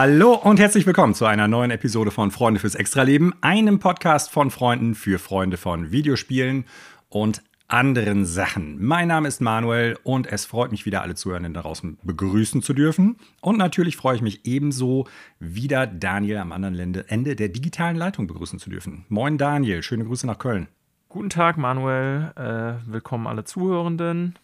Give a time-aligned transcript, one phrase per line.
[0.00, 4.52] Hallo und herzlich willkommen zu einer neuen Episode von Freunde fürs Extraleben, einem Podcast von
[4.52, 6.66] Freunden für Freunde von Videospielen
[7.08, 8.80] und anderen Sachen.
[8.80, 13.16] Mein Name ist Manuel und es freut mich wieder, alle Zuhörenden draußen begrüßen zu dürfen.
[13.40, 15.08] Und natürlich freue ich mich ebenso,
[15.40, 19.04] wieder Daniel am anderen Ende der digitalen Leitung begrüßen zu dürfen.
[19.08, 20.68] Moin Daniel, schöne Grüße nach Köln.
[21.08, 22.30] Guten Tag, Manuel.
[22.36, 24.38] Äh, willkommen alle Zuhörenden.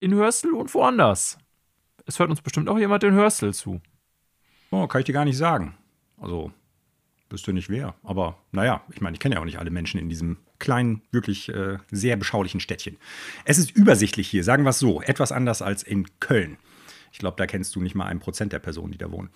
[0.00, 1.38] In Hörstel und woanders.
[2.04, 3.80] Es hört uns bestimmt auch jemand in Hörstel zu.
[4.72, 5.74] Oh, kann ich dir gar nicht sagen.
[6.20, 6.50] Also,
[7.28, 7.94] wüsste nicht wer.
[8.02, 11.50] Aber naja, ich meine, ich kenne ja auch nicht alle Menschen in diesem kleinen, wirklich
[11.50, 12.96] äh, sehr beschaulichen Städtchen.
[13.44, 15.02] Es ist übersichtlich hier, sagen wir es so.
[15.02, 16.56] Etwas anders als in Köln.
[17.12, 19.28] Ich glaube, da kennst du nicht mal ein Prozent der Personen, die da wohnen.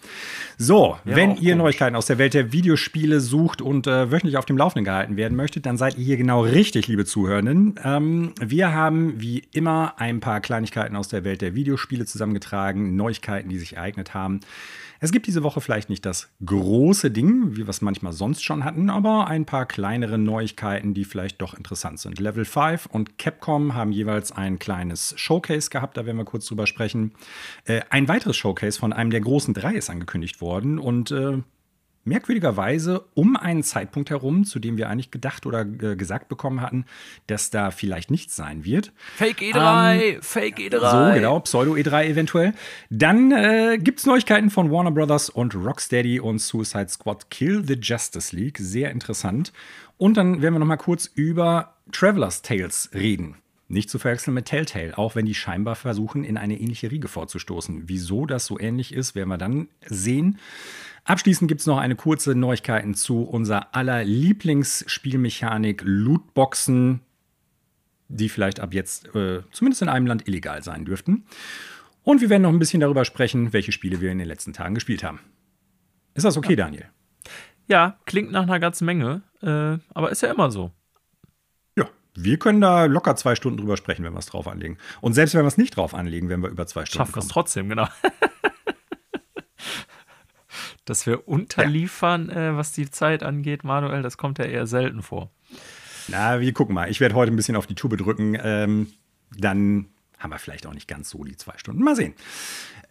[0.56, 1.56] So, ja, wenn ihr komisch.
[1.56, 5.36] Neuigkeiten aus der Welt der Videospiele sucht und äh, wöchentlich auf dem Laufenden gehalten werden
[5.36, 7.78] möchtet, dann seid ihr hier genau richtig, liebe Zuhörenden.
[7.84, 13.50] Ähm, wir haben wie immer ein paar Kleinigkeiten aus der Welt der Videospiele zusammengetragen, Neuigkeiten,
[13.50, 14.40] die sich ereignet haben.
[15.00, 18.64] Es gibt diese Woche vielleicht nicht das große Ding, wie wir es manchmal sonst schon
[18.64, 22.18] hatten, aber ein paar kleinere Neuigkeiten, die vielleicht doch interessant sind.
[22.18, 26.66] Level 5 und Capcom haben jeweils ein kleines Showcase gehabt, da werden wir kurz drüber
[26.66, 27.12] sprechen.
[27.64, 31.38] Äh, ein weiteres Showcase von einem der großen drei ist angekündigt worden und äh,
[32.06, 36.86] merkwürdigerweise um einen Zeitpunkt herum, zu dem wir eigentlich gedacht oder äh, gesagt bekommen hatten,
[37.26, 38.92] dass da vielleicht nichts sein wird.
[39.16, 41.08] Fake E3, ähm, Fake E3.
[41.08, 42.54] So, genau, Pseudo E3 eventuell.
[42.90, 47.74] Dann äh, gibt es Neuigkeiten von Warner Brothers und Rocksteady und Suicide Squad Kill the
[47.80, 48.58] Justice League.
[48.58, 49.52] Sehr interessant.
[49.98, 53.36] Und dann werden wir noch mal kurz über Traveler's Tales reden.
[53.68, 57.84] Nicht zu verwechseln mit Telltale, auch wenn die scheinbar versuchen, in eine ähnliche Riege vorzustoßen.
[57.86, 60.38] Wieso das so ähnlich ist, werden wir dann sehen.
[61.06, 67.00] Abschließend gibt es noch eine kurze Neuigkeiten zu unserer aller Lieblingsspielmechanik Lootboxen,
[68.08, 71.24] die vielleicht ab jetzt äh, zumindest in einem Land illegal sein dürften.
[72.02, 74.74] Und wir werden noch ein bisschen darüber sprechen, welche Spiele wir in den letzten Tagen
[74.74, 75.20] gespielt haben.
[76.14, 76.64] Ist das okay, ja.
[76.64, 76.86] Daniel?
[77.68, 80.72] Ja, klingt nach einer ganzen Menge, äh, aber ist ja immer so.
[81.76, 84.76] Ja, wir können da locker zwei Stunden drüber sprechen, wenn wir es drauf anlegen.
[85.00, 87.22] Und selbst wenn wir es nicht drauf anlegen, werden wir über zwei Stunden Schaffen wir
[87.22, 87.86] es trotzdem, genau.
[90.86, 92.52] dass wir unterliefern, ja.
[92.52, 95.30] äh, was die Zeit angeht, Manuel, das kommt ja eher selten vor.
[96.08, 96.88] Na, wir gucken mal.
[96.90, 98.38] Ich werde heute ein bisschen auf die Tube drücken.
[98.40, 98.88] Ähm,
[99.36, 99.86] dann
[100.18, 101.82] haben wir vielleicht auch nicht ganz so die zwei Stunden.
[101.82, 102.14] Mal sehen.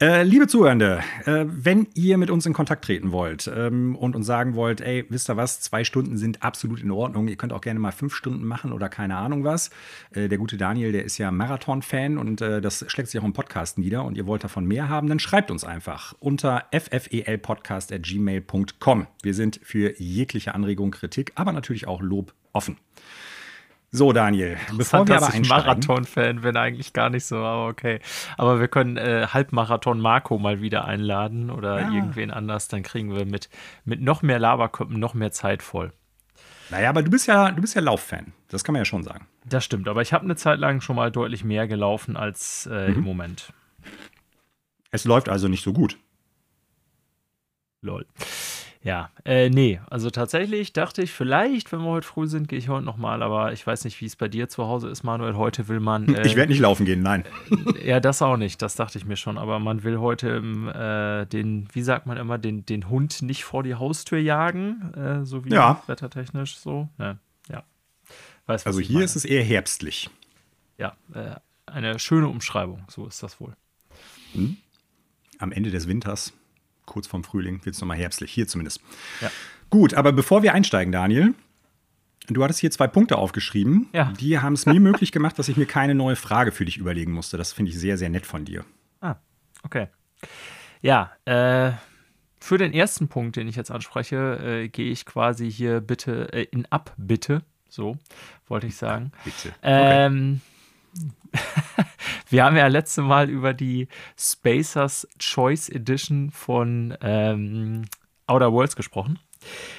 [0.01, 4.25] Äh, liebe Zuhörende, äh, wenn ihr mit uns in Kontakt treten wollt ähm, und uns
[4.25, 7.29] sagen wollt, ey, wisst ihr was, zwei Stunden sind absolut in Ordnung.
[7.29, 9.69] Ihr könnt auch gerne mal fünf Stunden machen oder keine Ahnung was.
[10.11, 13.31] Äh, der gute Daniel, der ist ja Marathon-Fan und äh, das schlägt sich auch im
[13.31, 19.07] Podcast nieder und ihr wollt davon mehr haben, dann schreibt uns einfach unter ffelpodcast.gmail.com.
[19.23, 22.75] Wir sind für jegliche Anregung, Kritik, aber natürlich auch Lob offen.
[23.91, 25.47] So, Daniel, bevor wir aber einsteigen.
[25.47, 28.00] Marathon-Fan bin eigentlich gar nicht so, aber okay.
[28.38, 31.91] Aber wir können äh, Halbmarathon Marco mal wieder einladen oder ja.
[31.91, 33.50] irgendwen anders, dann kriegen wir mit,
[33.85, 35.94] mit noch mehr Laberköppen noch mehr Zeit voll.
[36.69, 38.34] Naja, aber du bist ja, du bist ja Lauffan.
[38.50, 39.28] Das kann man ja schon sagen.
[39.46, 42.90] Das stimmt, aber ich habe eine Zeit lang schon mal deutlich mehr gelaufen als äh,
[42.90, 42.96] mhm.
[42.96, 43.53] im Moment.
[44.91, 45.97] Es läuft also nicht so gut.
[47.81, 48.06] Lol.
[48.85, 52.69] Ja, äh, nee, also tatsächlich dachte ich, vielleicht, wenn wir heute früh sind, gehe ich
[52.69, 55.35] heute nochmal, aber ich weiß nicht, wie es bei dir zu Hause ist, Manuel.
[55.35, 56.13] Heute will man.
[56.13, 57.23] Äh, ich werde nicht laufen gehen, nein.
[57.79, 61.25] Äh, ja, das auch nicht, das dachte ich mir schon, aber man will heute äh,
[61.25, 65.44] den, wie sagt man immer, den, den Hund nicht vor die Haustür jagen, äh, so
[65.46, 65.81] wie ja.
[65.88, 66.88] wettertechnisch so.
[67.00, 67.17] Ja,
[67.50, 67.63] ja.
[68.46, 70.12] Weiß, also hier ist es eher herbstlich.
[70.78, 71.31] Ja, äh,
[71.66, 73.56] eine schöne Umschreibung, so ist das wohl.
[74.34, 74.58] Hm?
[75.40, 76.34] Am Ende des Winters
[76.85, 78.82] kurz vorm Frühling wird es nochmal herbstlich, hier zumindest.
[79.22, 79.32] Ja.
[79.70, 81.34] Gut, aber bevor wir einsteigen, Daniel,
[82.28, 83.90] du hattest hier zwei Punkte aufgeschrieben.
[83.93, 84.14] Ja.
[84.20, 87.11] Die haben es mir möglich gemacht, dass ich mir keine neue Frage für dich überlegen
[87.11, 87.37] musste.
[87.37, 88.66] Das finde ich sehr, sehr nett von dir.
[89.02, 89.16] Ah,
[89.64, 89.87] okay.
[90.82, 91.72] Ja, äh,
[92.40, 96.43] für den ersten Punkt, den ich jetzt anspreche, äh, gehe ich quasi hier bitte äh,
[96.43, 97.41] in Abbitte.
[97.70, 97.97] So,
[98.47, 99.11] wollte ich sagen.
[99.23, 99.49] Bitte.
[99.61, 100.05] Okay.
[100.05, 100.41] Ähm,
[102.29, 103.87] wir haben ja letzte Mal über die
[104.17, 107.85] Spacers Choice Edition von ähm,
[108.27, 109.19] Outer Worlds gesprochen,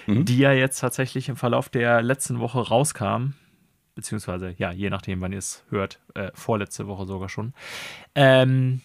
[0.07, 0.25] mhm.
[0.25, 3.33] die ja jetzt tatsächlich im Verlauf der letzten Woche rauskam.
[3.95, 7.55] Beziehungsweise, ja, je nachdem, wann ihr es hört, äh, vorletzte Woche sogar schon.
[8.15, 8.83] Ähm,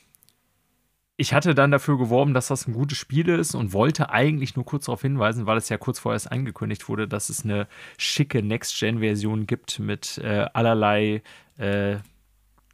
[1.17, 4.65] ich hatte dann dafür geworben, dass das ein gutes Spiel ist und wollte eigentlich nur
[4.65, 7.67] kurz darauf hinweisen, weil es ja kurz vorher erst angekündigt wurde, dass es eine
[7.97, 11.21] schicke Next-Gen-Version gibt mit äh, allerlei
[11.57, 11.97] äh,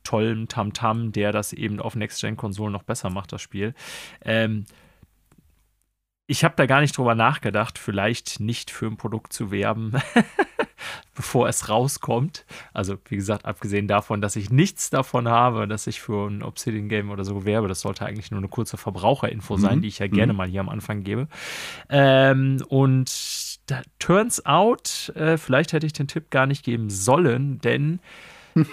[0.07, 3.73] tollem Tamtam, der das eben auf Next-Gen-Konsolen noch besser macht, das Spiel.
[4.21, 4.65] Ähm,
[6.27, 9.93] ich habe da gar nicht drüber nachgedacht, vielleicht nicht für ein Produkt zu werben,
[11.15, 12.45] bevor es rauskommt.
[12.73, 17.11] Also, wie gesagt, abgesehen davon, dass ich nichts davon habe, dass ich für ein Obsidian-Game
[17.11, 17.67] oder so werbe.
[17.67, 19.61] Das sollte eigentlich nur eine kurze Verbraucherinfo mhm.
[19.61, 20.37] sein, die ich ja gerne mhm.
[20.37, 21.27] mal hier am Anfang gebe.
[21.89, 27.59] Ähm, und da, turns out, äh, vielleicht hätte ich den Tipp gar nicht geben sollen,
[27.59, 27.99] denn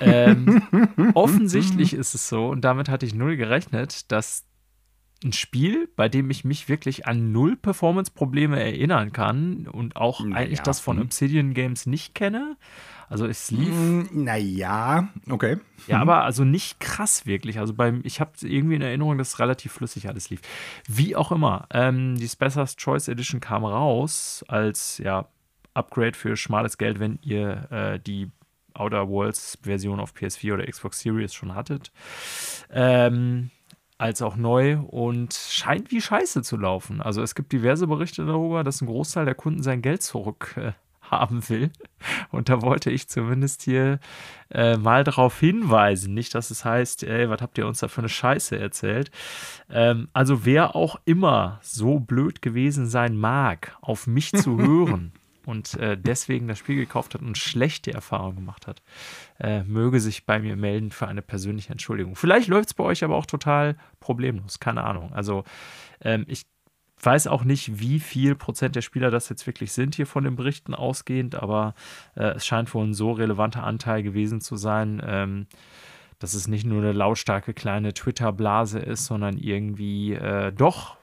[0.01, 0.63] ähm,
[1.15, 4.45] offensichtlich ist es so, und damit hatte ich null gerechnet, dass
[5.25, 10.37] ein Spiel, bei dem ich mich wirklich an null Performance-Probleme erinnern kann und auch naja.
[10.37, 11.05] eigentlich das von hm.
[11.05, 12.57] Obsidian Games nicht kenne.
[13.09, 13.69] Also es lief.
[13.69, 15.59] Hm, naja, okay.
[15.87, 17.59] Ja, aber also nicht krass wirklich.
[17.59, 20.41] Also beim, ich habe irgendwie in Erinnerung, dass relativ flüssig alles lief.
[20.89, 25.29] Wie auch immer, ähm, die Spessars Choice Edition kam raus als ja,
[25.75, 28.31] Upgrade für schmales Geld, wenn ihr äh, die
[28.75, 31.93] Outer Worlds Version auf PS4 oder Xbox Series schon hattet.
[32.71, 33.51] Ähm,
[33.99, 37.01] als auch neu und scheint wie Scheiße zu laufen.
[37.01, 40.73] Also es gibt diverse Berichte darüber, dass ein Großteil der Kunden sein Geld zurück äh,
[41.01, 41.71] haben will.
[42.31, 44.01] Und da wollte ich zumindest hier
[44.51, 46.13] äh, mal darauf hinweisen.
[46.13, 49.11] Nicht, dass es heißt, ey, was habt ihr uns da für eine Scheiße erzählt?
[49.71, 55.13] Ähm, also wer auch immer so blöd gewesen sein mag, auf mich zu hören
[55.47, 58.83] und äh, deswegen das Spiel gekauft hat und schlechte Erfahrungen gemacht hat,
[59.39, 62.17] äh, möge sich bei mir melden für eine persönliche Entschuldigung.
[62.17, 65.13] Vielleicht läuft es bei euch aber auch total problemlos, keine Ahnung.
[65.13, 65.45] Also
[66.01, 66.45] ähm, ich
[67.03, 70.37] weiß auch nicht, wie viel Prozent der Spieler das jetzt wirklich sind hier von den
[70.37, 71.75] Berichten ausgehend, aber
[72.17, 75.47] äh, es scheint wohl ein so relevanter Anteil gewesen zu sein, ähm,
[76.19, 80.97] dass es nicht nur eine lautstarke kleine Twitter-Blase ist, sondern irgendwie äh, doch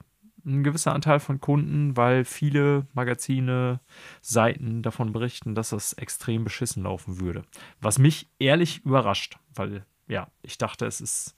[0.44, 3.80] ein gewisser Anteil von Kunden, weil viele Magazine,
[4.20, 7.42] Seiten davon berichten, dass das extrem beschissen laufen würde.
[7.80, 11.36] Was mich ehrlich überrascht, weil ja, ich dachte, es ist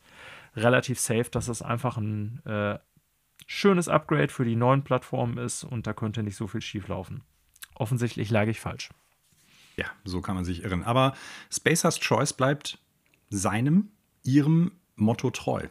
[0.57, 2.79] relativ safe, dass es einfach ein äh,
[3.47, 7.23] schönes Upgrade für die neuen Plattformen ist und da könnte nicht so viel schief laufen.
[7.75, 8.91] Offensichtlich lag ich falsch.
[9.77, 10.85] Ja, so kann man sich irren.
[10.85, 11.15] Aber
[11.51, 12.79] Spacers Choice bleibt
[13.31, 13.91] seinem,
[14.23, 15.67] ihrem Motto treu.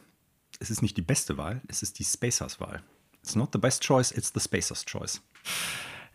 [0.59, 2.83] Es ist nicht die beste Wahl, es ist die Spacers Wahl.
[3.23, 5.21] It's not the best choice, it's the Spacers choice.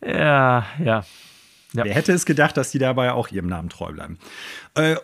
[0.05, 0.84] Ja, ja.
[0.84, 1.05] ja.
[1.72, 4.19] Wer hätte es gedacht, dass die dabei auch ihrem Namen treu bleiben?
[4.75, 4.96] Äh,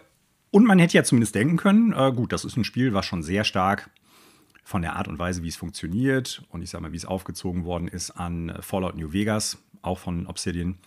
[0.51, 3.23] und man hätte ja zumindest denken können, äh, gut, das ist ein Spiel, was schon
[3.23, 3.91] sehr stark
[4.63, 7.65] von der Art und Weise, wie es funktioniert und ich sag mal, wie es aufgezogen
[7.65, 10.79] worden ist an Fallout New Vegas, auch von Obsidian,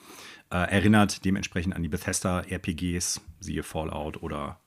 [0.51, 4.66] äh, erinnert dementsprechend an die Bethesda RPGs, siehe Fallout oder äh,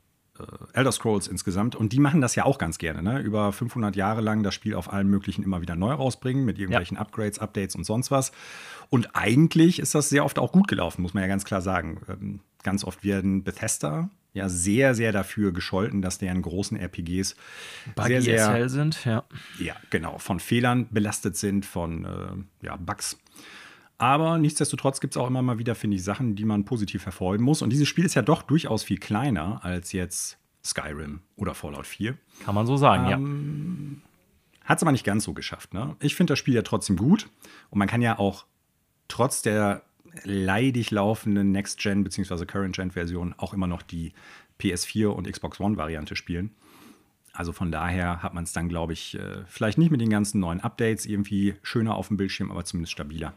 [0.73, 1.77] Elder Scrolls insgesamt.
[1.77, 3.21] Und die machen das ja auch ganz gerne, ne?
[3.21, 6.97] Über 500 Jahre lang das Spiel auf allen möglichen immer wieder neu rausbringen, mit irgendwelchen
[6.97, 7.01] ja.
[7.01, 8.33] Upgrades, Updates und sonst was.
[8.89, 12.01] Und eigentlich ist das sehr oft auch gut gelaufen, muss man ja ganz klar sagen.
[12.09, 17.35] Ähm, ganz oft werden Bethesda ja sehr, sehr dafür gescholten, dass deren großen RPGs
[17.95, 19.25] Buggy sehr, sehr sind, ja.
[19.59, 23.19] Ja, genau, von Fehlern belastet sind, von äh, ja, Bugs.
[24.01, 27.45] Aber nichtsdestotrotz gibt es auch immer mal wieder, finde ich, Sachen, die man positiv hervorheben
[27.45, 27.61] muss.
[27.61, 32.17] Und dieses Spiel ist ja doch durchaus viel kleiner als jetzt Skyrim oder Fallout 4.
[32.43, 34.03] Kann man so sagen, ähm,
[34.63, 34.69] ja.
[34.71, 35.75] Hat es aber nicht ganz so geschafft.
[35.75, 35.97] Ne?
[36.01, 37.29] Ich finde das Spiel ja trotzdem gut.
[37.69, 38.47] Und man kann ja auch
[39.09, 39.83] trotz der
[40.25, 42.47] leidig laufenden Next-Gen bzw.
[42.47, 44.15] Current-Gen-Version auch immer noch die
[44.63, 46.55] PS4 und Xbox One-Variante spielen.
[47.35, 50.41] Also von daher hat man es dann, glaube ich, äh, vielleicht nicht mit den ganzen
[50.41, 53.35] neuen Updates irgendwie schöner auf dem Bildschirm, aber zumindest stabiler.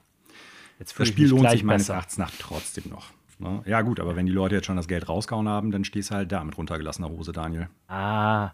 [0.83, 3.05] Jetzt das Spiel lohnt sich meines Erachtens nach trotzdem noch.
[3.39, 3.61] Ne?
[3.65, 6.15] Ja, gut, aber wenn die Leute jetzt schon das Geld rausgehauen haben, dann stehst du
[6.15, 7.69] halt da mit runtergelassener Hose, Daniel.
[7.87, 8.51] Ah,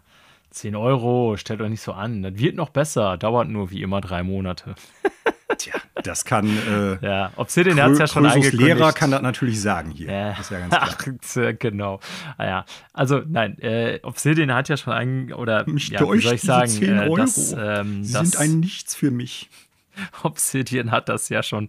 [0.50, 2.22] 10 Euro, stellt euch nicht so an.
[2.22, 4.76] Das wird noch besser, dauert nur wie immer drei Monate.
[5.58, 6.46] Tja, das kann.
[6.46, 10.12] Äh, ja, Obsidian hat es ja schon Krösus Lehrer kann das natürlich sagen hier.
[10.12, 10.28] Ja.
[10.28, 10.88] Das ist ja ganz klar.
[11.52, 11.98] Ach, genau.
[12.38, 12.64] Ah, ja.
[12.92, 16.80] Also, nein, äh, Obsidian hat ja schon ein, oder ich ja, wie soll ich sagen,
[16.80, 19.50] äh, dass, ähm, Sie das, sind ein Nichts für mich.
[20.22, 21.68] Obsidian hat das ja schon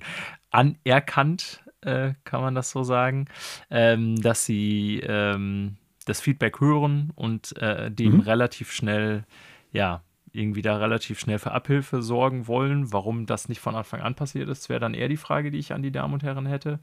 [0.52, 3.26] anerkannt, äh, kann man das so sagen,
[3.70, 8.20] ähm, dass sie ähm, das Feedback hören und äh, dem mhm.
[8.22, 9.26] relativ schnell,
[9.72, 10.04] ja,
[10.34, 12.94] irgendwie da relativ schnell für Abhilfe sorgen wollen.
[12.94, 15.74] Warum das nicht von Anfang an passiert ist, wäre dann eher die Frage, die ich
[15.74, 16.80] an die Damen und Herren hätte.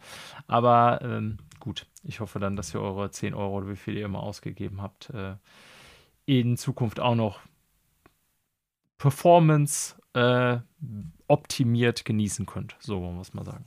[0.46, 4.04] Aber ähm, gut, ich hoffe dann, dass ihr eure 10 Euro oder wie viel ihr
[4.04, 5.36] immer ausgegeben habt, äh,
[6.26, 7.40] in Zukunft auch noch
[8.98, 10.58] Performance äh,
[11.28, 12.76] optimiert genießen könnt.
[12.80, 13.66] So wollen wir es mal sagen.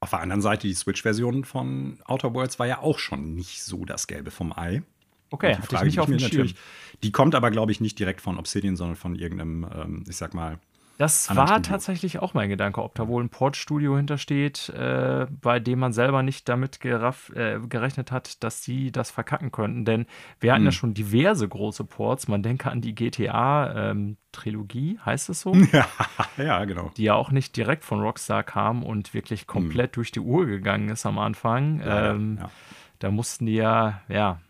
[0.00, 3.84] Auf der anderen Seite, die Switch-Version von Outer Worlds war ja auch schon nicht so
[3.84, 4.82] das Gelbe vom Ei.
[5.30, 6.54] Okay, die Frage, ich nicht auf dem natürlich,
[7.02, 10.34] Die kommt aber, glaube ich, nicht direkt von Obsidian, sondern von irgendeinem, ähm, ich sag
[10.34, 10.58] mal,
[10.96, 11.62] Das war Studio.
[11.62, 16.22] tatsächlich auch mein Gedanke, ob da wohl ein Portstudio hintersteht, äh, bei dem man selber
[16.22, 19.84] nicht damit geraff, äh, gerechnet hat, dass sie das verkacken könnten.
[19.84, 20.06] Denn
[20.38, 20.66] wir hatten hm.
[20.66, 22.28] ja schon diverse große Ports.
[22.28, 25.54] Man denke an die GTA-Trilogie, ähm, heißt es so?
[25.72, 25.88] Ja,
[26.36, 26.92] ja, genau.
[26.96, 29.94] Die ja auch nicht direkt von Rockstar kam und wirklich komplett hm.
[29.94, 31.80] durch die Uhr gegangen ist am Anfang.
[31.80, 32.50] Ja, ähm, ja.
[33.00, 34.40] Da mussten die ja, ja,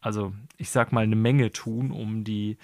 [0.00, 2.56] also ich sag mal, eine Menge tun, um die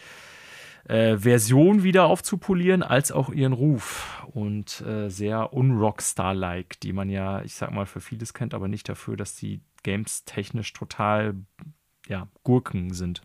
[0.85, 4.15] äh, Version wieder aufzupolieren, als auch ihren Ruf.
[4.33, 8.89] Und äh, sehr unrockstar-like, die man ja, ich sag mal, für vieles kennt, aber nicht
[8.89, 11.35] dafür, dass die Games technisch total
[12.07, 13.23] ja, Gurken sind.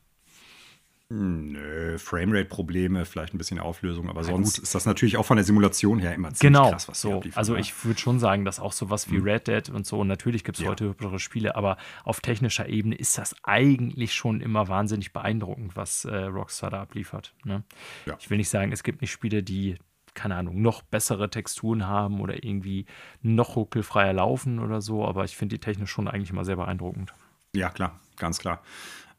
[1.15, 4.63] Nö, Framerate-Probleme, vielleicht ein bisschen Auflösung, aber ja, sonst gut.
[4.63, 7.21] ist das natürlich auch von der Simulation her immer ziemlich genau, krass, was so.
[7.35, 9.23] Also ich würde schon sagen, dass auch sowas wie mhm.
[9.23, 10.71] Red Dead und so, natürlich gibt es ja.
[10.71, 16.05] heute hübschere Spiele, aber auf technischer Ebene ist das eigentlich schon immer wahnsinnig beeindruckend, was
[16.05, 17.35] äh, Rockstar da abliefert.
[17.43, 17.63] Ne?
[18.07, 18.15] Ja.
[18.19, 19.77] Ich will nicht sagen, es gibt nicht Spiele, die
[20.15, 22.85] keine Ahnung, noch bessere Texturen haben oder irgendwie
[23.21, 27.13] noch ruckelfreier laufen oder so, aber ich finde die technisch schon eigentlich immer sehr beeindruckend.
[27.55, 28.61] Ja, klar, ganz klar.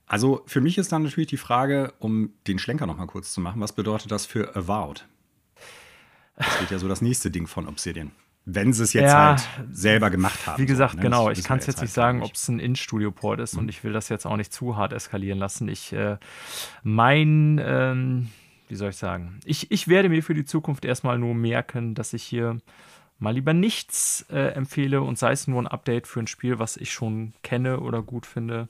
[0.07, 3.41] Also für mich ist dann natürlich die Frage, um den Schlenker noch mal kurz zu
[3.41, 5.07] machen, was bedeutet das für Avowed?
[6.37, 8.11] Das wird ja so das nächste Ding von Obsidian.
[8.45, 10.61] Wenn sie es jetzt ja, halt selber gemacht haben.
[10.61, 11.03] Wie gesagt, so, ne?
[11.05, 11.31] genau.
[11.31, 13.61] Ich kann es jetzt, jetzt halt nicht sagen, ob es ein In-Studio-Port ist mhm.
[13.61, 15.69] und ich will das jetzt auch nicht zu hart eskalieren lassen.
[15.69, 16.19] Ich, äh,
[16.83, 18.29] mein, ähm,
[18.69, 22.13] wie soll ich sagen, ich, ich werde mir für die Zukunft erstmal nur merken, dass
[22.13, 22.59] ich hier
[23.19, 26.77] mal lieber nichts äh, empfehle und sei es nur ein Update für ein Spiel, was
[26.77, 28.69] ich schon kenne oder gut finde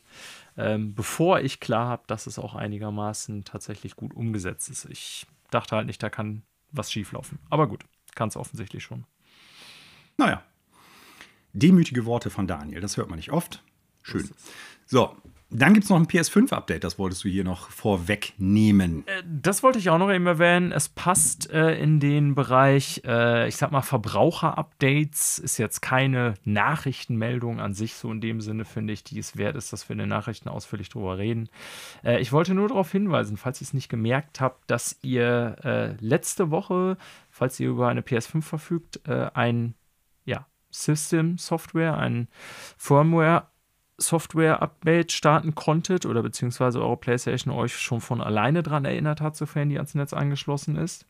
[0.56, 4.84] ähm, bevor ich klar habe, dass es auch einigermaßen tatsächlich gut umgesetzt ist.
[4.87, 7.38] Ich dachte halt nicht, da kann was schieflaufen.
[7.50, 7.84] Aber gut,
[8.14, 9.04] kann es offensichtlich schon.
[10.16, 10.42] Naja.
[11.52, 13.62] Demütige Worte von Daniel, das hört man nicht oft.
[14.02, 14.28] Schön.
[14.87, 15.16] So,
[15.50, 19.06] dann gibt es noch ein PS5-Update, das wolltest du hier noch vorwegnehmen.
[19.06, 20.72] Äh, das wollte ich auch noch eben erwähnen.
[20.72, 25.38] Es passt äh, in den Bereich, äh, ich sag mal, Verbraucher-Updates.
[25.38, 29.54] Ist jetzt keine Nachrichtenmeldung an sich, so in dem Sinne, finde ich, die es wert
[29.54, 31.48] ist, dass wir in den Nachrichten ausführlich drüber reden.
[32.02, 36.04] Äh, ich wollte nur darauf hinweisen, falls ihr es nicht gemerkt habt, dass ihr äh,
[36.04, 36.96] letzte Woche,
[37.30, 39.74] falls ihr über eine PS5 verfügt, äh, ein
[40.24, 42.28] ja, System-Software, ein
[42.76, 43.46] Firmware
[43.98, 49.68] Software-Update starten konntet oder beziehungsweise eure PlayStation euch schon von alleine daran erinnert hat, sofern
[49.68, 51.06] die ans Netz angeschlossen ist.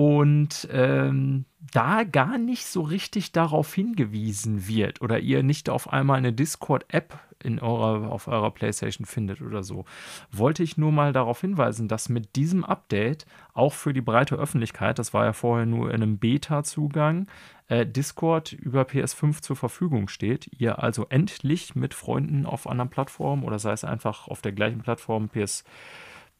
[0.00, 6.16] Und ähm, da gar nicht so richtig darauf hingewiesen wird oder ihr nicht auf einmal
[6.16, 9.84] eine Discord-App in eurer, auf eurer PlayStation findet oder so,
[10.32, 14.98] wollte ich nur mal darauf hinweisen, dass mit diesem Update auch für die breite Öffentlichkeit,
[14.98, 17.26] das war ja vorher nur in einem Beta-Zugang,
[17.68, 20.50] äh, Discord über PS5 zur Verfügung steht.
[20.58, 24.80] Ihr also endlich mit Freunden auf anderen Plattformen oder sei es einfach auf der gleichen
[24.80, 25.64] Plattform PS5,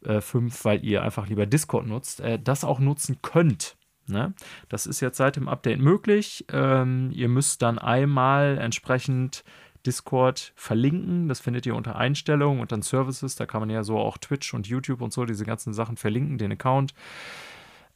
[0.04, 0.20] äh,
[0.62, 3.76] weil ihr einfach lieber Discord nutzt, äh, das auch nutzen könnt.
[4.06, 4.34] Ne?
[4.68, 6.44] Das ist jetzt seit dem Update möglich.
[6.52, 9.44] Ähm, ihr müsst dann einmal entsprechend
[9.86, 11.28] Discord verlinken.
[11.28, 13.36] Das findet ihr unter Einstellungen und dann Services.
[13.36, 16.38] Da kann man ja so auch Twitch und YouTube und so diese ganzen Sachen verlinken,
[16.38, 16.94] den Account.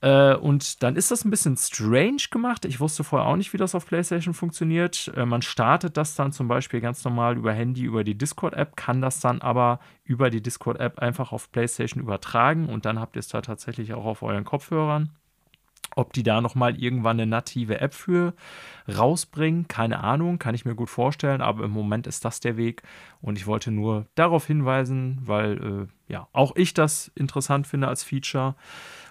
[0.00, 2.64] Äh, und dann ist das ein bisschen strange gemacht.
[2.64, 5.12] Ich wusste vorher auch nicht, wie das auf PlayStation funktioniert.
[5.16, 9.00] Äh, man startet das dann zum Beispiel ganz normal über Handy, über die Discord-App, kann
[9.00, 13.28] das dann aber über die Discord-App einfach auf PlayStation übertragen und dann habt ihr es
[13.28, 15.10] da tatsächlich auch auf euren Kopfhörern.
[15.96, 18.34] Ob die da nochmal irgendwann eine native App für
[18.88, 22.82] rausbringen, keine Ahnung, kann ich mir gut vorstellen, aber im Moment ist das der Weg
[23.20, 28.02] und ich wollte nur darauf hinweisen, weil äh, ja auch ich das interessant finde als
[28.02, 28.56] Feature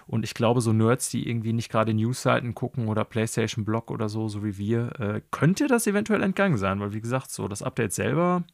[0.06, 4.08] und ich glaube, so Nerds, die irgendwie nicht gerade Newsseiten gucken oder PlayStation Blog oder
[4.08, 7.62] so, so wie wir, äh, könnte das eventuell entgangen sein, weil wie gesagt, so das
[7.62, 8.44] Update selber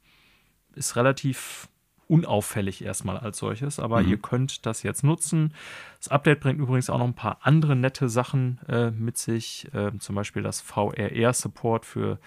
[0.75, 1.69] ist relativ
[2.11, 4.09] unauffällig erstmal als solches, aber mhm.
[4.09, 5.55] ihr könnt das jetzt nutzen.
[5.99, 9.97] Das Update bringt übrigens auch noch ein paar andere nette Sachen äh, mit sich, äh,
[9.99, 12.19] zum Beispiel das VRR-Support für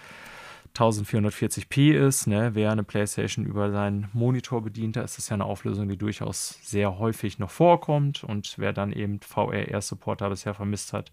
[0.74, 2.26] 1440p ist.
[2.26, 2.54] Ne?
[2.54, 6.58] Wer eine PlayStation über seinen Monitor bedient, da ist das ja eine Auflösung, die durchaus
[6.62, 8.24] sehr häufig noch vorkommt.
[8.24, 11.12] Und wer dann eben VRR-Support da bisher vermisst hat,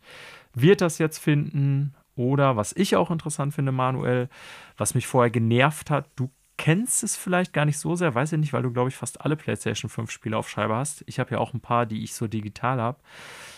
[0.54, 1.94] wird das jetzt finden.
[2.16, 4.30] Oder was ich auch interessant finde, Manuel,
[4.78, 8.40] was mich vorher genervt hat, du kennst es vielleicht gar nicht so sehr, weiß ich
[8.40, 11.04] nicht, weil du, glaube ich, fast alle PlayStation 5 Spiele auf Scheibe hast.
[11.08, 13.00] Ich habe ja auch ein paar, die ich so digital habe.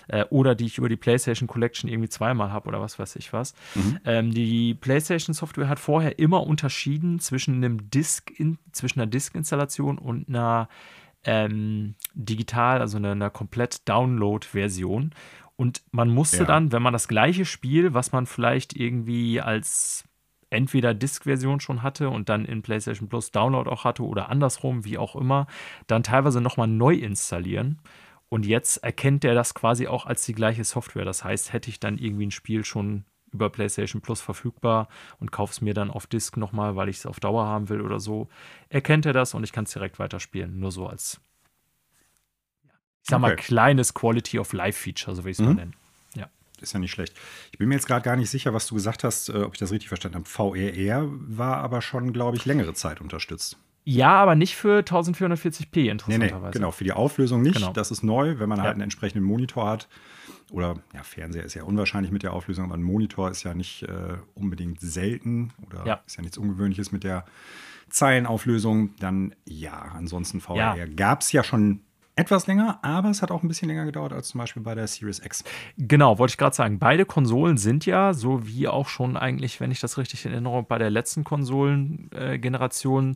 [0.08, 3.34] Äh, oder die ich über die PlayStation Collection irgendwie zweimal habe oder was weiß ich
[3.34, 3.54] was.
[3.76, 4.00] Mhm.
[4.06, 9.98] Ähm, die PlayStation Software hat vorher immer unterschieden zwischen einem Disk in, zwischen einer Disk-Installation
[9.98, 10.68] und einer
[11.24, 15.14] ähm, digital, also einer, einer komplett Download-Version.
[15.56, 16.46] Und man musste ja.
[16.46, 20.04] dann, wenn man das gleiche Spiel, was man vielleicht irgendwie als
[20.50, 24.98] entweder Disk-Version schon hatte und dann in PlayStation Plus Download auch hatte oder andersrum, wie
[24.98, 25.48] auch immer,
[25.88, 27.80] dann teilweise nochmal neu installieren.
[28.34, 31.06] Und jetzt erkennt er das quasi auch als die gleiche Software.
[31.06, 34.88] Das heißt, hätte ich dann irgendwie ein Spiel schon über PlayStation Plus verfügbar
[35.20, 37.80] und kaufe es mir dann auf Disk nochmal, weil ich es auf Dauer haben will
[37.80, 38.30] oder so,
[38.70, 40.60] erkennt er das und ich kann es direkt weiterspielen.
[40.60, 41.22] Nur so als,
[43.04, 45.50] ich sag mal, kleines Quality of Life Feature, so will ich es mhm.
[45.50, 45.76] mal nennen.
[46.16, 46.28] Ja.
[46.60, 47.14] Ist ja nicht schlecht.
[47.52, 49.60] Ich bin mir jetzt gerade gar nicht sicher, was du gesagt hast, äh, ob ich
[49.60, 50.26] das richtig verstanden habe.
[50.26, 53.60] VRR war aber schon, glaube ich, längere Zeit unterstützt.
[53.86, 56.42] Ja, aber nicht für 1440p, interessanterweise.
[56.42, 57.56] Nee, nee, genau, für die Auflösung nicht.
[57.56, 57.74] Genau.
[57.74, 58.64] Das ist neu, wenn man ja.
[58.66, 59.88] halt einen entsprechenden Monitor hat.
[60.52, 63.84] Oder ja, Fernseher ist ja unwahrscheinlich mit der Auflösung, aber ein Monitor ist ja nicht
[63.84, 66.02] äh, unbedingt selten oder ja.
[66.06, 67.26] ist ja nichts Ungewöhnliches mit der
[67.90, 68.96] Zeilenauflösung.
[69.00, 70.86] Dann ja, ansonsten VR ja.
[70.86, 71.82] gab es ja schon
[72.16, 74.88] etwas länger, aber es hat auch ein bisschen länger gedauert als zum Beispiel bei der
[74.88, 75.44] Series X.
[75.78, 76.78] Genau, wollte ich gerade sagen.
[76.78, 80.78] Beide Konsolen sind ja, so wie auch schon eigentlich, wenn ich das richtig erinnere, bei
[80.78, 83.16] der letzten Konsolengeneration, äh,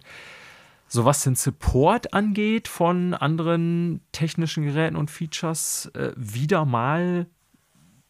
[0.88, 7.28] so was den Support angeht von anderen technischen Geräten und Features, äh, wieder mal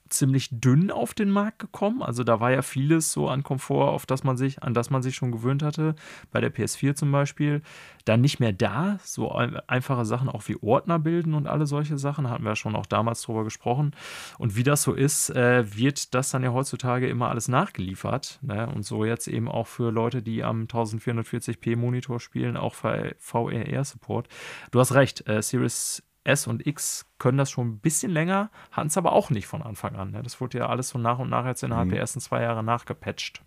[0.10, 2.02] ziemlich dünn auf den Markt gekommen.
[2.02, 5.02] Also da war ja vieles so an Komfort, auf das man sich, an das man
[5.02, 5.96] sich schon gewöhnt hatte,
[6.32, 7.62] bei der PS4 zum Beispiel,
[8.06, 9.00] dann nicht mehr da.
[9.04, 12.86] So einfache Sachen auch wie Ordner bilden und alle solche Sachen, hatten wir schon auch
[12.86, 13.92] damals drüber gesprochen.
[14.38, 18.40] Und wie das so ist, äh, wird das dann ja heutzutage immer alles nachgeliefert.
[18.42, 18.68] Ne?
[18.68, 24.28] Und so jetzt eben auch für Leute, die am 1440p Monitor spielen, auch VRR-Support.
[24.72, 28.88] Du hast recht, äh, Series S und X können das schon ein bisschen länger, hatten
[28.88, 30.12] es aber auch nicht von Anfang an.
[30.12, 30.24] Ne?
[30.24, 31.92] Das wurde ja alles so nach und nach jetzt innerhalb mhm.
[31.92, 33.42] der ersten zwei Jahre nachgepatcht.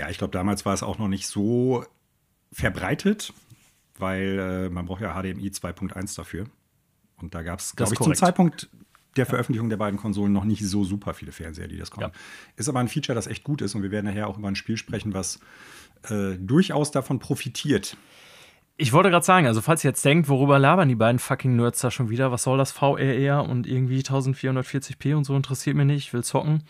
[0.00, 1.84] Ja, ich glaube, damals war es auch noch nicht so
[2.52, 3.32] verbreitet,
[3.98, 6.46] weil äh, man braucht ja HDMI 2.1 dafür.
[7.16, 8.18] Und da gab es, glaube ich, korrekt.
[8.18, 8.68] zum Zeitpunkt
[9.16, 12.10] der Veröffentlichung der beiden Konsolen noch nicht so super viele Fernseher, die das konnten.
[12.12, 12.20] Ja.
[12.56, 14.56] Ist aber ein Feature, das echt gut ist und wir werden nachher auch über ein
[14.56, 15.38] Spiel sprechen, was
[16.08, 17.96] äh, durchaus davon profitiert,
[18.76, 21.80] ich wollte gerade sagen, also falls ihr jetzt denkt, worüber labern die beiden fucking Nerds
[21.80, 26.06] da schon wieder, was soll das VRR und irgendwie 1440p und so interessiert mich nicht,
[26.06, 26.64] ich will zocken.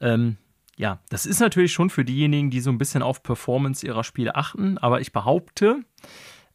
[0.00, 0.36] Ähm,
[0.76, 4.34] ja, das ist natürlich schon für diejenigen, die so ein bisschen auf Performance ihrer Spiele
[4.34, 5.80] achten, aber ich behaupte,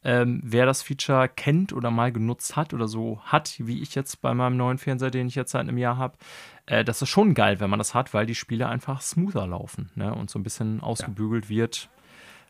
[0.04, 4.20] ähm, wer das Feature kennt oder mal genutzt hat oder so hat, wie ich jetzt
[4.20, 6.16] bei meinem neuen Fernseher, den ich jetzt seit einem Jahr habe,
[6.66, 9.90] äh, das ist schon geil, wenn man das hat, weil die Spiele einfach smoother laufen
[9.96, 10.14] ne?
[10.14, 11.50] und so ein bisschen ausgebügelt ja.
[11.50, 11.88] wird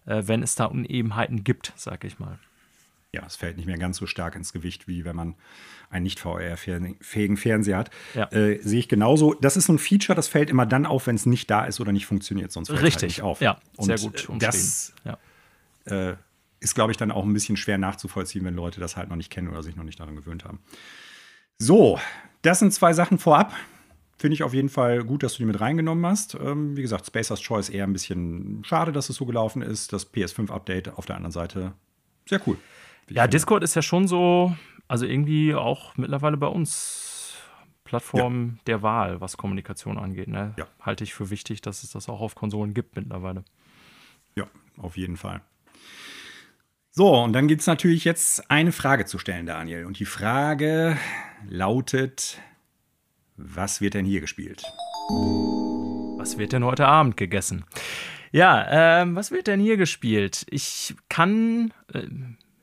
[0.07, 2.39] äh, wenn es da Unebenheiten gibt, sag ich mal.
[3.15, 5.35] Ja, es fällt nicht mehr ganz so stark ins Gewicht, wie wenn man
[5.91, 7.91] einen nicht VR-fähigen Fernseher hat.
[8.15, 8.33] Ja.
[8.33, 9.35] Äh, Sehe ich genauso.
[9.35, 11.79] Das ist so ein Feature, das fällt immer dann auf, wenn es nicht da ist
[11.79, 13.43] oder nicht funktioniert, sonst fällt es halt nicht auf.
[13.43, 14.43] Ja, sehr Und gut.
[14.43, 15.19] Das ja.
[15.85, 16.17] äh,
[16.61, 19.31] ist, glaube ich, dann auch ein bisschen schwer nachzuvollziehen, wenn Leute das halt noch nicht
[19.31, 20.61] kennen oder sich noch nicht daran gewöhnt haben.
[21.59, 21.99] So,
[22.41, 23.53] das sind zwei Sachen vorab.
[24.17, 26.35] Finde ich auf jeden Fall gut, dass du die mit reingenommen hast.
[26.35, 29.93] Ähm, wie gesagt, Spacer's Choice eher ein bisschen schade, dass es so gelaufen ist.
[29.93, 31.75] Das PS5-Update auf der anderen Seite
[32.27, 32.57] sehr cool.
[33.09, 34.57] Ja, Discord ist ja schon so,
[34.89, 37.37] also irgendwie auch mittlerweile bei uns
[37.85, 38.61] Plattform ja.
[38.67, 40.29] der Wahl, was Kommunikation angeht.
[40.29, 40.55] Ne?
[40.57, 40.67] Ja.
[40.81, 43.45] Halte ich für wichtig, dass es das auch auf Konsolen gibt mittlerweile.
[44.35, 44.47] Ja,
[44.79, 45.43] auf jeden Fall.
[46.91, 49.87] So, und dann gibt es natürlich jetzt eine Frage zu stellen, Daniel.
[49.87, 50.97] Und die Frage
[51.49, 52.39] lautet:
[53.37, 54.63] was wird denn hier gespielt?
[56.19, 57.65] Was wird denn heute Abend gegessen?
[58.31, 60.47] Ja, ähm, was wird denn hier gespielt?
[60.49, 62.07] Ich kann äh,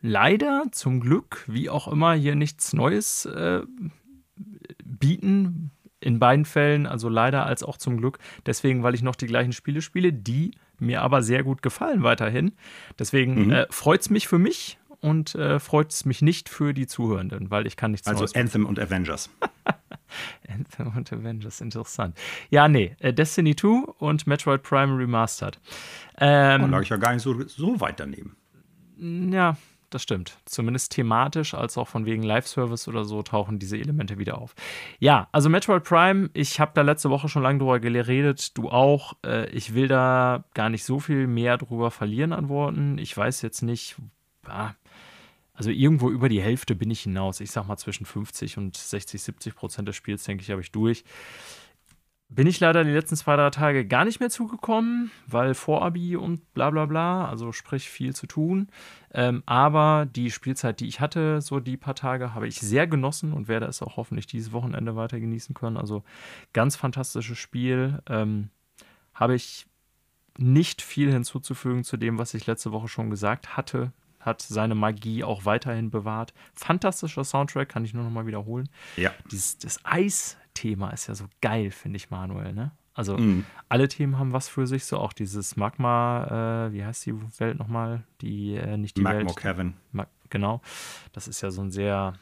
[0.02, 3.62] leider zum Glück, wie auch immer, hier nichts Neues äh,
[4.84, 5.72] bieten.
[6.02, 8.20] In beiden Fällen, also leider als auch zum Glück.
[8.46, 12.54] Deswegen, weil ich noch die gleichen Spiele spiele, die mir aber sehr gut gefallen weiterhin.
[12.98, 13.52] Deswegen mhm.
[13.52, 17.52] äh, freut es mich für mich und äh, freut es mich nicht für die Zuhörenden,
[17.52, 18.34] weil ich kann nichts also Neues.
[18.34, 19.30] Also Anthem und Avengers.
[20.48, 22.18] Anthem und Avengers, interessant.
[22.50, 23.68] Ja, nee, äh, Destiny 2
[24.00, 25.60] und Metroid Prime Remastered.
[26.18, 28.36] Ähm, oh, lag ich ja gar nicht so, so weit daneben.
[28.98, 29.58] Ja,
[29.90, 30.38] das stimmt.
[30.46, 34.56] Zumindest thematisch als auch von wegen Live-Service oder so tauchen diese Elemente wieder auf.
[35.00, 39.14] Ja, also Metroid Prime, ich habe da letzte Woche schon lange drüber geredet, du auch.
[39.26, 42.98] Äh, ich will da gar nicht so viel mehr drüber verlieren an Worten.
[42.98, 43.96] Ich weiß jetzt nicht,
[44.48, 44.72] ah,
[45.54, 47.42] also irgendwo über die Hälfte bin ich hinaus.
[47.42, 50.72] Ich sag mal zwischen 50 und 60, 70 Prozent des Spiels, denke ich, habe ich
[50.72, 51.04] durch.
[52.32, 56.54] Bin ich leider die letzten zwei, drei Tage gar nicht mehr zugekommen, weil Vorabi und
[56.54, 58.68] bla bla bla, also sprich viel zu tun.
[59.12, 63.34] Ähm, aber die Spielzeit, die ich hatte, so die paar Tage, habe ich sehr genossen
[63.34, 65.76] und werde es auch hoffentlich dieses Wochenende weiter genießen können.
[65.76, 66.04] Also
[66.54, 68.00] ganz fantastisches Spiel.
[68.08, 68.50] Ähm,
[69.16, 69.66] habe ich
[70.38, 75.24] nicht viel hinzuzufügen zu dem, was ich letzte Woche schon gesagt hatte hat seine Magie
[75.24, 76.34] auch weiterhin bewahrt.
[76.54, 78.70] Fantastischer Soundtrack, kann ich nur noch mal wiederholen.
[78.98, 79.12] Ja.
[79.32, 79.86] Dieses, das
[80.60, 82.72] Eis-Thema ist ja so geil, finde ich, Manuel, ne?
[82.94, 83.46] Also mm.
[83.70, 87.58] alle Themen haben was für sich, so auch dieses Magma, äh, wie heißt die Welt
[87.58, 88.04] nochmal?
[88.22, 89.38] Die, äh, nicht die Magma Welt.
[89.38, 89.74] Kevin.
[89.92, 90.62] Mag genau.
[91.14, 92.14] Das ist ja so ein sehr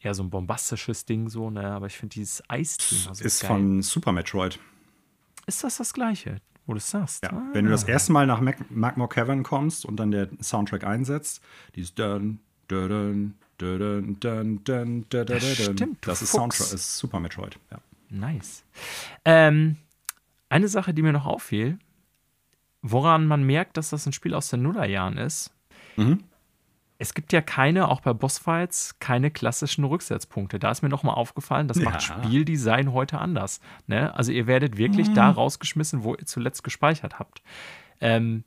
[0.00, 1.66] eher so ein bombastisches Ding so, ne?
[1.72, 3.48] Aber ich finde dieses Eisthema so Ist geil.
[3.48, 4.58] von Super Metroid.
[5.46, 7.24] Ist das das gleiche, wo du es sagst?
[7.24, 7.30] Ja.
[7.30, 7.42] Ah.
[7.52, 11.42] Wenn du das erste Mal nach Mag Magmore Cavern kommst und dann der Soundtrack einsetzt,
[11.74, 17.20] dieses dun, dun, dun, dun, dun, dun, dun, dun, Stimmt, das ist Soundtrack, ist Super
[17.20, 17.58] Metroid.
[17.70, 17.78] Ja.
[18.10, 18.64] Nice.
[19.24, 19.76] Ähm,
[20.48, 21.78] eine Sache, die mir noch auffiel,
[22.82, 25.52] woran man merkt, dass das ein Spiel aus den Nullerjahren ist.
[25.96, 26.24] Mhm
[26.98, 30.58] es gibt ja keine, auch bei Bossfights, keine klassischen Rücksetzpunkte.
[30.58, 31.84] Da ist mir nochmal aufgefallen, das ja.
[31.84, 33.60] macht Spieldesign heute anders.
[33.86, 34.14] Ne?
[34.14, 35.14] Also ihr werdet wirklich mhm.
[35.14, 37.42] da rausgeschmissen, wo ihr zuletzt gespeichert habt.
[38.00, 38.44] Ähm,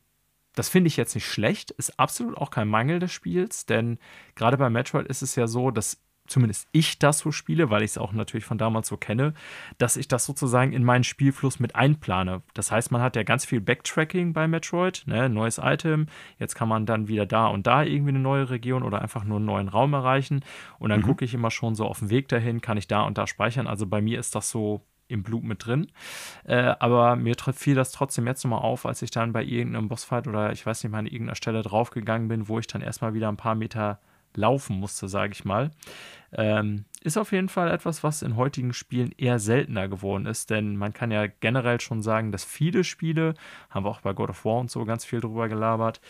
[0.58, 4.00] das finde ich jetzt nicht schlecht, ist absolut auch kein Mangel des Spiels, denn
[4.34, 7.91] gerade bei Metroid ist es ja so, dass zumindest ich das so spiele, weil ich
[7.91, 9.34] es auch natürlich von damals so kenne,
[9.78, 12.41] dass ich das sozusagen in meinen Spielfluss mit einplane.
[12.56, 15.30] Das heißt, man hat ja ganz viel Backtracking bei Metroid, ne?
[15.30, 16.08] neues Item,
[16.39, 19.38] jetzt kann man dann wieder da und da irgendwie eine neue Region oder einfach nur
[19.38, 20.43] einen neuen Raum erreichen
[20.80, 21.06] und dann mhm.
[21.06, 23.67] gucke ich immer schon so auf dem Weg dahin, kann ich da und da speichern.
[23.67, 25.88] Also bei mir ist das so im Blut mit drin.
[26.46, 30.28] Äh, aber mir fiel das trotzdem jetzt nochmal auf, als ich dann bei irgendeinem Bossfight
[30.28, 33.30] oder ich weiß nicht mal an irgendeiner Stelle draufgegangen bin, wo ich dann erstmal wieder
[33.30, 34.00] ein paar Meter
[34.36, 35.72] laufen musste, sage ich mal.
[36.32, 40.78] Ähm, ist auf jeden Fall etwas, was in heutigen Spielen eher seltener geworden ist, denn
[40.78, 43.34] man kann ja generell schon sagen, dass viele Spiele,
[43.70, 46.02] haben wir auch bei God of War und so ganz viel drüber gelabert,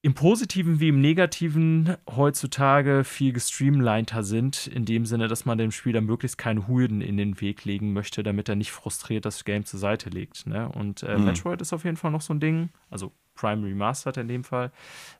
[0.00, 5.72] im Positiven wie im Negativen heutzutage viel gestreamliner sind, in dem Sinne, dass man dem
[5.72, 9.64] Spieler möglichst keine Hürden in den Weg legen möchte, damit er nicht frustriert das Game
[9.64, 10.46] zur Seite legt.
[10.46, 10.68] Ne?
[10.68, 11.24] Und äh, mhm.
[11.24, 14.70] Metroid ist auf jeden Fall noch so ein Ding, also Prime Remastered in dem Fall,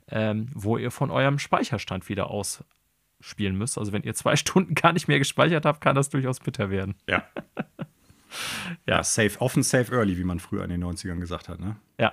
[0.09, 3.79] ähm, wo ihr von eurem Speicherstand wieder ausspielen müsst.
[3.79, 6.95] Also wenn ihr zwei Stunden gar nicht mehr gespeichert habt, kann das durchaus bitter werden.
[7.09, 7.25] Ja.
[7.67, 7.87] ja.
[8.87, 9.03] ja.
[9.03, 11.77] safe, offen, safe early, wie man früher in den 90ern gesagt hat, ne?
[11.99, 12.13] Ja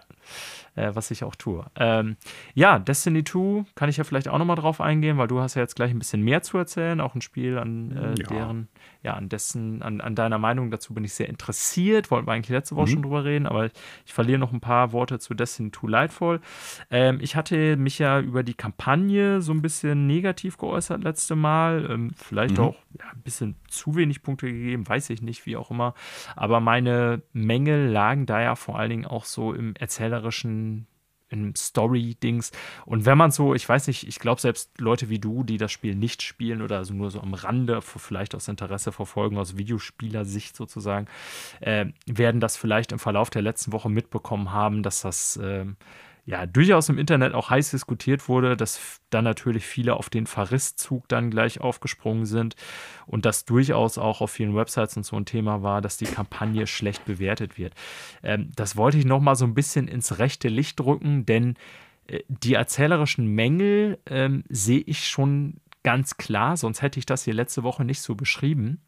[0.76, 1.66] äh, was ich auch tue.
[1.76, 2.18] Ähm,
[2.54, 5.62] ja, Destiny 2 kann ich ja vielleicht auch nochmal drauf eingehen, weil du hast ja
[5.62, 8.28] jetzt gleich ein bisschen mehr zu erzählen, auch ein Spiel, an äh, ja.
[8.28, 8.68] deren,
[9.02, 12.12] ja, an dessen, an, an deiner Meinung dazu bin ich sehr interessiert.
[12.12, 12.94] Wollten wir eigentlich letzte Woche mhm.
[12.94, 13.70] schon drüber reden, aber
[14.06, 16.42] ich verliere noch ein paar Worte zu Destiny 2 Lightfall.
[16.92, 21.90] Ähm, ich hatte mich ja über die Kampagne so ein bisschen negativ geäußert letzte Mal.
[21.90, 22.64] Ähm, vielleicht mhm.
[22.64, 25.94] auch ja, ein bisschen zu wenig Punkte gegeben, weiß ich nicht, wie auch immer.
[26.36, 30.88] Aber meine Mängel lagen da ja vor allen Dingen auch so im erzählerischen
[31.30, 32.52] in Story-Dings.
[32.86, 35.72] Und wenn man so, ich weiß nicht, ich glaube selbst Leute wie du, die das
[35.72, 40.56] Spiel nicht spielen oder also nur so am Rande vielleicht aus Interesse verfolgen, aus Videospielersicht
[40.56, 41.08] sozusagen,
[41.62, 45.66] äh, werden das vielleicht im Verlauf der letzten Woche mitbekommen haben, dass das äh,
[46.26, 51.08] ja durchaus im Internet auch heiß diskutiert wurde, dass dann natürlich viele auf den Verrisszug
[51.08, 52.56] dann gleich aufgesprungen sind
[53.06, 56.66] und das durchaus auch auf vielen Websites und so ein Thema war, dass die Kampagne
[56.66, 57.74] schlecht bewertet wird.
[58.24, 61.56] Ähm, das wollte ich nochmal so ein bisschen ins rechte Licht drücken, denn
[62.08, 67.36] äh, die erzählerischen Mängel ähm, sehe ich schon ganz klar, sonst hätte ich das hier
[67.36, 68.82] letzte Woche nicht so beschrieben.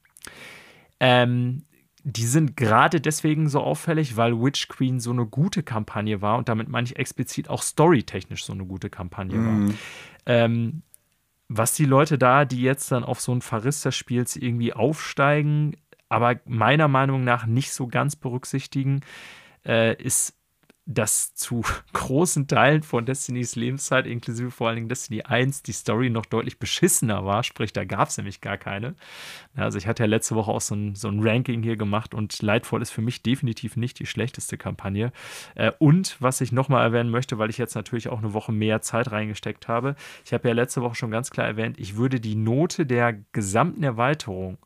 [0.99, 1.63] Ähm,
[2.09, 6.47] die sind gerade deswegen so auffällig, weil Witch Queen so eine gute Kampagne war und
[6.47, 9.45] damit meine ich explizit auch storytechnisch so eine gute Kampagne mm.
[9.45, 9.51] war.
[9.51, 9.73] Mhm.
[10.25, 10.81] Ähm,
[11.49, 15.75] was die Leute da, die jetzt dann auf so ein Verriss des Spiels irgendwie aufsteigen,
[16.07, 19.01] aber meiner Meinung nach nicht so ganz berücksichtigen,
[19.65, 20.36] äh, ist
[20.87, 26.09] dass zu großen Teilen von Destinys Lebenszeit, inklusive vor allen Dingen Destiny 1, die Story
[26.09, 27.43] noch deutlich beschissener war.
[27.43, 28.95] Sprich, da gab es nämlich gar keine.
[29.55, 32.41] Also ich hatte ja letzte Woche auch so ein, so ein Ranking hier gemacht und
[32.41, 35.11] Lightfall ist für mich definitiv nicht die schlechteste Kampagne.
[35.55, 38.81] Äh, und was ich nochmal erwähnen möchte, weil ich jetzt natürlich auch eine Woche mehr
[38.81, 42.35] Zeit reingesteckt habe, ich habe ja letzte Woche schon ganz klar erwähnt, ich würde die
[42.35, 44.57] Note der gesamten Erweiterung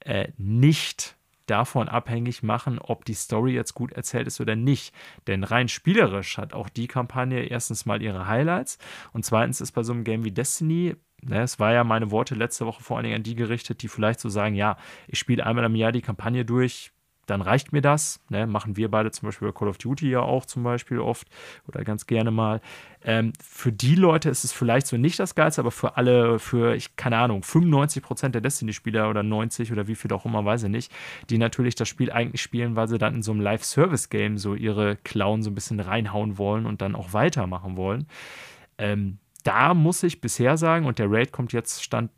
[0.00, 4.94] äh, nicht davon abhängig machen, ob die Story jetzt gut erzählt ist oder nicht.
[5.26, 8.78] Denn rein spielerisch hat auch die Kampagne erstens mal ihre Highlights
[9.12, 12.34] und zweitens ist bei so einem Game wie Destiny Ne, es war ja meine Worte
[12.34, 14.76] letzte Woche vor allen Dingen an die gerichtet, die vielleicht so sagen, ja,
[15.08, 16.92] ich spiele einmal im Jahr die Kampagne durch,
[17.26, 18.20] dann reicht mir das.
[18.28, 18.46] Ne?
[18.46, 21.28] Machen wir beide zum Beispiel bei Call of Duty ja auch zum Beispiel oft
[21.66, 22.60] oder ganz gerne mal.
[23.02, 26.74] Ähm, für die Leute ist es vielleicht so nicht das Geilste, aber für alle, für,
[26.74, 30.64] ich keine Ahnung, 95 Prozent der Destiny-Spieler oder 90 oder wie viel auch immer, weiß
[30.64, 30.92] ich nicht,
[31.30, 34.96] die natürlich das Spiel eigentlich spielen, weil sie dann in so einem Live-Service-Game so ihre
[34.96, 38.06] Clown so ein bisschen reinhauen wollen und dann auch weitermachen wollen.
[38.78, 42.10] Ähm, da muss ich bisher sagen, und der Raid kommt jetzt, stand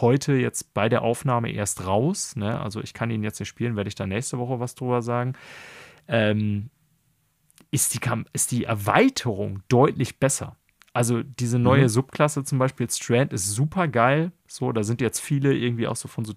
[0.00, 2.36] heute jetzt bei der Aufnahme erst raus.
[2.36, 2.60] Ne?
[2.60, 5.34] Also ich kann ihn jetzt nicht spielen, werde ich da nächste Woche was drüber sagen.
[6.08, 6.70] Ähm,
[7.70, 8.00] ist, die,
[8.32, 10.56] ist die Erweiterung deutlich besser.
[10.92, 11.88] Also diese neue mhm.
[11.88, 14.32] Subklasse zum Beispiel Strand ist super geil.
[14.48, 16.34] So, da sind jetzt viele irgendwie auch so von so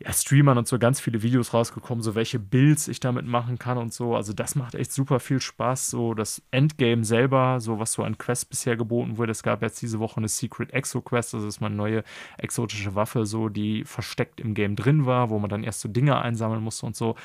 [0.00, 3.78] ja, Streamern und so ganz viele Videos rausgekommen, so welche Builds ich damit machen kann
[3.78, 4.14] und so.
[4.14, 5.90] Also das macht echt super viel Spaß.
[5.90, 9.32] So das Endgame selber, so was so an Quests bisher geboten wurde.
[9.32, 12.04] Es gab jetzt diese Woche eine Secret Exo Quest, das ist meine neue
[12.36, 16.20] exotische Waffe, so die versteckt im Game drin war, wo man dann erst so Dinge
[16.20, 17.16] einsammeln musste und so.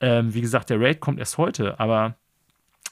[0.00, 2.16] Ähm, wie gesagt, der Raid kommt erst heute, aber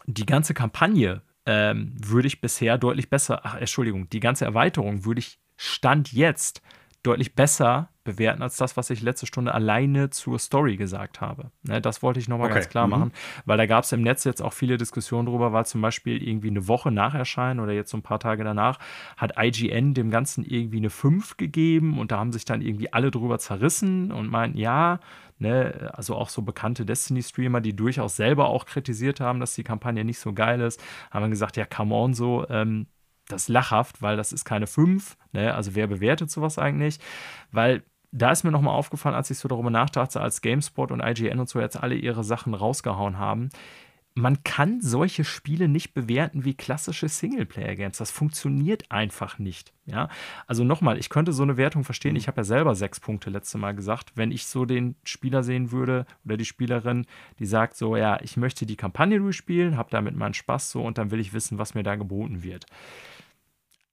[0.07, 5.18] die ganze Kampagne ähm, würde ich bisher deutlich besser, ach Entschuldigung, die ganze Erweiterung würde
[5.18, 6.62] ich Stand jetzt
[7.02, 11.50] deutlich besser bewerten als das, was ich letzte Stunde alleine zur Story gesagt habe.
[11.62, 12.56] Ne, das wollte ich nochmal okay.
[12.56, 12.90] ganz klar mhm.
[12.90, 13.12] machen,
[13.44, 16.48] weil da gab es im Netz jetzt auch viele Diskussionen drüber, weil zum Beispiel irgendwie
[16.48, 18.78] eine Woche nach Erscheinen oder jetzt so ein paar Tage danach
[19.16, 23.10] hat IGN dem Ganzen irgendwie eine 5 gegeben und da haben sich dann irgendwie alle
[23.10, 24.98] drüber zerrissen und meinten, ja,
[25.38, 30.04] ne, also auch so bekannte Destiny-Streamer, die durchaus selber auch kritisiert haben, dass die Kampagne
[30.04, 32.86] nicht so geil ist, haben gesagt, ja, come on, so, ähm,
[33.33, 35.16] das ist lachhaft, weil das ist keine 5.
[35.33, 35.55] Ne?
[35.55, 36.99] Also wer bewertet sowas eigentlich?
[37.53, 41.38] Weil da ist mir nochmal aufgefallen, als ich so darüber nachdachte, als GameSpot und IGN
[41.38, 43.51] und so jetzt alle ihre Sachen rausgehauen haben.
[44.14, 47.99] Man kann solche Spiele nicht bewerten wie klassische Singleplayer-Games.
[47.99, 49.73] Das funktioniert einfach nicht.
[49.87, 50.09] Ja?
[50.49, 52.16] Also nochmal, ich könnte so eine Wertung verstehen.
[52.16, 54.12] Ich habe ja selber sechs Punkte letzte Mal gesagt.
[54.16, 57.07] Wenn ich so den Spieler sehen würde oder die Spielerin,
[57.38, 60.99] die sagt so, ja, ich möchte die Kampagne durchspielen, habe damit meinen Spaß so und
[60.99, 62.66] dann will ich wissen, was mir da geboten wird.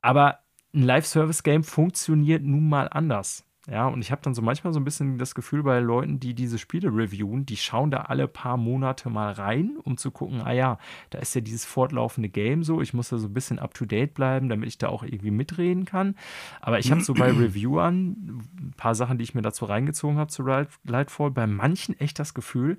[0.01, 0.39] Aber
[0.73, 3.47] ein Live-Service-Game funktioniert nun mal anders.
[3.69, 6.33] Ja, und ich habe dann so manchmal so ein bisschen das Gefühl bei Leuten, die
[6.33, 10.53] diese Spiele reviewen, die schauen da alle paar Monate mal rein, um zu gucken, ah
[10.53, 10.77] ja,
[11.10, 13.83] da ist ja dieses fortlaufende Game so, ich muss da so ein bisschen up to
[13.83, 16.15] date bleiben, damit ich da auch irgendwie mitreden kann.
[16.62, 20.31] Aber ich habe so bei Reviewern ein paar Sachen, die ich mir dazu reingezogen habe
[20.31, 22.77] zu Lightfall, bei manchen echt das Gefühl,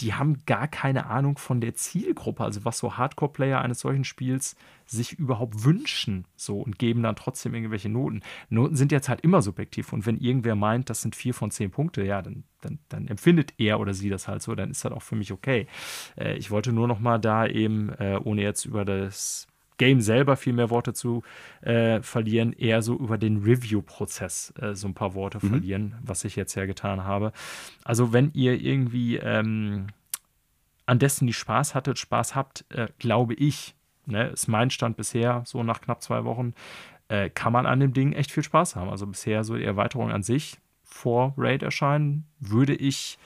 [0.00, 4.56] die haben gar keine Ahnung von der Zielgruppe, also was so Hardcore-Player eines solchen Spiels
[4.86, 8.22] sich überhaupt wünschen, so und geben dann trotzdem irgendwelche Noten.
[8.48, 11.70] Noten sind jetzt halt immer subjektiv und wenn irgendwer meint, das sind vier von zehn
[11.70, 14.92] Punkte, ja, dann, dann, dann empfindet er oder sie das halt so, dann ist das
[14.92, 15.68] auch für mich okay.
[16.16, 20.36] Äh, ich wollte nur noch mal da eben, äh, ohne jetzt über das Game selber
[20.36, 21.22] viel mehr Worte zu
[21.62, 25.48] äh, verlieren, eher so über den Review-Prozess äh, so ein paar Worte mhm.
[25.48, 27.32] verlieren, was ich jetzt ja getan habe.
[27.84, 29.88] Also wenn ihr irgendwie ähm,
[30.86, 33.74] an Destiny Spaß hattet, Spaß habt, äh, glaube ich,
[34.06, 36.54] ne, ist mein Stand bisher, so nach knapp zwei Wochen,
[37.08, 38.90] äh, kann man an dem Ding echt viel Spaß haben.
[38.90, 43.18] Also bisher so die Erweiterung an sich vor Raid erscheinen, würde ich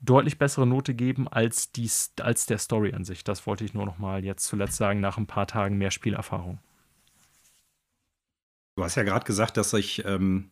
[0.00, 3.24] deutlich bessere Note geben als, die, als der Story an sich.
[3.24, 6.58] Das wollte ich nur noch mal jetzt zuletzt sagen, nach ein paar Tagen mehr Spielerfahrung.
[8.76, 10.50] Du hast ja gerade gesagt, dass sich ähm,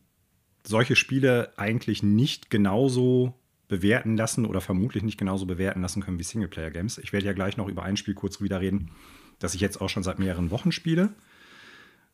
[0.64, 3.34] solche Spiele eigentlich nicht genauso
[3.68, 6.98] bewerten lassen oder vermutlich nicht genauso bewerten lassen können wie Singleplayer-Games.
[6.98, 8.90] Ich werde ja gleich noch über ein Spiel kurz wieder reden,
[9.38, 11.14] das ich jetzt auch schon seit mehreren Wochen spiele.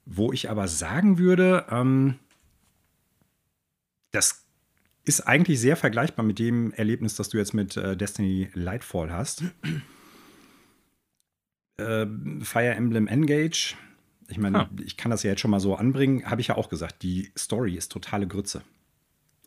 [0.05, 2.19] Wo ich aber sagen würde, ähm,
[4.11, 4.44] das
[5.05, 9.45] ist eigentlich sehr vergleichbar mit dem Erlebnis, das du jetzt mit äh, Destiny Lightfall hast.
[11.77, 12.07] äh,
[12.41, 13.77] Fire Emblem Engage.
[14.29, 14.71] Ich meine, ah.
[14.85, 16.25] ich kann das ja jetzt schon mal so anbringen.
[16.25, 18.63] Habe ich ja auch gesagt, die Story ist totale Grütze.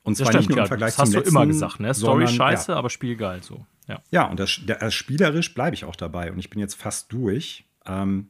[0.03, 1.93] Und zwar stimmt, nicht nur im Vergleich das zum hast letzten, du immer gesagt, ne?
[1.93, 2.77] Story sondern, scheiße, ja.
[2.77, 3.65] aber Spiel geil so.
[3.87, 6.31] Ja, ja und das, das spielerisch bleibe ich auch dabei.
[6.31, 7.65] Und ich bin jetzt fast durch.
[7.85, 8.29] Ähm,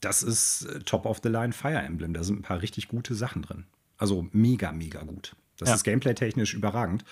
[0.00, 2.12] das ist äh, Top of the Line Fire Emblem.
[2.12, 3.64] Da sind ein paar richtig gute Sachen drin.
[3.96, 5.34] Also mega, mega gut.
[5.60, 5.74] Das ja.
[5.74, 7.04] ist gameplay-technisch überragend.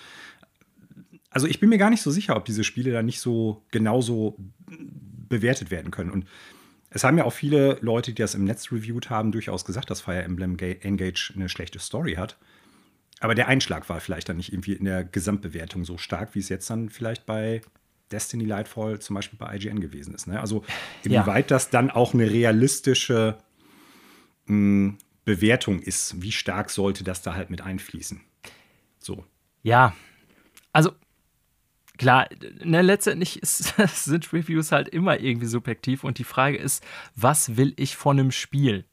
[1.30, 4.36] Also ich bin mir gar nicht so sicher, ob diese Spiele dann nicht so genauso
[5.28, 6.10] bewertet werden können.
[6.10, 6.26] Und
[6.90, 10.00] es haben ja auch viele Leute, die das im Netz reviewed haben, durchaus gesagt, dass
[10.00, 12.38] Fire Emblem Engage eine schlechte Story hat.
[13.20, 16.48] Aber der Einschlag war vielleicht dann nicht irgendwie in der Gesamtbewertung so stark, wie es
[16.48, 17.60] jetzt dann vielleicht bei
[18.10, 20.26] Destiny Lightfall zum Beispiel bei IGN gewesen ist.
[20.26, 20.40] Ne?
[20.40, 20.64] Also
[21.04, 21.56] inwieweit ja.
[21.56, 23.36] das dann auch eine realistische
[24.46, 28.22] mh, hm, Bewertung ist, wie stark sollte das da halt mit einfließen?
[29.08, 29.24] So.
[29.62, 29.94] Ja,
[30.74, 30.90] also
[31.96, 32.28] klar,
[32.62, 36.84] ne, letztendlich ist, sind Reviews halt immer irgendwie subjektiv und die Frage ist,
[37.16, 38.84] was will ich von einem Spiel?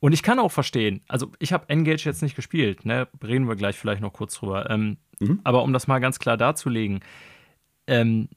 [0.00, 3.54] Und ich kann auch verstehen, also ich habe Engage jetzt nicht gespielt, ne, reden wir
[3.54, 4.68] gleich vielleicht noch kurz drüber.
[4.70, 5.40] Ähm, mhm.
[5.44, 6.98] Aber um das mal ganz klar darzulegen,
[7.86, 8.28] ähm,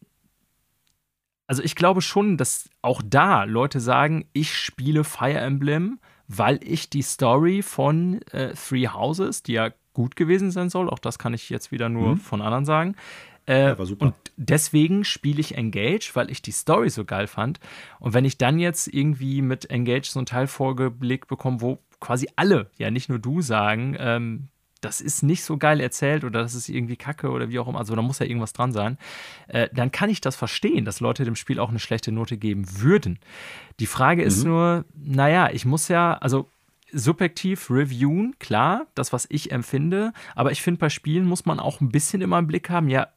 [1.48, 6.92] also ich glaube schon, dass auch da Leute sagen, ich spiele Fire Emblem, weil ich
[6.92, 10.92] die Story von äh, Three Houses, die ja gut gewesen sein soll.
[10.92, 12.18] Auch das kann ich jetzt wieder nur mhm.
[12.18, 12.96] von anderen sagen.
[13.48, 17.60] Äh, ja, und deswegen spiele ich Engage, weil ich die Story so geil fand.
[18.00, 22.28] Und wenn ich dann jetzt irgendwie mit Engage so einen Teil vorgeblickt bekomme, wo quasi
[22.36, 24.50] alle, ja nicht nur du sagen, ähm,
[24.82, 27.80] das ist nicht so geil erzählt oder das ist irgendwie kacke oder wie auch immer,
[27.80, 29.00] also da muss ja irgendwas dran sein,
[29.48, 32.66] äh, dann kann ich das verstehen, dass Leute dem Spiel auch eine schlechte Note geben
[32.80, 33.18] würden.
[33.80, 34.50] Die Frage ist mhm.
[34.52, 36.52] nur, naja, ich muss ja, also
[36.92, 41.82] subjektiv reviewen, klar, das, was ich empfinde, aber ich finde, bei Spielen muss man auch
[41.82, 43.08] ein bisschen immer im Blick haben, ja,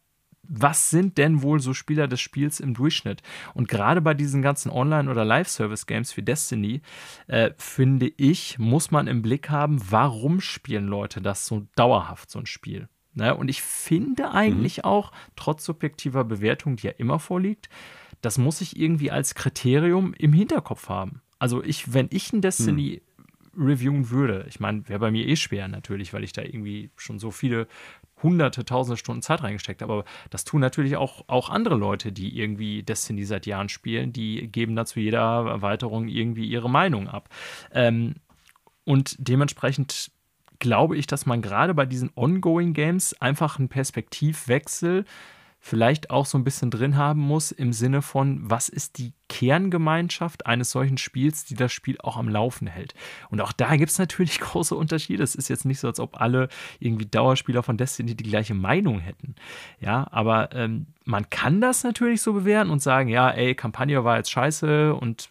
[0.52, 3.22] was sind denn wohl so Spieler des Spiels im Durchschnitt?
[3.54, 6.82] Und gerade bei diesen ganzen Online- oder Live-Service-Games wie Destiny,
[7.28, 12.40] äh, finde ich, muss man im Blick haben, warum spielen Leute das so dauerhaft, so
[12.40, 12.88] ein Spiel?
[13.14, 13.36] Ne?
[13.36, 14.84] Und ich finde eigentlich mhm.
[14.84, 17.68] auch, trotz subjektiver Bewertung, die ja immer vorliegt,
[18.20, 21.22] das muss ich irgendwie als Kriterium im Hinterkopf haben.
[21.38, 23.09] Also ich, wenn ich ein Destiny mhm.
[23.56, 27.18] Reviewen würde, ich meine, wäre bei mir eh schwer natürlich, weil ich da irgendwie schon
[27.18, 27.66] so viele
[28.22, 29.92] hunderte, tausende Stunden Zeit reingesteckt habe.
[29.92, 34.48] Aber das tun natürlich auch, auch andere Leute, die irgendwie Destiny seit Jahren spielen, die
[34.48, 37.28] geben dazu jeder Erweiterung irgendwie ihre Meinung ab.
[37.72, 38.16] Ähm,
[38.84, 40.10] und dementsprechend
[40.58, 45.04] glaube ich, dass man gerade bei diesen Ongoing Games einfach einen Perspektivwechsel
[45.62, 50.46] vielleicht auch so ein bisschen drin haben muss im Sinne von, was ist die Kerngemeinschaft
[50.46, 52.94] eines solchen Spiels, die das Spiel auch am Laufen hält.
[53.28, 55.22] Und auch da gibt es natürlich große Unterschiede.
[55.22, 59.00] Es ist jetzt nicht so, als ob alle irgendwie Dauerspieler von Destiny die gleiche Meinung
[59.00, 59.34] hätten.
[59.80, 64.16] Ja, aber ähm, man kann das natürlich so bewerten und sagen, ja, ey, Kampagne war
[64.16, 65.28] jetzt scheiße und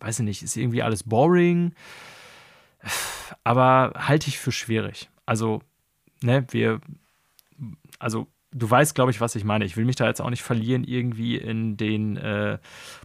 [0.00, 1.74] weiß ich nicht, ist irgendwie alles boring.
[3.44, 5.10] Aber halte ich für schwierig.
[5.26, 5.60] Also,
[6.22, 6.80] ne, wir,
[7.98, 9.64] also du weißt, glaube ich, was ich meine.
[9.64, 12.58] Ich will mich da jetzt auch nicht verlieren irgendwie in den äh,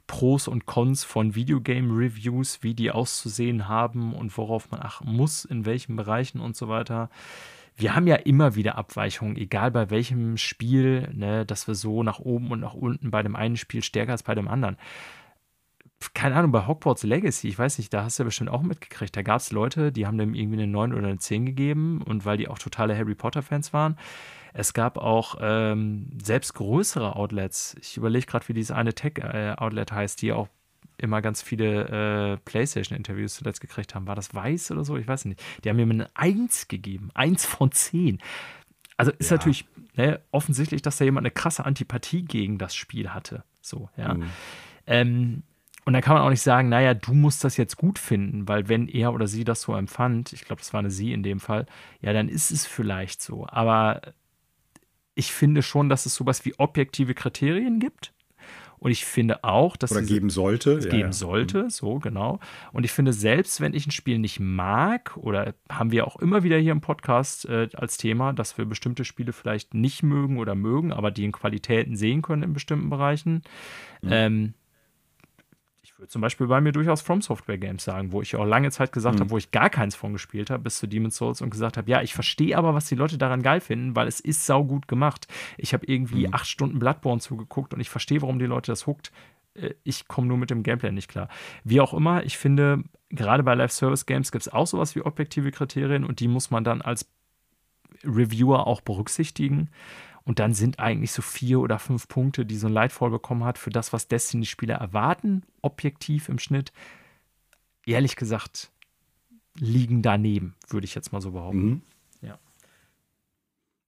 [0.07, 5.65] Pros und Cons von Videogame-Reviews, wie die auszusehen haben und worauf man achten muss, in
[5.65, 7.09] welchen Bereichen und so weiter.
[7.77, 12.19] Wir haben ja immer wieder Abweichungen, egal bei welchem Spiel, ne, dass wir so nach
[12.19, 14.77] oben und nach unten bei dem einen Spiel stärker als bei dem anderen.
[16.13, 19.15] Keine Ahnung, bei Hogwarts Legacy, ich weiß nicht, da hast du ja bestimmt auch mitgekriegt.
[19.15, 22.25] Da gab es Leute, die haben dem irgendwie eine 9 oder eine 10 gegeben und
[22.25, 23.97] weil die auch totale Harry Potter-Fans waren.
[24.57, 27.75] Es gab auch ähm, selbst größere Outlets.
[27.81, 30.47] Ich überlege gerade, wie dieses eine Tech-Outlet heißt, die auch
[30.97, 34.07] immer ganz viele äh, PlayStation-Interviews zuletzt gekriegt haben.
[34.07, 34.95] War das Weiß oder so?
[34.95, 35.43] Ich weiß nicht.
[35.61, 37.09] Die haben mir eine 1 gegeben.
[37.15, 38.19] 1 von 10.
[38.95, 39.35] Also ist ja.
[39.35, 39.65] natürlich
[39.97, 43.43] ne, offensichtlich, dass da jemand eine krasse Antipathie gegen das Spiel hatte.
[43.59, 44.13] So, ja.
[44.13, 44.29] Mhm.
[44.87, 45.43] Ähm,
[45.83, 48.69] und dann kann man auch nicht sagen, naja, du musst das jetzt gut finden, weil
[48.69, 51.41] wenn er oder sie das so empfand, ich glaube, das war eine sie in dem
[51.41, 51.65] Fall,
[51.99, 53.45] ja, dann ist es vielleicht so.
[53.47, 54.01] Aber
[55.15, 58.13] ich finde schon, dass es sowas wie objektive Kriterien gibt.
[58.77, 60.73] Und ich finde auch, dass Oder es geben sollte.
[60.73, 61.11] Es geben ja.
[61.11, 61.69] sollte, mhm.
[61.69, 62.39] so genau.
[62.71, 66.43] Und ich finde, selbst wenn ich ein Spiel nicht mag, oder haben wir auch immer
[66.43, 70.55] wieder hier im Podcast äh, als Thema, dass wir bestimmte Spiele vielleicht nicht mögen oder
[70.55, 73.41] mögen, aber die in Qualitäten sehen können in bestimmten Bereichen,
[74.01, 74.09] mhm.
[74.11, 74.53] ähm,
[75.95, 78.69] ich würde zum Beispiel bei mir durchaus From Software Games sagen, wo ich auch lange
[78.69, 79.21] Zeit gesagt mhm.
[79.21, 81.89] habe, wo ich gar keins von gespielt habe, bis zu Demon's Souls und gesagt habe,
[81.89, 85.27] ja, ich verstehe aber, was die Leute daran geil finden, weil es ist saugut gemacht.
[85.57, 86.33] Ich habe irgendwie mhm.
[86.33, 89.13] acht Stunden Bloodborne zugeguckt und ich verstehe, warum die Leute das huckt.
[89.53, 91.29] Äh, ich komme nur mit dem Gameplay nicht klar.
[91.63, 96.03] Wie auch immer, ich finde, gerade bei Live-Service-Games gibt es auch sowas wie objektive Kriterien
[96.03, 97.09] und die muss man dann als
[98.03, 99.69] Reviewer auch berücksichtigen.
[100.25, 103.59] Und dann sind eigentlich so vier oder fünf Punkte, die so ein Lightfall bekommen hat,
[103.59, 106.73] für das, was Destiny-Spieler erwarten, objektiv im Schnitt,
[107.85, 108.71] ehrlich gesagt,
[109.59, 111.65] liegen daneben, würde ich jetzt mal so behaupten.
[111.65, 111.81] Mhm.
[112.21, 112.39] Ja.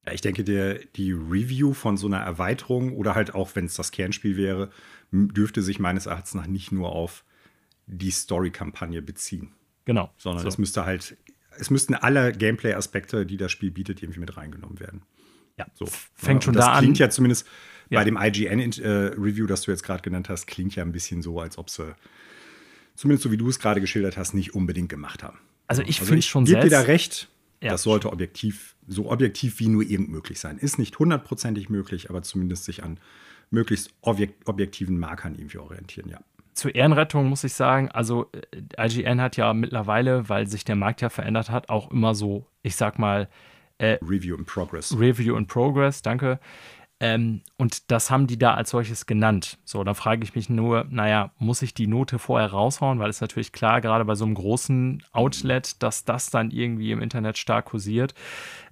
[0.06, 3.76] Ja, ich denke, der, die Review von so einer Erweiterung oder halt auch, wenn es
[3.76, 4.70] das Kernspiel wäre,
[5.12, 7.26] dürfte sich meines Erachtens nach nicht nur auf
[7.88, 9.54] die Story-Kampagne beziehen.
[9.86, 10.14] Genau.
[10.18, 10.50] Sondern so.
[10.50, 11.18] es müsste halt,
[11.58, 15.02] es müssten alle Gameplay-Aspekte, die das Spiel bietet, irgendwie mit reingenommen werden.
[15.58, 15.88] Ja, so.
[16.14, 16.74] fängt schon da an.
[16.74, 17.48] Das klingt ja zumindest
[17.90, 18.00] ja.
[18.00, 21.40] bei dem IGN-Review, äh, das du jetzt gerade genannt hast, klingt ja ein bisschen so,
[21.40, 21.96] als ob sie,
[22.96, 25.40] zumindest so wie du es gerade geschildert hast, nicht unbedingt gemacht haben.
[25.68, 26.66] Also ich also finde schon selbst.
[26.66, 27.30] Ich dir da recht.
[27.62, 27.72] Ja.
[27.72, 30.60] Das sollte objektiv, so objektiv wie nur irgend möglich sein.
[30.60, 33.00] Ist nicht hundertprozentig möglich, aber zumindest sich an
[33.50, 36.20] möglichst objekt, objektiven Markern irgendwie orientieren, ja
[36.58, 41.02] zur Ehrenrettung muss ich sagen, also äh, IGN hat ja mittlerweile, weil sich der Markt
[41.02, 43.30] ja verändert hat, auch immer so, ich sag mal,
[43.78, 44.98] äh, Review in Progress.
[44.98, 46.40] Review in Progress, danke.
[47.00, 49.60] Ähm, und das haben die da als solches genannt.
[49.66, 52.98] So, da frage ich mich nur, naja, muss ich die Note vorher raushauen?
[52.98, 57.02] Weil es natürlich klar, gerade bei so einem großen Outlet, dass das dann irgendwie im
[57.02, 58.16] Internet stark kursiert.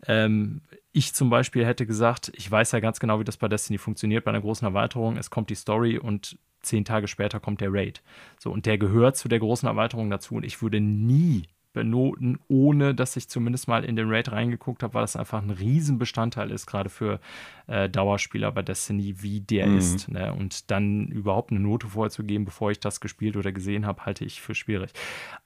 [0.07, 3.77] Ähm, ich zum Beispiel hätte gesagt, ich weiß ja ganz genau, wie das bei Destiny
[3.77, 5.17] funktioniert, bei einer großen Erweiterung.
[5.17, 8.01] Es kommt die Story und zehn Tage später kommt der Raid.
[8.39, 10.35] So, und der gehört zu der großen Erweiterung dazu.
[10.35, 11.43] Und ich würde nie
[11.75, 15.51] benoten, ohne dass ich zumindest mal in den Raid reingeguckt habe, weil das einfach ein
[15.51, 17.19] Riesenbestandteil ist, gerade für
[17.67, 19.77] äh, Dauerspieler bei Destiny, wie der mhm.
[19.77, 20.09] ist.
[20.09, 20.33] Ne?
[20.33, 24.41] Und dann überhaupt eine Note vorzugeben, bevor ich das gespielt oder gesehen habe, halte ich
[24.41, 24.91] für schwierig.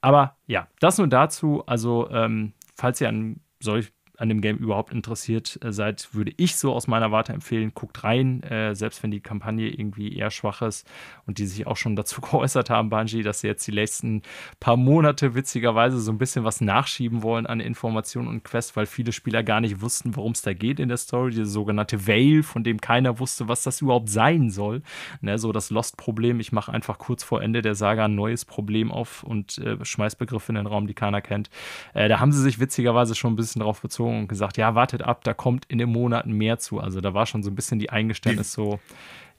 [0.00, 1.62] Aber ja, das nur dazu.
[1.66, 6.56] Also, ähm, falls ihr an solch an dem Game überhaupt interessiert äh, seid, würde ich
[6.56, 10.60] so aus meiner Warte empfehlen, guckt rein, äh, selbst wenn die Kampagne irgendwie eher schwach
[10.60, 10.86] ist
[11.26, 14.22] und die sich auch schon dazu geäußert haben, Bungie, dass sie jetzt die letzten
[14.60, 19.12] paar Monate witzigerweise so ein bisschen was nachschieben wollen an Informationen und Quests, weil viele
[19.12, 22.62] Spieler gar nicht wussten, worum es da geht in der Story, diese sogenannte Veil, von
[22.62, 24.82] dem keiner wusste, was das überhaupt sein soll.
[25.22, 28.92] Ne, so das Lost-Problem, ich mache einfach kurz vor Ende der Saga ein neues Problem
[28.92, 31.48] auf und äh, schmeiß Begriffe in den Raum, die keiner kennt.
[31.94, 35.02] Äh, da haben sie sich witzigerweise schon ein bisschen drauf bezogen und gesagt, ja, wartet
[35.02, 36.80] ab, da kommt in den Monaten mehr zu.
[36.80, 38.80] Also da war schon so ein bisschen die Eingeständnis so,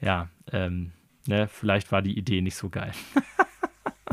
[0.01, 0.91] ja, ähm,
[1.27, 2.91] ne, vielleicht war die Idee nicht so geil.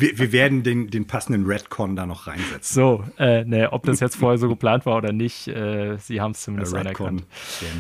[0.01, 2.75] Wir, wir, werden den, den passenden Redcon da noch reinsetzen.
[2.75, 6.33] So, äh, ne, ob das jetzt vorher so geplant war oder nicht, äh, sie haben
[6.33, 7.27] es zumindest Der anerkannt.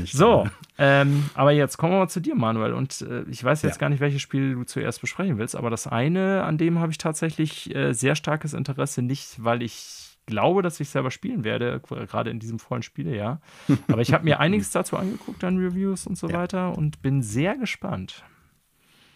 [0.04, 0.48] So,
[0.78, 2.72] ähm, aber jetzt kommen wir mal zu dir, Manuel.
[2.72, 3.78] Und äh, ich weiß jetzt ja.
[3.78, 6.98] gar nicht, welches Spiel du zuerst besprechen willst, aber das eine, an dem habe ich
[6.98, 9.97] tatsächlich äh, sehr starkes Interesse, nicht weil ich
[10.28, 13.40] glaube, dass ich selber spielen werde, gerade in diesem vollen Spielejahr.
[13.88, 16.38] Aber ich habe mir einiges dazu angeguckt an Reviews und so ja.
[16.38, 18.22] weiter und bin sehr gespannt.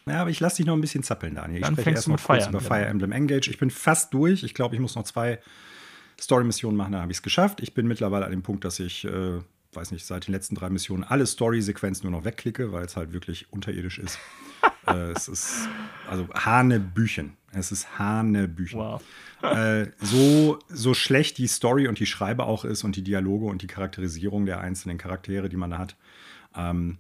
[0.07, 1.61] Ja, aber ich lasse dich noch ein bisschen zappeln, Daniel.
[1.61, 3.49] Ich Dann spreche erst mal kurz über Fire Emblem Engage.
[3.49, 4.43] Ich bin fast durch.
[4.43, 5.39] Ich glaube, ich muss noch zwei
[6.21, 7.61] Story-Missionen machen, dann habe ich es geschafft.
[7.61, 9.41] Ich bin mittlerweile an dem Punkt, dass ich, äh,
[9.73, 13.13] weiß nicht, seit den letzten drei Missionen alle Story-Sequenzen nur noch wegklicke, weil es halt
[13.13, 14.19] wirklich unterirdisch ist.
[14.87, 15.69] äh, es ist
[16.09, 17.37] also Hanebüchen.
[17.53, 18.81] Es ist Hanebüchen.
[18.81, 19.03] Wow.
[19.43, 23.63] äh, so, so schlecht die Story und die Schreibe auch ist und die Dialoge und
[23.63, 25.97] die Charakterisierung der einzelnen Charaktere, die man da hat.
[26.57, 26.99] Ähm,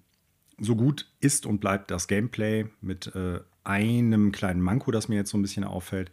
[0.59, 5.31] so gut ist und bleibt das Gameplay mit äh, einem kleinen Manko, das mir jetzt
[5.31, 6.11] so ein bisschen auffällt.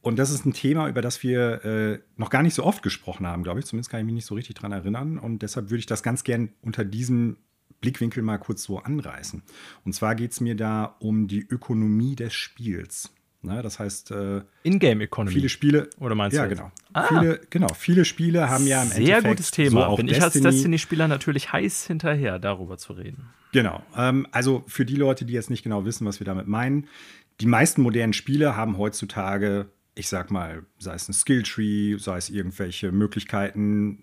[0.00, 3.26] Und das ist ein Thema, über das wir äh, noch gar nicht so oft gesprochen
[3.26, 3.66] haben, glaube ich.
[3.66, 5.18] Zumindest kann ich mich nicht so richtig dran erinnern.
[5.18, 7.38] Und deshalb würde ich das ganz gern unter diesem
[7.80, 9.42] Blickwinkel mal kurz so anreißen.
[9.84, 13.14] Und zwar geht es mir da um die Ökonomie des Spiels.
[13.44, 15.34] Ne, das heißt, äh, In-Game Economy.
[15.34, 15.90] Viele Spiele.
[16.00, 16.48] Oder meinst ja, du?
[16.48, 16.72] Ja, genau.
[16.94, 17.06] Ah.
[17.08, 17.68] Viele, genau.
[17.74, 19.22] Viele Spiele haben ja im Sehr Endeffekt.
[19.22, 19.90] Sehr gutes Thema.
[19.90, 23.28] So Bin ich als Destiny-Spieler natürlich heiß hinterher, darüber zu reden.
[23.52, 23.82] Genau.
[23.96, 26.88] Ähm, also für die Leute, die jetzt nicht genau wissen, was wir damit meinen,
[27.40, 32.30] die meisten modernen Spiele haben heutzutage, ich sag mal, sei es ein Skilltree, sei es
[32.30, 33.98] irgendwelche Möglichkeiten,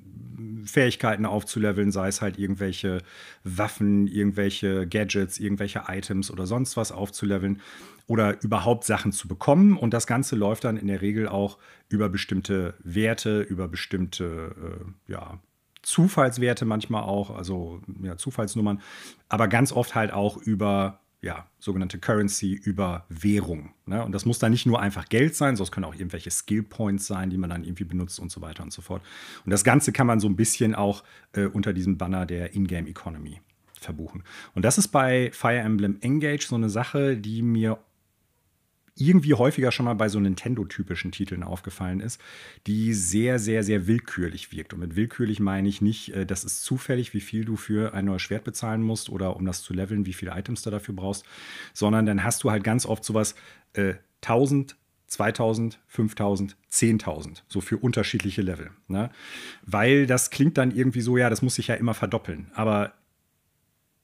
[0.65, 3.01] Fähigkeiten aufzuleveln, sei es halt irgendwelche
[3.43, 7.61] Waffen, irgendwelche Gadgets, irgendwelche Items oder sonst was aufzuleveln
[8.07, 9.77] oder überhaupt Sachen zu bekommen.
[9.77, 11.57] Und das Ganze läuft dann in der Regel auch
[11.89, 15.39] über bestimmte Werte, über bestimmte äh, ja,
[15.81, 18.81] Zufallswerte manchmal auch, also ja, Zufallsnummern,
[19.29, 23.73] aber ganz oft halt auch über ja, sogenannte Currency, über Währung.
[23.85, 24.03] Ne?
[24.03, 26.63] Und das muss dann nicht nur einfach Geld sein, sondern es können auch irgendwelche Skill
[26.63, 29.03] Points sein, die man dann irgendwie benutzt und so weiter und so fort.
[29.45, 31.03] Und das Ganze kann man so ein bisschen auch
[31.33, 33.39] äh, unter diesem Banner der Ingame Economy
[33.79, 34.23] verbuchen.
[34.55, 37.77] Und das ist bei Fire Emblem Engage so eine Sache, die mir
[38.95, 42.21] irgendwie häufiger schon mal bei so Nintendo-typischen Titeln aufgefallen ist,
[42.67, 44.73] die sehr, sehr, sehr willkürlich wirkt.
[44.73, 48.05] Und mit willkürlich meine ich nicht, äh, das ist zufällig, wie viel du für ein
[48.05, 51.25] neues Schwert bezahlen musst oder um das zu leveln, wie viele Items du dafür brauchst,
[51.73, 53.35] sondern dann hast du halt ganz oft sowas
[53.73, 54.75] äh, 1000,
[55.07, 58.71] 2000, 5000, 10.000, so für unterschiedliche Level.
[58.87, 59.09] Ne?
[59.65, 62.49] Weil das klingt dann irgendwie so, ja, das muss sich ja immer verdoppeln.
[62.53, 62.93] Aber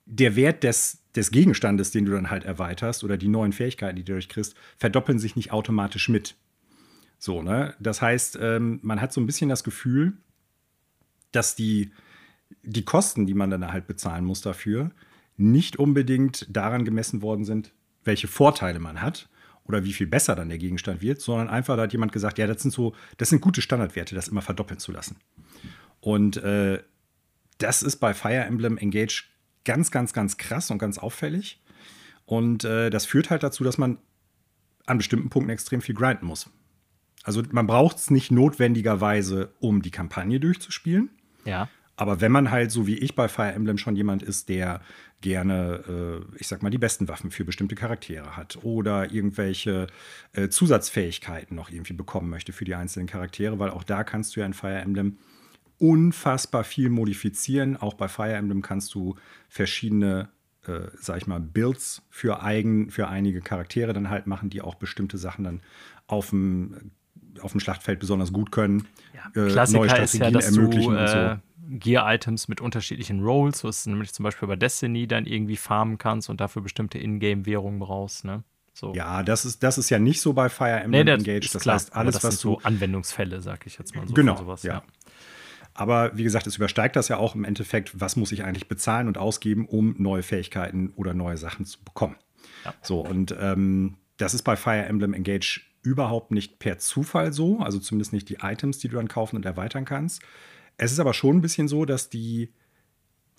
[0.08, 4.04] der Wert des, des Gegenstandes, den du dann halt erweiterst, oder die neuen Fähigkeiten, die
[4.04, 6.36] du dadurch kriegst, verdoppeln sich nicht automatisch mit.
[7.20, 7.76] So, ne?
[7.80, 10.14] Das heißt, ähm, man hat so ein bisschen das Gefühl,
[11.32, 11.92] dass die,
[12.64, 14.92] die Kosten, die man dann halt bezahlen muss dafür,
[15.36, 19.30] nicht unbedingt daran gemessen worden sind, welche Vorteile man hat
[19.66, 22.48] oder wie viel besser dann der Gegenstand wird, sondern einfach da hat jemand gesagt, ja,
[22.48, 25.18] das sind so, das sind gute Standardwerte, das immer verdoppeln zu lassen.
[26.00, 26.82] Und äh,
[27.58, 29.26] das ist bei Fire Emblem Engage
[29.68, 31.62] ganz, ganz, ganz krass und ganz auffällig.
[32.26, 34.00] Und äh, das führt halt dazu, dass man
[34.86, 36.50] an bestimmten Punkten extrem viel grinden muss.
[37.24, 41.10] Also man braucht es nicht notwendigerweise, um die Kampagne durchzuspielen.
[41.44, 41.68] Ja.
[41.98, 44.82] Aber wenn man halt, so wie ich bei Fire Emblem schon jemand ist, der
[45.20, 45.84] gerne,
[46.34, 49.88] äh, ich sag mal, die besten Waffen für bestimmte Charaktere hat oder irgendwelche
[50.34, 54.40] äh, Zusatzfähigkeiten noch irgendwie bekommen möchte für die einzelnen Charaktere, weil auch da kannst du
[54.40, 55.18] ja in Fire Emblem
[55.80, 57.78] unfassbar viel modifizieren.
[57.78, 59.16] Auch bei Fire Emblem kannst du
[59.50, 60.30] verschiedene,
[60.66, 64.76] äh, sag ich mal, Builds für, eigen, für einige Charaktere dann halt machen, die auch
[64.76, 65.62] bestimmte Sachen dann
[66.08, 66.92] auf dem,
[67.42, 68.88] auf dem Schlachtfeld besonders gut können.
[69.14, 71.42] Ja, äh, Klassiker neue Strategien ist ja, dass ermöglichen du, äh, und so.
[71.70, 76.30] Gear-Items mit unterschiedlichen Rolls, was du nämlich zum Beispiel bei Destiny dann irgendwie farmen kannst
[76.30, 78.44] und dafür bestimmte Ingame-Währungen brauchst, ne?
[78.74, 78.94] So.
[78.94, 81.50] Ja, das ist, das ist ja nicht so bei Fire Emblem nee, Engage.
[81.52, 84.14] Das klar, heißt, alles, das was sind so Anwendungsfälle, sag ich jetzt mal so.
[84.14, 84.74] Genau, sowas, ja.
[84.76, 84.84] ja.
[85.78, 89.08] Aber wie gesagt, es übersteigt das ja auch im Endeffekt, was muss ich eigentlich bezahlen
[89.08, 92.16] und ausgeben, um neue Fähigkeiten oder neue Sachen zu bekommen.
[92.66, 92.74] Ja.
[92.82, 97.78] So, und ähm, das ist bei Fire Emblem Engage überhaupt nicht per Zufall so, also
[97.78, 100.24] zumindest nicht die Items, die du dann kaufen und erweitern kannst.
[100.78, 102.52] Es ist aber schon ein bisschen so, dass die,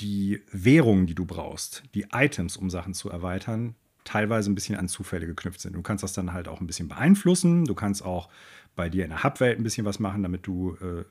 [0.01, 3.74] die Währungen, die du brauchst, die Items, um Sachen zu erweitern,
[4.05, 5.74] teilweise ein bisschen an Zufälle geknüpft sind.
[5.74, 7.64] Du kannst das dann halt auch ein bisschen beeinflussen.
[7.64, 8.28] Du kannst auch
[8.76, 11.05] bei dir in der Hubwelt ein bisschen was machen, damit du äh,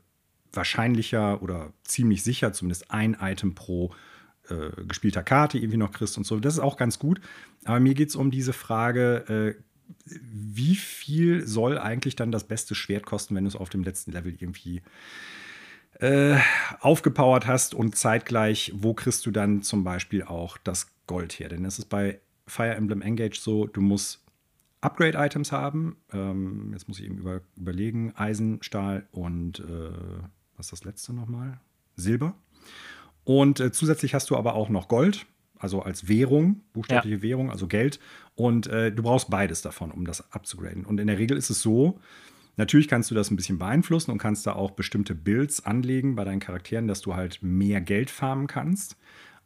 [0.54, 3.94] wahrscheinlicher oder ziemlich sicher zumindest ein Item pro
[4.50, 6.40] äh, gespielter Karte irgendwie noch kriegst und so.
[6.40, 7.20] Das ist auch ganz gut.
[7.66, 9.62] Aber mir geht es um diese Frage, äh,
[10.06, 14.12] wie viel soll eigentlich dann das beste Schwert kosten, wenn du es auf dem letzten
[14.12, 14.82] Level irgendwie
[16.00, 16.38] äh,
[16.80, 21.50] aufgepowert hast und zeitgleich, wo kriegst du dann zum Beispiel auch das Gold her?
[21.50, 24.24] Denn es ist bei Fire Emblem Engage so, du musst
[24.82, 25.98] Upgrade-Items haben.
[26.14, 30.24] Ähm, jetzt muss ich eben über, überlegen: Eisen, Stahl und äh,
[30.58, 31.60] was ist das letzte nochmal?
[31.96, 32.36] Silber.
[33.24, 35.26] Und äh, zusätzlich hast du aber auch noch Gold,
[35.58, 37.22] also als Währung, buchstäbliche ja.
[37.22, 38.00] Währung, also Geld.
[38.36, 40.86] Und äh, du brauchst beides davon, um das abzugraden.
[40.86, 42.00] Und in der Regel ist es so,
[42.56, 46.24] natürlich kannst du das ein bisschen beeinflussen und kannst da auch bestimmte Builds anlegen bei
[46.24, 48.98] deinen Charakteren, dass du halt mehr Geld farmen kannst.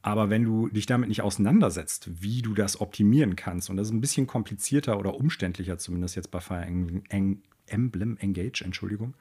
[0.03, 3.93] Aber wenn du dich damit nicht auseinandersetzt, wie du das optimieren kannst, und das ist
[3.93, 6.65] ein bisschen komplizierter oder umständlicher, zumindest jetzt bei Fire
[7.67, 9.13] Emblem Engage, Entschuldigung,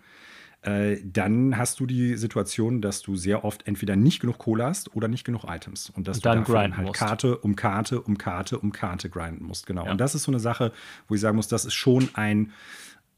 [0.62, 4.94] äh, dann hast du die Situation, dass du sehr oft entweder nicht genug Kohle hast
[4.94, 5.90] oder nicht genug Items.
[5.90, 6.98] Und dass und dann du dann halt musst.
[6.98, 9.66] Karte um Karte um Karte um Karte grinden musst.
[9.66, 9.86] Genau.
[9.86, 9.92] Ja.
[9.92, 10.72] Und das ist so eine Sache,
[11.08, 12.52] wo ich sagen muss, das ist schon ein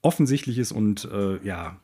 [0.03, 1.76] offensichtliches und äh, ja,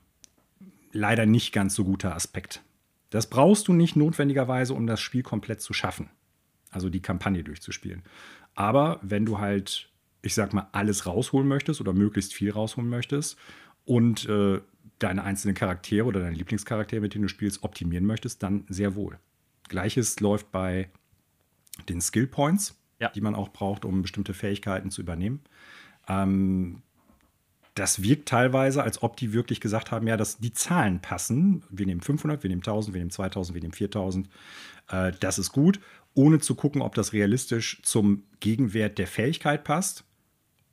[0.92, 2.62] leider nicht ganz so guter Aspekt
[3.11, 6.11] das brauchst du nicht notwendigerweise, um das Spiel komplett zu schaffen.
[6.70, 8.02] Also die Kampagne durchzuspielen.
[8.54, 9.90] Aber wenn du halt,
[10.20, 13.38] ich sag mal, alles rausholen möchtest oder möglichst viel rausholen möchtest
[13.84, 14.61] und äh,
[14.99, 19.18] deine einzelnen Charaktere oder deine Lieblingscharaktere, mit denen du spielst, optimieren möchtest, dann sehr wohl.
[19.68, 20.90] Gleiches läuft bei
[21.88, 23.11] den Skill Points, ja.
[23.11, 25.40] die man auch braucht, um bestimmte Fähigkeiten zu übernehmen.
[26.09, 26.82] Ähm,
[27.74, 31.62] das wirkt teilweise, als ob die wirklich gesagt haben, ja, dass die Zahlen passen.
[31.70, 34.28] Wir nehmen 500, wir nehmen 1000, wir nehmen 2000, wir nehmen 4000.
[34.88, 35.78] Äh, das ist gut,
[36.14, 40.05] ohne zu gucken, ob das realistisch zum Gegenwert der Fähigkeit passt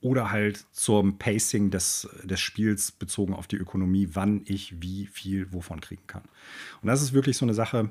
[0.06, 5.52] oder halt zum Pacing des, des Spiels bezogen auf die Ökonomie, wann ich wie viel
[5.52, 6.22] wovon kriegen kann.
[6.80, 7.90] Und das ist wirklich so eine Sache,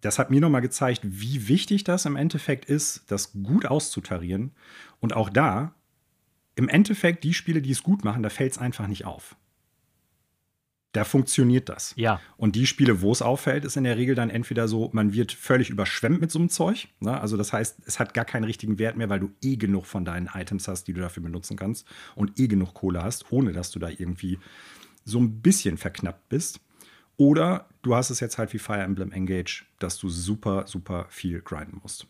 [0.00, 4.52] das hat mir nochmal gezeigt, wie wichtig das im Endeffekt ist, das gut auszutarieren.
[5.00, 5.74] Und auch da
[6.54, 9.34] im Endeffekt, die Spiele, die es gut machen, da fällt es einfach nicht auf.
[10.92, 11.92] Da funktioniert das.
[11.96, 12.20] Ja.
[12.36, 15.30] Und die Spiele, wo es auffällt, ist in der Regel dann entweder so, man wird
[15.30, 16.88] völlig überschwemmt mit so einem Zeug.
[16.98, 17.20] Ne?
[17.20, 20.04] Also das heißt, es hat gar keinen richtigen Wert mehr, weil du eh genug von
[20.04, 21.86] deinen Items hast, die du dafür benutzen kannst
[22.16, 24.38] und eh genug Kohle hast, ohne dass du da irgendwie
[25.04, 26.60] so ein bisschen verknappt bist.
[27.16, 31.40] Oder du hast es jetzt halt wie Fire Emblem Engage, dass du super, super viel
[31.40, 32.06] grinden musst.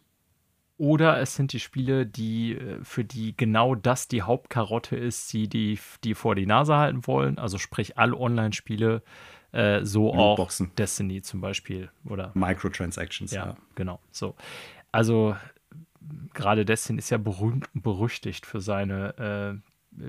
[0.81, 5.47] Oder es sind die Spiele, die äh, für die genau das die Hauptkarotte ist, die
[5.47, 7.37] die, die vor die Nase halten wollen.
[7.37, 9.03] Also sprich alle Online-Spiele,
[9.53, 13.31] äh, so auch Destiny zum Beispiel oder Microtransactions.
[13.31, 13.57] Ja, ja.
[13.75, 14.01] genau.
[14.11, 14.37] So,
[14.91, 15.37] also
[16.33, 19.61] gerade Destiny ist ja berühmt berüchtigt für seine
[19.99, 20.03] äh,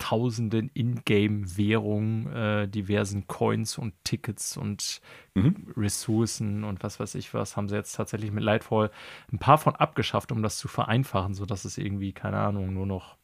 [0.00, 5.00] tausenden Ingame-Währungen, äh, diversen Coins und Tickets und
[5.34, 5.72] mhm.
[5.76, 8.90] Ressourcen und was weiß ich was, haben sie jetzt tatsächlich mit Lightfall
[9.30, 13.16] ein paar von abgeschafft, um das zu vereinfachen, sodass es irgendwie, keine Ahnung, nur noch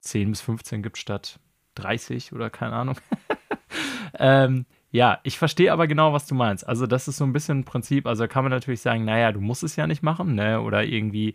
[0.00, 1.40] 10 bis 15 gibt statt
[1.76, 2.96] 30 oder keine Ahnung.
[4.18, 6.68] ähm, ja, ich verstehe aber genau, was du meinst.
[6.68, 8.06] Also, das ist so ein bisschen ein Prinzip.
[8.06, 10.60] Also, kann man natürlich sagen, naja, du musst es ja nicht machen, ne?
[10.60, 11.32] Oder irgendwie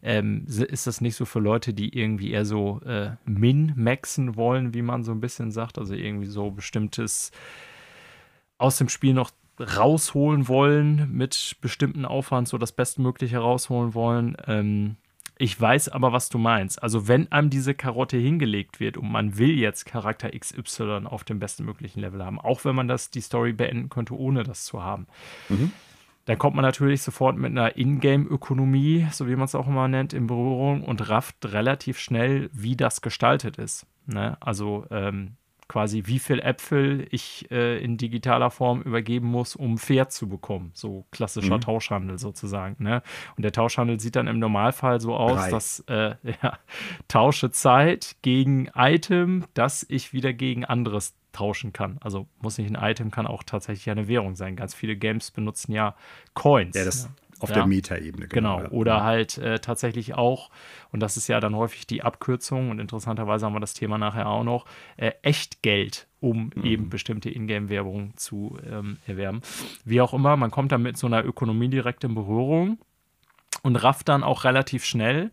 [0.00, 4.82] ähm, ist das nicht so für Leute, die irgendwie eher so äh, min-maxen wollen, wie
[4.82, 5.76] man so ein bisschen sagt.
[5.76, 7.32] Also, irgendwie so bestimmtes
[8.58, 14.36] aus dem Spiel noch rausholen wollen, mit bestimmten Aufwand so das Bestmögliche rausholen wollen.
[14.46, 14.96] Ähm,
[15.40, 16.82] ich weiß aber, was du meinst.
[16.82, 21.38] Also, wenn einem diese Karotte hingelegt wird und man will jetzt Charakter XY auf dem
[21.38, 24.82] besten möglichen Level haben, auch wenn man das die Story beenden könnte, ohne das zu
[24.82, 25.06] haben,
[25.48, 25.72] mhm.
[26.26, 30.12] dann kommt man natürlich sofort mit einer Ingame-Ökonomie, so wie man es auch immer nennt,
[30.12, 33.86] in Berührung und rafft relativ schnell, wie das gestaltet ist.
[34.04, 34.36] Ne?
[34.40, 35.36] Also, ähm,
[35.70, 40.72] quasi, wie viel Äpfel ich äh, in digitaler Form übergeben muss, um Pferd zu bekommen.
[40.74, 41.60] So klassischer mhm.
[41.60, 42.82] Tauschhandel sozusagen.
[42.82, 43.04] Ne?
[43.36, 45.50] Und der Tauschhandel sieht dann im Normalfall so aus, Drei.
[45.50, 46.58] dass äh, ja,
[47.06, 51.98] tausche Zeit gegen Item, das ich wieder gegen anderes tauschen kann.
[52.00, 54.56] Also muss nicht ein Item, kann auch tatsächlich eine Währung sein.
[54.56, 55.94] Ganz viele Games benutzen ja
[56.34, 56.76] Coins.
[56.76, 57.10] Ja, das, ja.
[57.40, 57.56] Auf ja.
[57.56, 58.28] der Metaebene.
[58.28, 58.58] Genau.
[58.58, 58.70] genau.
[58.70, 60.50] Oder halt äh, tatsächlich auch,
[60.92, 64.28] und das ist ja dann häufig die Abkürzung, und interessanterweise haben wir das Thema nachher
[64.28, 64.66] auch noch,
[64.96, 66.64] äh, Echtgeld, um mhm.
[66.64, 69.40] eben bestimmte Ingame-Werbung zu ähm, erwerben.
[69.84, 72.78] Wie auch immer, man kommt dann mit so einer Ökonomie direkt in Berührung
[73.62, 75.30] und rafft dann auch relativ schnell,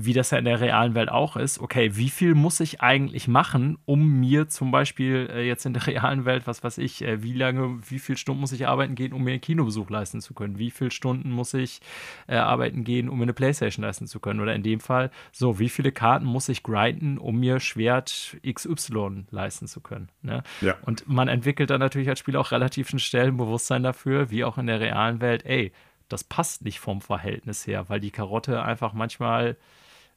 [0.00, 3.26] wie das ja in der realen Welt auch ist, okay, wie viel muss ich eigentlich
[3.26, 7.22] machen, um mir zum Beispiel äh, jetzt in der realen Welt, was weiß ich, äh,
[7.22, 10.34] wie lange, wie viele Stunden muss ich arbeiten gehen, um mir einen Kinobesuch leisten zu
[10.34, 10.58] können?
[10.58, 11.80] Wie viele Stunden muss ich
[12.28, 14.40] äh, arbeiten gehen, um mir eine Playstation leisten zu können?
[14.40, 19.26] Oder in dem Fall, so, wie viele Karten muss ich grinden, um mir Schwert XY
[19.30, 20.08] leisten zu können?
[20.22, 20.42] Ne?
[20.60, 20.76] Ja.
[20.82, 24.58] Und man entwickelt dann natürlich als Spieler auch relativ schnell ein Bewusstsein dafür, wie auch
[24.58, 25.72] in der realen Welt, ey,
[26.08, 29.56] das passt nicht vom Verhältnis her, weil die Karotte einfach manchmal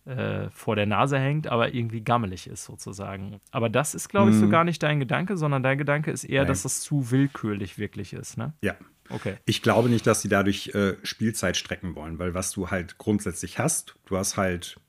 [0.05, 3.39] äh, vor der Nase hängt, aber irgendwie gammelig ist sozusagen.
[3.51, 4.51] Aber das ist, glaube ich, so mhm.
[4.51, 6.47] gar nicht dein Gedanke, sondern dein Gedanke ist eher, Nein.
[6.47, 8.53] dass das zu willkürlich wirklich ist, ne?
[8.61, 8.75] Ja.
[9.09, 9.35] Okay.
[9.45, 13.59] Ich glaube nicht, dass sie dadurch äh, Spielzeit strecken wollen, weil was du halt grundsätzlich
[13.59, 14.79] hast, du hast halt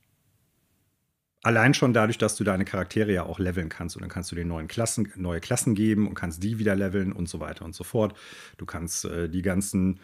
[1.42, 4.36] allein schon dadurch, dass du deine Charaktere ja auch leveln kannst und dann kannst du
[4.36, 7.74] den neuen Klassen, neue Klassen geben und kannst die wieder leveln und so weiter und
[7.74, 8.16] so fort.
[8.58, 10.00] Du kannst äh, die ganzen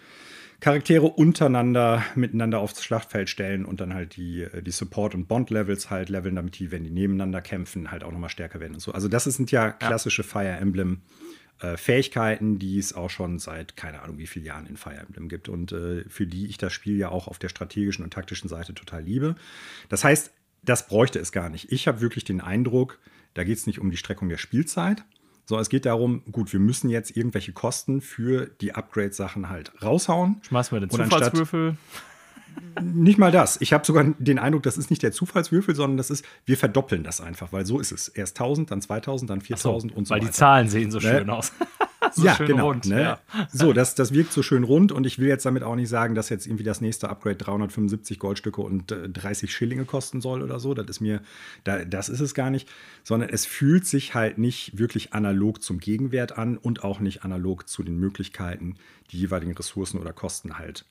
[0.61, 5.91] Charaktere untereinander miteinander aufs Schlachtfeld stellen und dann halt die, äh, die Support- und Bond-Levels
[5.91, 8.93] halt leveln, damit die, wenn die nebeneinander kämpfen, halt auch nochmal stärker werden und so.
[8.93, 10.29] Also das sind ja klassische ja.
[10.29, 11.03] Fire Emblem.
[11.61, 15.29] Äh, Fähigkeiten, die es auch schon seit keine Ahnung wie vielen Jahren in Fire Emblem
[15.29, 18.49] gibt und äh, für die ich das Spiel ja auch auf der strategischen und taktischen
[18.49, 19.35] Seite total liebe.
[19.89, 20.31] Das heißt,
[20.63, 21.73] das bräuchte es gar nicht.
[21.73, 23.01] Ich habe wirklich den Eindruck,
[23.35, 25.05] da geht es nicht um die Streckung der Spielzeit,
[25.49, 30.43] so, es geht darum, gut, wir müssen jetzt irgendwelche Kosten für die Upgrade-Sachen halt raushauen.
[30.43, 31.75] Schmeißen wir den Zufallswürfel.
[32.83, 33.59] Nicht mal das.
[33.63, 37.03] Ich habe sogar den Eindruck, das ist nicht der Zufallswürfel, sondern das ist, wir verdoppeln
[37.03, 38.09] das einfach, weil so ist es.
[38.09, 40.27] Erst 1000, dann 2000, dann 4000 so, und so weil weiter.
[40.27, 41.05] Weil die Zahlen sehen so ne?
[41.05, 41.51] schön aus.
[42.15, 42.69] so ja, genau.
[42.69, 43.01] Rund, ne?
[43.01, 43.21] ja.
[43.53, 46.15] So, das, das wirkt so schön rund und ich will jetzt damit auch nicht sagen,
[46.15, 50.61] dass jetzt irgendwie das nächste Upgrade 375 Goldstücke und äh, 30 Schillinge kosten soll oder
[50.61, 50.75] so.
[50.75, 51.21] Das ist mir,
[51.65, 52.69] da, das ist es gar nicht,
[53.05, 57.69] sondern es fühlt sich halt nicht wirklich analog zum Gegenwert an und auch nicht analog
[57.69, 58.77] zu den Möglichkeiten,
[59.11, 60.85] die jeweiligen Ressourcen oder Kosten halt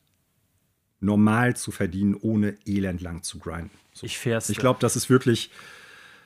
[1.00, 3.72] normal zu verdienen, ohne elendlang zu grinden.
[3.94, 4.06] So.
[4.06, 4.50] Ich fähr's.
[4.50, 5.52] Ich glaube, das ist wirklich,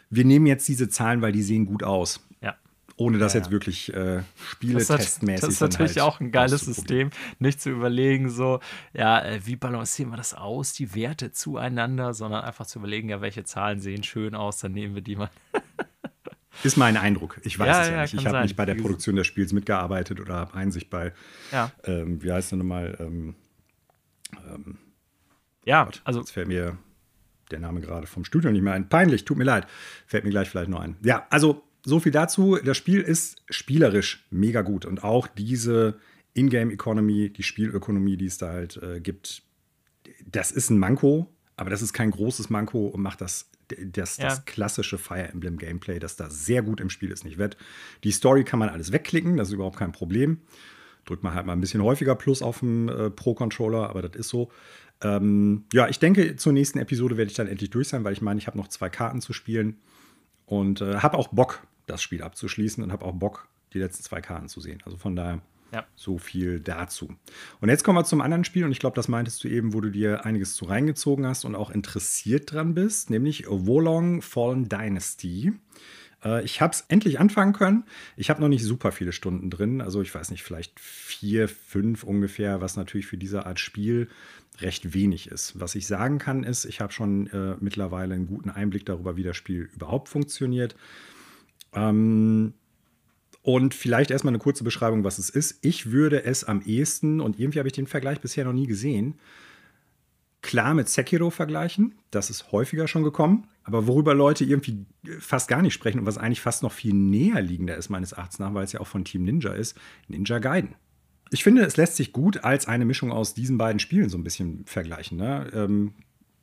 [0.10, 2.22] wir nehmen jetzt diese Zahlen, weil die sehen gut aus.
[3.02, 3.06] Ja.
[3.06, 4.22] Ohne das ja, jetzt wirklich äh,
[4.52, 5.42] spieletestmäßig.
[5.42, 8.60] Das ist natürlich halt auch ein geiles System, nicht zu überlegen, so,
[8.94, 13.22] ja, äh, wie balancieren wir das aus, die Werte zueinander, sondern einfach zu überlegen, ja,
[13.22, 15.30] welche Zahlen sehen schön aus, dann nehmen wir die mal.
[16.64, 17.40] Ist mein Eindruck.
[17.44, 18.14] Ich weiß ja, es ja, ja nicht.
[18.14, 21.14] Ich habe nicht bei der Produktion des Spiels mitgearbeitet oder habe Einsicht bei,
[21.86, 22.98] ähm, wie heißt es nochmal?
[23.00, 23.36] Ähm,
[24.48, 24.78] ähm,
[25.66, 26.20] ja, Gott, also.
[26.20, 26.78] Jetzt fällt mir
[27.52, 28.90] der Name gerade vom Studio nicht mehr ein.
[28.90, 29.68] Peinlich, tut mir leid.
[30.06, 30.98] Fällt mir gleich vielleicht noch ein.
[31.04, 32.58] Ja, also so viel dazu.
[32.64, 35.96] Das Spiel ist spielerisch mega gut und auch diese
[36.34, 39.44] Ingame-Economy, die Spielökonomie, die es da halt äh, gibt,
[40.26, 41.28] das ist ein Manko,
[41.58, 44.30] aber das ist kein großes Manko und macht das, das, ja.
[44.30, 47.58] das klassische Fire Emblem Gameplay, das da sehr gut im Spiel ist, nicht wett.
[48.04, 50.40] Die Story kann man alles wegklicken, das ist überhaupt kein Problem.
[51.06, 54.30] Drückt man halt mal ein bisschen häufiger Plus auf dem äh, Pro-Controller, aber das ist
[54.30, 54.52] so.
[55.04, 58.22] Ähm, ja, ich denke, zur nächsten Episode werde ich dann endlich durch sein, weil ich
[58.22, 59.78] meine, ich habe noch zwei Karten zu spielen
[60.46, 64.22] und äh, habe auch Bock, das Spiel abzuschließen und habe auch Bock, die letzten zwei
[64.22, 64.82] Karten zu sehen.
[64.86, 65.86] Also von daher ja.
[65.96, 67.16] so viel dazu.
[67.60, 69.82] Und jetzt kommen wir zum anderen Spiel und ich glaube, das meintest du eben, wo
[69.82, 75.54] du dir einiges zu reingezogen hast und auch interessiert dran bist, nämlich Wolong Fallen Dynasty.
[76.24, 77.86] Äh, ich habe es endlich anfangen können.
[78.18, 82.04] Ich habe noch nicht super viele Stunden drin, also ich weiß nicht, vielleicht vier, fünf
[82.04, 84.10] ungefähr, was natürlich für diese Art Spiel
[84.60, 85.60] recht wenig ist.
[85.60, 89.24] Was ich sagen kann, ist, ich habe schon äh, mittlerweile einen guten Einblick darüber, wie
[89.24, 90.76] das Spiel überhaupt funktioniert.
[91.74, 92.54] Ähm,
[93.44, 95.60] und vielleicht erstmal eine kurze Beschreibung, was es ist.
[95.62, 99.16] Ich würde es am ehesten, und irgendwie habe ich den Vergleich bisher noch nie gesehen,
[100.42, 101.96] klar mit Sekiro vergleichen.
[102.12, 103.48] Das ist häufiger schon gekommen.
[103.64, 104.86] Aber worüber Leute irgendwie
[105.20, 108.40] fast gar nicht sprechen und was eigentlich fast noch viel näher liegender ist, meines Erachtens
[108.40, 110.76] nach, weil es ja auch von Team Ninja ist, Ninja Gaiden.
[111.30, 114.24] Ich finde, es lässt sich gut als eine Mischung aus diesen beiden Spielen so ein
[114.24, 115.18] bisschen vergleichen.
[115.18, 115.50] Ne?
[115.54, 115.94] Ähm,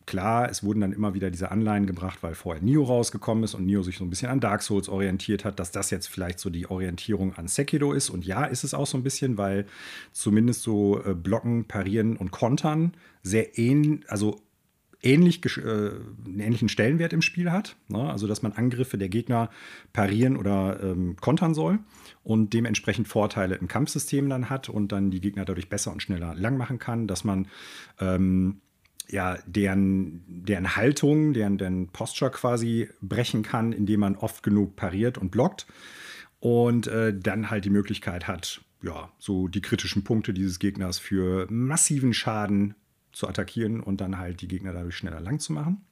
[0.09, 3.67] Klar, es wurden dann immer wieder diese Anleihen gebracht, weil vorher Nio rausgekommen ist und
[3.67, 6.49] Nio sich so ein bisschen an Dark Souls orientiert hat, dass das jetzt vielleicht so
[6.49, 8.09] die Orientierung an Sekiro ist.
[8.09, 9.67] Und ja, ist es auch so ein bisschen, weil
[10.13, 14.41] zumindest so äh, Blocken, Parieren und Kontern sehr ähnlich, also
[15.03, 17.77] ähnlich, äh, einen ähnlichen Stellenwert im Spiel hat.
[17.89, 18.11] Ne?
[18.11, 19.51] Also, dass man Angriffe der Gegner
[19.93, 21.81] parieren oder ähm, kontern soll
[22.25, 26.35] und dementsprechend Vorteile im Kampfsystem dann hat und dann die Gegner dadurch besser und schneller
[26.35, 27.47] lang machen kann, dass man
[28.01, 28.63] ähm,
[29.11, 35.19] ja, deren, deren Haltung, deren, deren Posture quasi brechen kann, indem man oft genug pariert
[35.19, 35.67] und blockt.
[36.41, 41.47] Und äh, dann halt die Möglichkeit hat, ja, so die kritischen Punkte dieses Gegners für
[41.51, 42.75] massiven Schaden
[43.13, 45.85] zu attackieren und dann halt die Gegner dadurch schneller lang zu machen.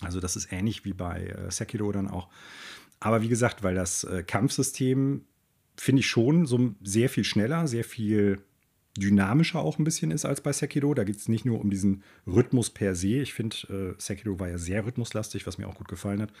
[0.00, 2.28] Also das ist ähnlich wie bei äh, Sekiro dann auch.
[3.00, 5.24] Aber wie gesagt, weil das äh, Kampfsystem
[5.76, 8.42] finde ich schon so sehr viel schneller, sehr viel
[8.98, 10.94] dynamischer auch ein bisschen ist als bei Sekiro.
[10.94, 13.20] Da geht es nicht nur um diesen Rhythmus per se.
[13.20, 16.32] Ich finde, äh, Sekiro war ja sehr rhythmuslastig, was mir auch gut gefallen hat.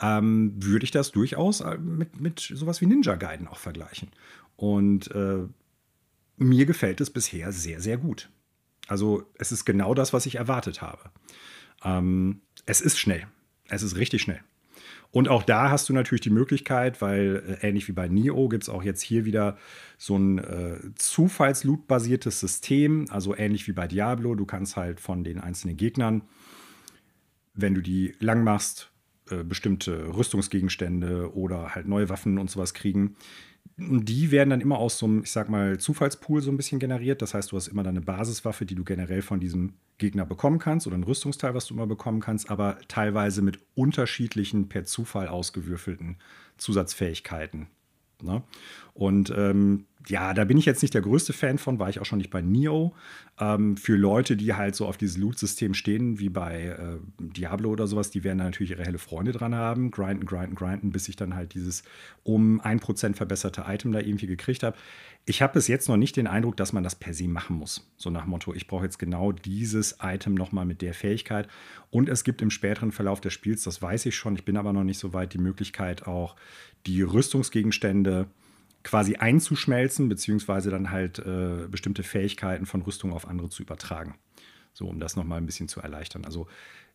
[0.00, 4.08] Ähm, würde ich das durchaus äh, mit, mit sowas wie Ninja Gaiden auch vergleichen.
[4.56, 5.46] Und äh,
[6.36, 8.30] mir gefällt es bisher sehr, sehr gut.
[8.88, 11.10] Also es ist genau das, was ich erwartet habe.
[11.84, 13.26] Ähm, es ist schnell.
[13.68, 14.40] Es ist richtig schnell.
[15.12, 18.62] Und auch da hast du natürlich die Möglichkeit, weil äh, ähnlich wie bei Nio gibt
[18.62, 19.56] es auch jetzt hier wieder
[19.98, 24.34] so ein äh, Zufallsloot-basiertes System, also ähnlich wie bei Diablo.
[24.34, 26.22] Du kannst halt von den einzelnen Gegnern,
[27.54, 28.92] wenn du die lang machst,
[29.30, 33.16] äh, bestimmte Rüstungsgegenstände oder halt neue Waffen und sowas kriegen.
[33.80, 36.78] Und die werden dann immer aus so einem, ich sag mal, Zufallspool so ein bisschen
[36.78, 37.22] generiert.
[37.22, 40.86] Das heißt, du hast immer deine Basiswaffe, die du generell von diesem Gegner bekommen kannst
[40.86, 46.16] oder ein Rüstungsteil, was du immer bekommen kannst, aber teilweise mit unterschiedlichen, per Zufall ausgewürfelten
[46.56, 47.68] Zusatzfähigkeiten.
[48.22, 48.42] Ne?
[48.94, 52.04] Und ähm, ja, da bin ich jetzt nicht der größte Fan von, war ich auch
[52.04, 52.94] schon nicht bei Neo.
[53.38, 57.86] Ähm, für Leute, die halt so auf dieses Loot-System stehen, wie bei äh, Diablo oder
[57.86, 59.90] sowas, die werden da natürlich ihre helle Freunde dran haben.
[59.90, 61.82] Grinden, grinden, grinden, bis ich dann halt dieses
[62.22, 64.76] um 1% verbesserte Item da irgendwie gekriegt habe.
[65.26, 67.88] Ich habe bis jetzt noch nicht den Eindruck, dass man das per se machen muss.
[67.96, 71.46] So nach Motto, ich brauche jetzt genau dieses Item nochmal mit der Fähigkeit.
[71.90, 74.72] Und es gibt im späteren Verlauf des Spiels, das weiß ich schon, ich bin aber
[74.72, 76.36] noch nicht so weit, die Möglichkeit auch
[76.86, 78.28] die Rüstungsgegenstände
[78.82, 84.16] quasi einzuschmelzen, beziehungsweise dann halt äh, bestimmte Fähigkeiten von Rüstung auf andere zu übertragen.
[84.72, 86.24] So, um das nochmal ein bisschen zu erleichtern.
[86.24, 86.46] Also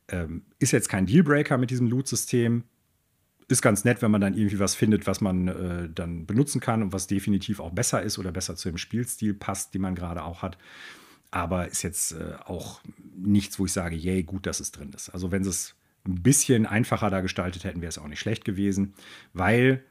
[0.07, 2.63] ähm, ist jetzt kein Dealbreaker mit diesem Loot-System.
[3.47, 6.81] Ist ganz nett, wenn man dann irgendwie was findet, was man äh, dann benutzen kann
[6.81, 10.23] und was definitiv auch besser ist oder besser zu dem Spielstil passt, den man gerade
[10.23, 10.57] auch hat.
[11.29, 12.81] Aber ist jetzt äh, auch
[13.15, 15.09] nichts, wo ich sage, yay, gut, dass es drin ist.
[15.09, 15.75] Also wenn sie es
[16.07, 18.93] ein bisschen einfacher da gestaltet hätten, wäre es auch nicht schlecht gewesen,
[19.33, 19.83] weil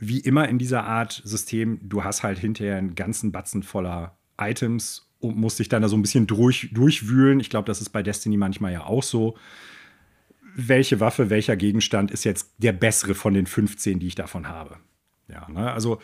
[0.00, 5.10] wie immer in dieser Art System, du hast halt hinterher einen ganzen Batzen voller Items
[5.20, 7.38] und musst dich dann da so ein bisschen durch, durchwühlen.
[7.38, 9.36] Ich glaube, das ist bei Destiny manchmal ja auch so.
[10.56, 14.78] Welche Waffe, welcher Gegenstand ist jetzt der bessere von den 15, die ich davon habe?
[15.28, 15.70] Ja, ne?
[15.70, 16.00] also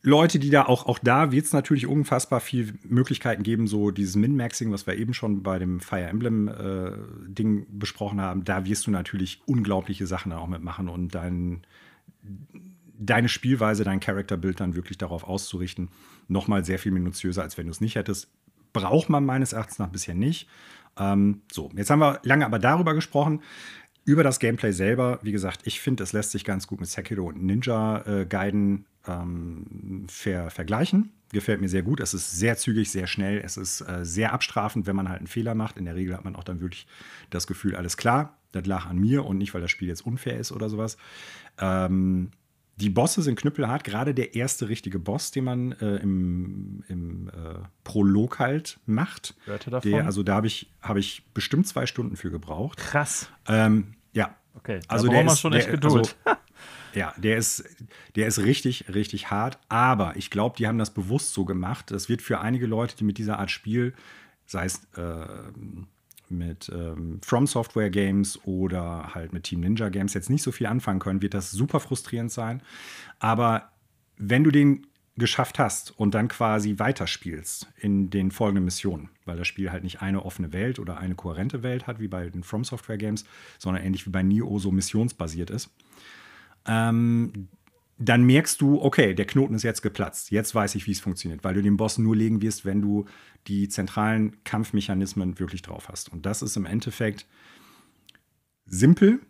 [0.00, 4.14] Leute, die da auch, auch da wird es natürlich unfassbar viel Möglichkeiten geben, so dieses
[4.14, 8.44] Min-Maxing, was wir eben schon bei dem Fire Emblem-Ding äh, besprochen haben.
[8.44, 11.62] Da wirst du natürlich unglaubliche Sachen auch mitmachen und dein
[12.98, 15.88] deine Spielweise, dein Charakterbild dann wirklich darauf auszurichten,
[16.26, 18.28] nochmal sehr viel minutiöser, als wenn du es nicht hättest.
[18.72, 20.48] Braucht man meines Erachtens nach bisher nicht.
[20.98, 23.40] Ähm, so, jetzt haben wir lange aber darüber gesprochen.
[24.04, 27.26] Über das Gameplay selber, wie gesagt, ich finde, es lässt sich ganz gut mit Sekiro
[27.26, 31.12] und Ninja äh, Gaiden ähm, ver vergleichen.
[31.30, 32.00] Gefällt mir sehr gut.
[32.00, 33.38] Es ist sehr zügig, sehr schnell.
[33.44, 35.76] Es ist äh, sehr abstrafend, wenn man halt einen Fehler macht.
[35.76, 36.86] In der Regel hat man auch dann wirklich
[37.28, 40.38] das Gefühl, alles klar, das lag an mir und nicht, weil das Spiel jetzt unfair
[40.38, 40.96] ist oder sowas.
[41.58, 42.30] Ähm,
[42.80, 47.32] die Bosse sind knüppelhart, gerade der erste richtige Boss, den man äh, im, im äh,
[47.82, 49.34] Prolog halt macht.
[49.46, 49.90] Hörte davon?
[49.90, 52.78] Der, also da habe ich, hab ich bestimmt zwei Stunden für gebraucht.
[52.78, 53.30] Krass.
[53.48, 54.36] Ähm, ja.
[54.54, 56.16] Okay, da also der ist, schon echt der, Geduld.
[56.24, 56.38] Also,
[56.94, 57.64] ja, der ist,
[58.14, 59.58] der ist richtig, richtig hart.
[59.68, 61.90] Aber ich glaube, die haben das bewusst so gemacht.
[61.90, 63.92] Das wird für einige Leute, die mit dieser Art Spiel,
[64.46, 65.26] sei es äh,
[66.30, 70.66] mit ähm, From Software Games oder halt mit Team Ninja Games jetzt nicht so viel
[70.66, 72.62] anfangen können, wird das super frustrierend sein.
[73.18, 73.70] Aber
[74.16, 79.48] wenn du den geschafft hast und dann quasi weiterspielst in den folgenden Missionen, weil das
[79.48, 82.64] Spiel halt nicht eine offene Welt oder eine kohärente Welt hat, wie bei den From
[82.64, 83.24] Software Games,
[83.58, 85.70] sondern ähnlich wie bei Neo so missionsbasiert ist,
[86.66, 87.48] ähm,
[87.98, 90.30] dann merkst du, okay, der Knoten ist jetzt geplatzt.
[90.30, 93.06] Jetzt weiß ich, wie es funktioniert, weil du den Boss nur legen wirst, wenn du
[93.48, 96.12] die zentralen Kampfmechanismen wirklich drauf hast.
[96.12, 97.26] Und das ist im Endeffekt
[98.66, 99.20] simpel,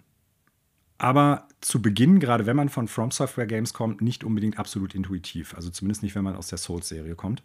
[0.99, 5.55] aber zu Beginn, gerade wenn man von From Software Games kommt, nicht unbedingt absolut intuitiv.
[5.55, 7.43] Also zumindest nicht, wenn man aus der Souls-Serie kommt.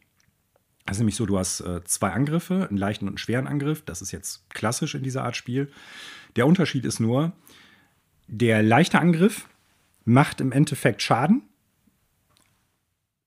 [0.86, 3.84] Das ist nämlich so, du hast äh, zwei Angriffe, einen leichten und einen schweren Angriff.
[3.86, 5.72] Das ist jetzt klassisch in dieser Art Spiel.
[6.36, 7.32] Der Unterschied ist nur,
[8.28, 9.48] der leichte Angriff
[10.06, 11.44] macht im Endeffekt Schaden,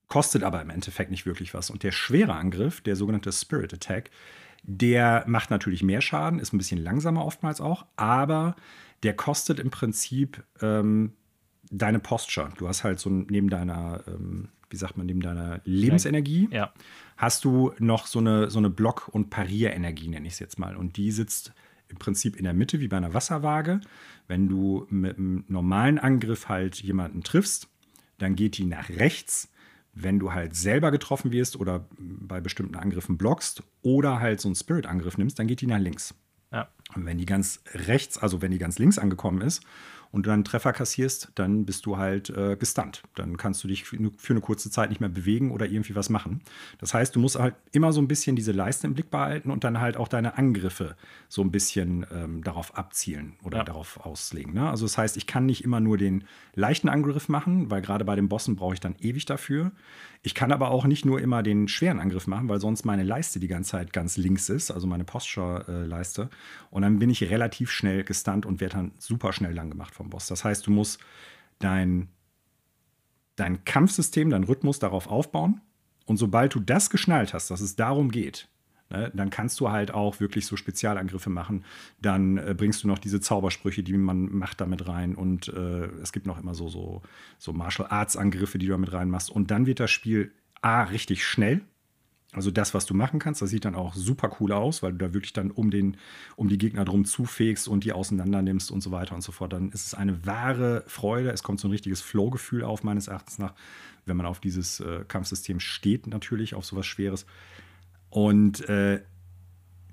[0.07, 1.69] kostet aber im Endeffekt nicht wirklich was.
[1.69, 4.09] Und der schwere Angriff, der sogenannte Spirit Attack,
[4.63, 8.55] der macht natürlich mehr Schaden, ist ein bisschen langsamer oftmals auch, aber
[9.03, 11.13] der kostet im Prinzip ähm,
[11.69, 12.49] deine Posture.
[12.57, 16.73] Du hast halt so neben deiner, ähm, wie sagt man, neben deiner Lebensenergie, ja.
[17.17, 20.75] hast du noch so eine, so eine Block- und Parierenergie, nenne ich es jetzt mal.
[20.75, 21.53] Und die sitzt
[21.89, 23.81] im Prinzip in der Mitte wie bei einer Wasserwaage.
[24.27, 27.67] Wenn du mit einem normalen Angriff halt jemanden triffst,
[28.17, 29.49] dann geht die nach rechts.
[29.93, 34.55] Wenn du halt selber getroffen wirst oder bei bestimmten Angriffen blockst oder halt so einen
[34.55, 36.13] Spirit-Angriff nimmst, dann geht die nach links.
[36.51, 36.69] Ja.
[36.95, 39.63] Und wenn die ganz rechts, also wenn die ganz links angekommen ist
[40.11, 43.03] und du dann einen Treffer kassierst, dann bist du halt äh, gestunt.
[43.15, 46.41] Dann kannst du dich für eine kurze Zeit nicht mehr bewegen oder irgendwie was machen.
[46.79, 49.63] Das heißt, du musst halt immer so ein bisschen diese Leiste im Blick behalten und
[49.63, 50.95] dann halt auch deine Angriffe
[51.29, 53.63] so ein bisschen ähm, darauf abzielen oder ja.
[53.63, 54.53] darauf auslegen.
[54.53, 54.69] Ne?
[54.69, 56.23] Also das heißt, ich kann nicht immer nur den
[56.55, 59.71] leichten Angriff machen, weil gerade bei den Bossen brauche ich dann ewig dafür.
[60.23, 63.39] Ich kann aber auch nicht nur immer den schweren Angriff machen, weil sonst meine Leiste
[63.39, 66.29] die ganze Zeit ganz links ist, also meine Posture-Leiste.
[66.69, 70.09] Und dann bin ich relativ schnell gestunt und werde dann super schnell lang gemacht vom
[70.09, 70.27] Boss.
[70.27, 70.99] Das heißt, du musst
[71.59, 72.07] dein,
[73.35, 75.61] dein Kampfsystem, dein Rhythmus darauf aufbauen.
[76.05, 78.47] Und sobald du das geschnallt hast, dass es darum geht,
[78.89, 81.65] Ne, dann kannst du halt auch wirklich so Spezialangriffe machen.
[82.01, 85.15] Dann äh, bringst du noch diese Zaubersprüche, die man macht, damit rein.
[85.15, 87.01] Und äh, es gibt noch immer so, so,
[87.37, 89.29] so Martial Arts Angriffe, die du damit reinmachst.
[89.29, 90.31] Und dann wird das Spiel
[90.61, 91.61] A richtig schnell.
[92.37, 94.97] Also das, was du machen kannst, das sieht dann auch super cool aus, weil du
[94.99, 95.97] da wirklich dann um, den,
[96.35, 99.53] um die Gegner drum zufegst und die auseinander nimmst und so weiter und so fort.
[99.53, 101.31] Dann ist es eine wahre Freude.
[101.31, 103.53] Es kommt so ein richtiges Flow-Gefühl auf, meines Erachtens nach,
[104.05, 107.25] wenn man auf dieses äh, Kampfsystem steht, natürlich, auf sowas Schweres.
[108.09, 109.01] Und äh,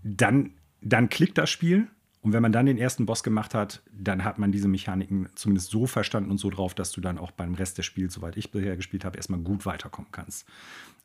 [0.03, 1.89] dann, dann klickt das Spiel.
[2.21, 5.71] Und wenn man dann den ersten Boss gemacht hat, dann hat man diese Mechaniken zumindest
[5.71, 8.51] so verstanden und so drauf, dass du dann auch beim Rest des Spiels, soweit ich
[8.51, 10.47] bisher gespielt habe, erstmal gut weiterkommen kannst.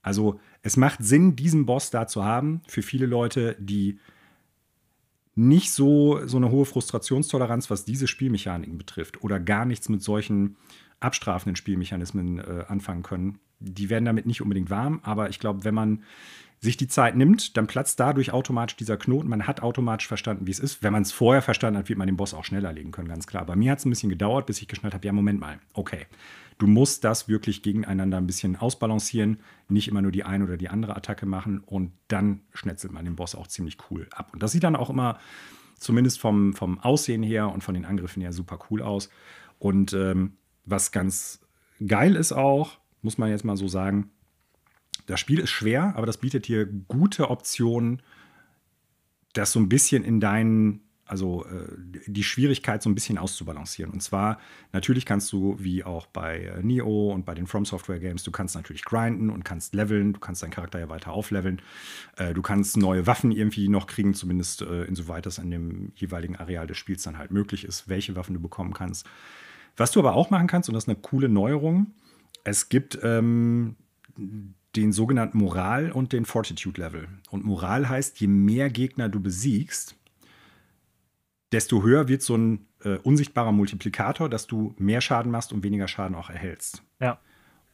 [0.02, 4.00] Also es macht Sinn, diesen Boss da zu haben für viele Leute, die
[5.36, 10.58] nicht so, so eine hohe Frustrationstoleranz, was diese Spielmechaniken betrifft, oder gar nichts mit solchen
[11.00, 13.39] abstrafenden Spielmechanismen äh, anfangen können.
[13.60, 16.04] Die werden damit nicht unbedingt warm, aber ich glaube, wenn man
[16.62, 19.30] sich die Zeit nimmt, dann platzt dadurch automatisch dieser Knoten.
[19.30, 20.84] Man hat automatisch verstanden, wie es ist.
[20.84, 23.28] Wenn man es vorher verstanden hat, wird man den Boss auch schneller legen können, ganz
[23.28, 23.45] klar.
[23.45, 26.06] Bei mir hat es ein bisschen gedauert, bis ich geschnallt habe, ja, Moment mal, okay.
[26.60, 29.39] Du musst das wirklich gegeneinander ein bisschen ausbalancieren,
[29.70, 33.16] nicht immer nur die eine oder die andere Attacke machen und dann schnetzelt man den
[33.16, 34.30] Boss auch ziemlich cool ab.
[34.34, 35.18] Und das sieht dann auch immer,
[35.78, 39.10] zumindest vom, vom Aussehen her und von den Angriffen her, super cool aus.
[39.57, 40.34] Und ähm,
[40.66, 41.39] was ganz
[41.88, 44.12] geil ist auch, muss man jetzt mal so sagen,
[45.05, 48.01] das Spiel ist schwer, aber das bietet dir gute Optionen,
[49.32, 51.68] das so ein bisschen in deinen, also äh,
[52.05, 53.91] die Schwierigkeit so ein bisschen auszubalancieren.
[53.91, 54.39] Und zwar,
[54.72, 58.32] natürlich kannst du, wie auch bei äh, Neo und bei den From Software Games, du
[58.32, 61.62] kannst natürlich grinden und kannst leveln, du kannst deinen Charakter ja weiter aufleveln.
[62.18, 66.68] Äh, du kannst neue Waffen irgendwie noch kriegen, zumindest insoweit das an dem jeweiligen Areal
[66.68, 69.07] des Spiels dann halt möglich ist, welche Waffen du bekommen kannst.
[69.78, 71.93] Was du aber auch machen kannst, und das ist eine coole Neuerung,
[72.43, 73.76] es gibt ähm,
[74.76, 77.07] den sogenannten Moral- und den Fortitude-Level.
[77.30, 79.95] Und Moral heißt, je mehr Gegner du besiegst,
[81.52, 85.88] desto höher wird so ein äh, unsichtbarer Multiplikator, dass du mehr Schaden machst und weniger
[85.88, 86.84] Schaden auch erhältst.
[87.00, 87.20] Ja.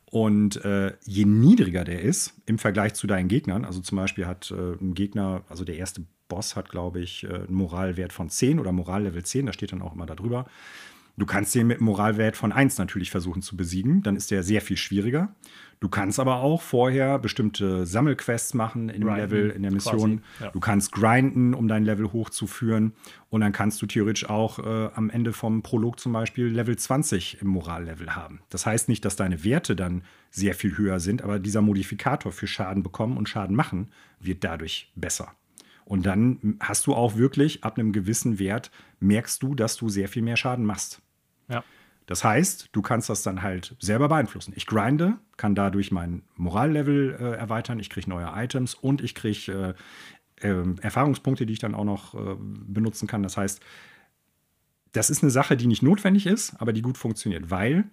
[0.05, 4.51] Und äh, je niedriger der ist im Vergleich zu deinen Gegnern, also zum Beispiel hat
[4.51, 8.59] äh, ein Gegner, also der erste Boss hat, glaube ich, äh, einen Moralwert von 10
[8.59, 10.45] oder Morallevel 10, da steht dann auch immer da drüber.
[11.17, 14.61] Du kannst den mit Moralwert von 1 natürlich versuchen zu besiegen, dann ist der sehr
[14.61, 15.33] viel schwieriger.
[15.79, 20.21] Du kannst aber auch vorher bestimmte Sammelquests machen in dem Level, in der Mission.
[20.39, 20.49] ja.
[20.51, 22.93] Du kannst grinden, um dein Level hochzuführen.
[23.29, 27.41] Und dann kannst du theoretisch auch äh, am Ende vom Prolog zum Beispiel Level 20
[27.41, 28.41] im Morallevel haben.
[28.49, 32.47] Das heißt nicht, dass deine Werte dann sehr viel höher sind, aber dieser Modifikator für
[32.47, 33.89] Schaden bekommen und Schaden machen
[34.19, 35.33] wird dadurch besser.
[35.85, 40.07] Und dann hast du auch wirklich ab einem gewissen Wert merkst du, dass du sehr
[40.07, 41.01] viel mehr Schaden machst.
[41.47, 41.63] Ja.
[42.05, 44.53] Das heißt, du kannst das dann halt selber beeinflussen.
[44.55, 49.75] Ich grinde, kann dadurch mein Morallevel äh, erweitern, ich kriege neue Items und ich kriege
[50.41, 53.23] äh, äh, Erfahrungspunkte, die ich dann auch noch äh, benutzen kann.
[53.23, 53.59] Das heißt,
[54.91, 57.85] das ist eine Sache, die nicht notwendig ist, aber die gut funktioniert, weil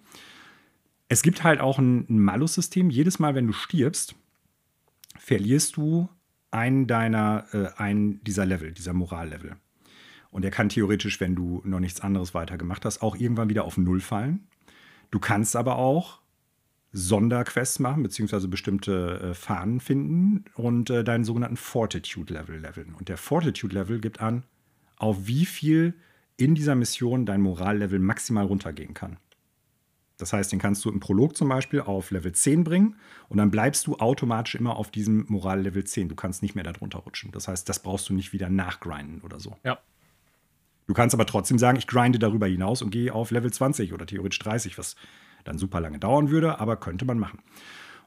[1.09, 2.89] es gibt halt auch ein, ein Malus-System.
[2.89, 4.15] Jedes Mal, wenn du stirbst,
[5.17, 6.09] verlierst du
[6.51, 9.57] einen deiner, äh, einen dieser Level, dieser Morallevel.
[10.33, 13.65] Und er kann theoretisch, wenn du noch nichts anderes weiter gemacht hast, auch irgendwann wieder
[13.65, 14.47] auf Null fallen.
[15.11, 16.21] Du kannst aber auch
[16.91, 22.95] Sonderquests machen, beziehungsweise bestimmte äh, Fahnen finden und äh, deinen sogenannten Fortitude-Level leveln.
[22.95, 24.43] Und der Fortitude-Level gibt an,
[24.97, 25.93] auf wie viel
[26.35, 29.17] in dieser Mission dein Morallevel maximal runtergehen kann.
[30.17, 32.95] Das heißt, den kannst du im Prolog zum Beispiel auf Level 10 bringen
[33.29, 36.09] und dann bleibst du automatisch immer auf diesem Morallevel 10.
[36.09, 37.31] Du kannst nicht mehr darunter rutschen.
[37.31, 39.57] Das heißt, das brauchst du nicht wieder nachgrinden oder so.
[39.63, 39.79] Ja.
[40.87, 44.05] Du kannst aber trotzdem sagen, ich grinde darüber hinaus und gehe auf Level 20 oder
[44.05, 44.95] theoretisch 30, was
[45.43, 47.39] dann super lange dauern würde, aber könnte man machen.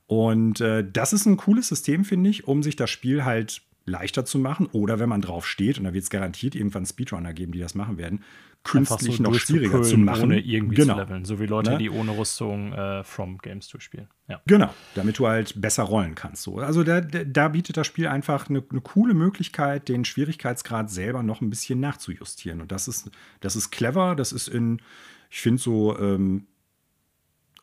[0.07, 4.24] Und äh, das ist ein cooles System, finde ich, um sich das Spiel halt leichter
[4.24, 4.66] zu machen.
[4.72, 7.74] Oder wenn man drauf steht, und da wird es garantiert irgendwann Speedrunner geben, die das
[7.74, 8.22] machen werden,
[8.67, 10.25] künstlich so noch schwieriger zu machen.
[10.25, 10.95] Ohne irgendwie genau.
[10.95, 11.25] zu leveln.
[11.25, 11.79] So wie Leute, ne?
[11.79, 14.09] die ohne Rüstung äh, From Games durchspielen.
[14.29, 14.41] Ja.
[14.47, 16.43] Genau, damit du halt besser rollen kannst.
[16.43, 16.59] So.
[16.59, 21.41] Also da, da bietet das Spiel einfach eine, eine, coole Möglichkeit, den Schwierigkeitsgrad selber noch
[21.41, 22.61] ein bisschen nachzujustieren.
[22.61, 23.11] Und das ist,
[23.41, 24.83] das ist clever, das ist in
[25.31, 26.47] Ich finde so, ähm,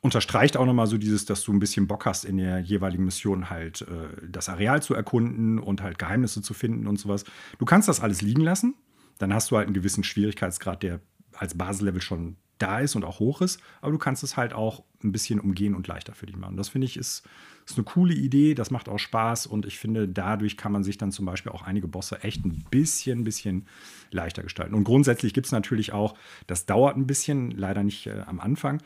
[0.04, 3.50] unterstreicht auch nochmal so dieses, dass du ein bisschen Bock hast, in der jeweiligen Mission
[3.50, 7.24] halt äh, das Areal zu erkunden und halt Geheimnisse zu finden und sowas.
[7.58, 8.76] Du kannst das alles liegen lassen.
[9.24, 11.00] Dann hast du halt einen gewissen Schwierigkeitsgrad, der
[11.32, 14.84] als Basislevel schon da ist und auch hoch ist, aber du kannst es halt auch
[15.02, 16.58] ein bisschen umgehen und leichter für dich machen.
[16.58, 17.24] Das finde ich ist,
[17.66, 20.98] ist eine coole Idee, das macht auch Spaß und ich finde, dadurch kann man sich
[20.98, 23.66] dann zum Beispiel auch einige Bosse echt ein bisschen, bisschen
[24.12, 24.76] leichter gestalten.
[24.76, 26.16] Und grundsätzlich gibt es natürlich auch,
[26.48, 28.84] das dauert ein bisschen, leider nicht äh, am Anfang.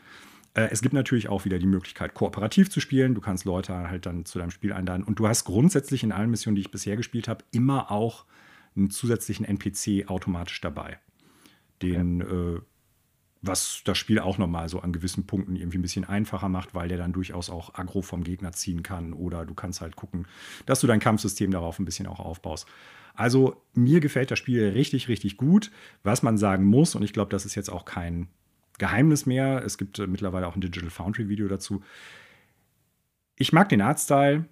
[0.54, 3.16] Äh, es gibt natürlich auch wieder die Möglichkeit, kooperativ zu spielen.
[3.16, 5.02] Du kannst Leute halt dann zu deinem Spiel einladen.
[5.02, 8.24] Und du hast grundsätzlich in allen Missionen, die ich bisher gespielt habe, immer auch
[8.78, 10.98] einen zusätzlichen NPC automatisch dabei.
[11.82, 12.54] Den, okay.
[12.56, 12.60] äh,
[13.40, 16.88] was das Spiel auch nochmal so an gewissen Punkten irgendwie ein bisschen einfacher macht, weil
[16.88, 19.12] der dann durchaus auch Aggro vom Gegner ziehen kann.
[19.12, 20.26] Oder du kannst halt gucken,
[20.66, 22.66] dass du dein Kampfsystem darauf ein bisschen auch aufbaust.
[23.14, 25.70] Also mir gefällt das Spiel richtig, richtig gut.
[26.02, 28.28] Was man sagen muss, und ich glaube, das ist jetzt auch kein
[28.78, 31.82] Geheimnis mehr, es gibt äh, mittlerweile auch ein Digital Foundry Video dazu.
[33.36, 34.46] Ich mag den Artstyle,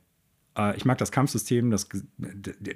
[0.57, 1.89] äh, ich mag das Kampfsystem, das,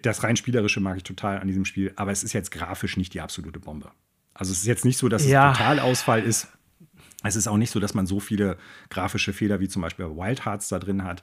[0.03, 3.15] das rein spielerische mag ich total an diesem Spiel, aber es ist jetzt grafisch nicht
[3.15, 3.91] die absolute Bombe.
[4.35, 5.53] Also es ist jetzt nicht so, dass ja.
[5.53, 6.49] es Totalausfall ist.
[7.23, 8.57] Es ist auch nicht so, dass man so viele
[8.89, 11.23] grafische Fehler wie zum Beispiel Wild Hearts da drin hat.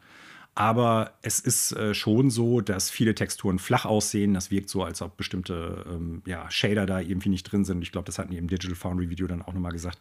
[0.54, 4.34] Aber es ist äh, schon so, dass viele Texturen flach aussehen.
[4.34, 7.84] Das wirkt so, als ob bestimmte ähm, ja, Shader da irgendwie nicht drin sind.
[7.84, 10.00] Ich glaube, das hatten die im Digital Foundry Video dann auch nochmal gesagt.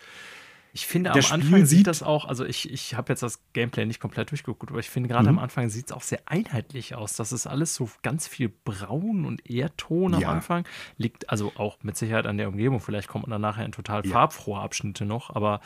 [0.77, 3.99] Ich finde, am Anfang sieht das auch, also ich, ich habe jetzt das Gameplay nicht
[3.99, 5.39] komplett durchgeguckt, aber ich finde gerade mhm.
[5.39, 7.17] am Anfang sieht es auch sehr einheitlich aus.
[7.17, 10.29] Das ist alles so ganz viel Braun und Erdton am ja.
[10.29, 10.69] Anfang.
[10.99, 12.81] Liegt also auch mit Sicherheit an der Umgebung.
[12.81, 14.13] Vielleicht kommt man dann nachher in total ja.
[14.13, 15.63] farbfrohe Abschnitte noch, aber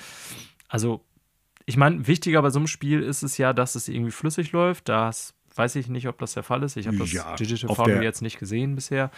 [0.68, 1.04] also
[1.66, 4.88] ich meine, wichtiger bei so einem Spiel ist es ja, dass es irgendwie flüssig läuft.
[4.88, 6.76] Das weiß ich nicht, ob das der Fall ist.
[6.76, 9.10] Ich habe das ja, Digital Foundry jetzt nicht gesehen bisher.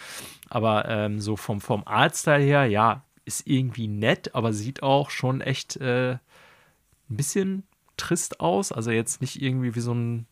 [0.49, 5.41] Aber ähm, so vom, vom Artstyle her, ja, ist irgendwie nett, aber sieht auch schon
[5.41, 6.19] echt äh, ein
[7.09, 7.63] bisschen
[7.97, 8.71] trist aus.
[8.71, 10.27] Also jetzt nicht irgendwie wie so ein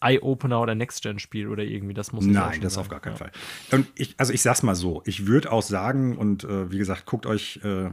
[0.00, 2.82] Eye-Opener oder Next-Gen-Spiel oder irgendwie, das muss Nein, das sein.
[2.82, 3.18] auf gar keinen ja.
[3.18, 3.32] Fall.
[3.72, 7.06] Und ich, also ich sag's mal so, ich würde auch sagen, und äh, wie gesagt,
[7.06, 7.90] guckt euch äh,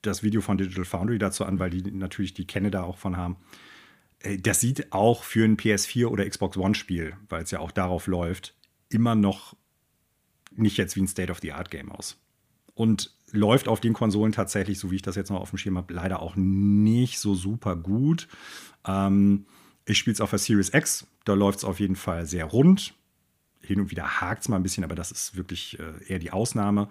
[0.00, 3.16] das Video von Digital Foundry dazu an, weil die natürlich die Kenne da auch von
[3.16, 3.36] haben.
[4.20, 8.06] Äh, das sieht auch für ein PS4 oder Xbox One-Spiel, weil es ja auch darauf
[8.06, 8.54] läuft,
[8.88, 9.54] immer noch
[10.54, 12.18] nicht jetzt wie ein State-of-the-Art-Game aus.
[12.74, 15.76] Und läuft auf den Konsolen tatsächlich, so wie ich das jetzt noch auf dem Schirm
[15.76, 18.28] habe, leider auch nicht so super gut.
[18.86, 19.46] Ähm,
[19.86, 22.94] ich spiele es auf der Series X, da läuft es auf jeden Fall sehr rund.
[23.64, 26.32] Hin und wieder hakt es mal ein bisschen, aber das ist wirklich äh, eher die
[26.32, 26.88] Ausnahme.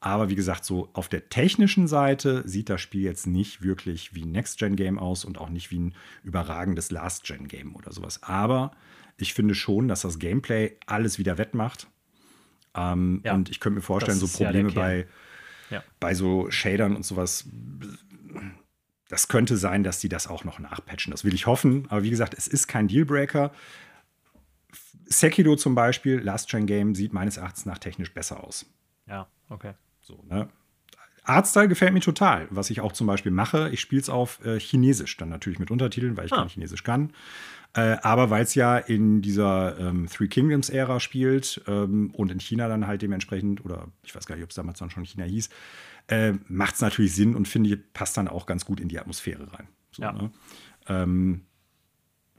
[0.00, 4.24] Aber wie gesagt, so auf der technischen Seite sieht das Spiel jetzt nicht wirklich wie
[4.24, 8.22] ein Next-Gen-Game aus und auch nicht wie ein überragendes Last-Gen-Game oder sowas.
[8.22, 8.72] Aber
[9.16, 11.88] ich finde schon, dass das Gameplay alles wieder wettmacht.
[12.74, 15.06] Ähm, ja, und ich könnte mir vorstellen, so Probleme ja bei
[15.74, 15.84] ja.
[16.00, 17.48] bei so Shadern und sowas,
[19.08, 21.10] das könnte sein, dass die das auch noch nachpatchen.
[21.10, 21.86] Das will ich hoffen.
[21.90, 23.52] Aber wie gesagt, es ist kein Dealbreaker.
[25.06, 28.66] Sekiro zum Beispiel, Last Gen Game, sieht meines Erachtens nach technisch besser aus.
[29.06, 29.74] Ja, okay.
[30.00, 30.48] So, ne?
[31.24, 32.46] Artstyle gefällt mir total.
[32.50, 35.70] Was ich auch zum Beispiel mache, ich spiele es auf äh, Chinesisch, dann natürlich mit
[35.70, 36.36] Untertiteln, weil ich ah.
[36.36, 37.12] kein Chinesisch kann.
[37.74, 42.68] Äh, aber weil es ja in dieser ähm, Three Kingdoms-Ära spielt ähm, und in China
[42.68, 45.48] dann halt dementsprechend, oder ich weiß gar nicht, ob es damals dann schon China hieß,
[46.06, 48.98] äh, macht es natürlich Sinn und finde ich, passt dann auch ganz gut in die
[48.98, 49.66] Atmosphäre rein.
[49.90, 50.12] So, ja.
[50.12, 50.30] ne?
[50.88, 51.42] ähm,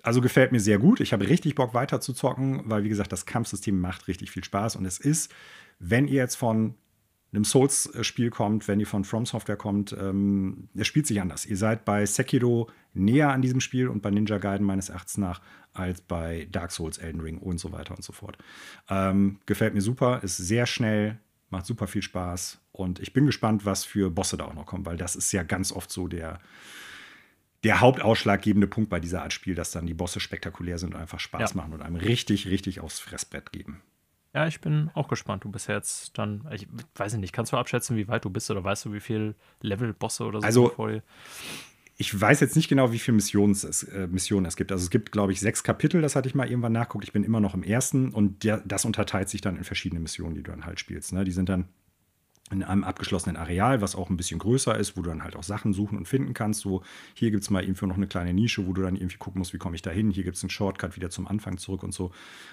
[0.03, 1.01] also gefällt mir sehr gut.
[1.01, 4.43] Ich habe richtig Bock weiter zu zocken, weil wie gesagt, das Kampfsystem macht richtig viel
[4.43, 5.33] Spaß und es ist,
[5.79, 6.75] wenn ihr jetzt von
[7.33, 11.45] einem Souls-Spiel kommt, wenn ihr von From Software kommt, ähm, es spielt sich anders.
[11.45, 15.41] Ihr seid bei Sekiro näher an diesem Spiel und bei Ninja Gaiden meines Erachtens nach
[15.73, 18.37] als bei Dark Souls, Elden Ring und so weiter und so fort.
[18.89, 21.19] Ähm, gefällt mir super, ist sehr schnell,
[21.49, 24.85] macht super viel Spaß und ich bin gespannt, was für Bosse da auch noch kommen,
[24.85, 26.39] weil das ist ja ganz oft so der,
[27.63, 31.19] der hauptausschlaggebende Punkt bei dieser Art Spiel, dass dann die Bosse spektakulär sind und einfach
[31.19, 31.57] Spaß ja.
[31.57, 33.81] machen und einem richtig, richtig aufs Fressbrett geben.
[34.35, 35.45] Ja, ich bin auch gespannt.
[35.45, 38.51] Du bist ja jetzt dann, ich weiß nicht, kannst du abschätzen, wie weit du bist
[38.51, 41.01] oder weißt du, wie viel Level-Bosse oder so also, vor
[41.97, 44.71] Ich weiß jetzt nicht genau, wie viele Missionen es, äh, Missionen es gibt.
[44.71, 47.05] Also es gibt, glaube ich, sechs Kapitel, das hatte ich mal irgendwann nachguckt.
[47.05, 50.35] Ich bin immer noch im ersten und der, das unterteilt sich dann in verschiedene Missionen,
[50.35, 51.13] die du dann halt spielst.
[51.13, 51.23] Ne?
[51.23, 51.69] Die sind dann
[52.51, 55.43] in einem abgeschlossenen Areal, was auch ein bisschen größer ist, wo du dann halt auch
[55.43, 56.61] Sachen suchen und finden kannst.
[56.61, 56.83] So,
[57.15, 59.53] hier gibt es mal irgendwie noch eine kleine Nische, wo du dann irgendwie gucken musst,
[59.53, 60.11] wie komme ich da hin.
[60.11, 62.11] Hier gibt es einen Shortcut wieder zum Anfang zurück und so.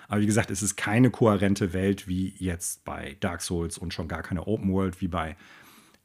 [0.09, 4.09] Aber wie gesagt, es ist keine kohärente Welt wie jetzt bei Dark Souls und schon
[4.09, 5.37] gar keine Open World wie bei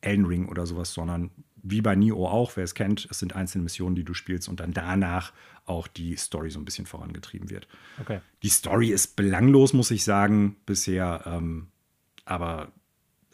[0.02, 1.32] Elden Ring oder sowas, sondern
[1.70, 4.60] wie bei Nioh auch, wer es kennt, es sind einzelne Missionen, die du spielst und
[4.60, 5.34] dann danach
[5.66, 7.68] auch die Story so ein bisschen vorangetrieben wird.
[8.00, 8.22] Okay.
[8.44, 11.24] Die Story ist belanglos, muss ich sagen, bisher.
[11.26, 11.68] Ähm,
[12.26, 12.72] aber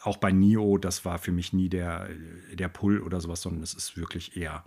[0.02, 2.10] auch bei Nio, das war für mich nie der,
[2.54, 4.64] der Pull oder sowas, sondern es ist wirklich eher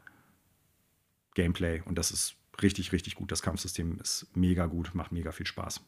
[1.35, 3.31] Gameplay und das ist richtig, richtig gut.
[3.31, 5.81] Das Kampfsystem ist mega gut, macht mega viel Spaß.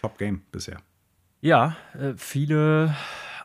[0.00, 0.82] Top Game bisher.
[1.40, 2.94] Ja, äh, viele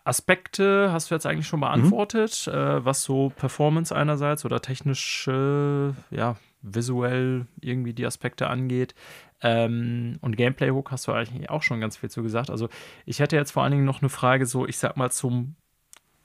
[0.03, 2.53] Aspekte hast du jetzt eigentlich schon beantwortet, mhm.
[2.53, 8.95] äh, was so Performance einerseits oder technisch, äh, ja, visuell irgendwie die Aspekte angeht.
[9.41, 12.49] Ähm, und Gameplay-Hook hast du eigentlich auch schon ganz viel zu gesagt.
[12.49, 12.69] Also
[13.05, 15.55] ich hätte jetzt vor allen Dingen noch eine Frage, so ich sag mal zum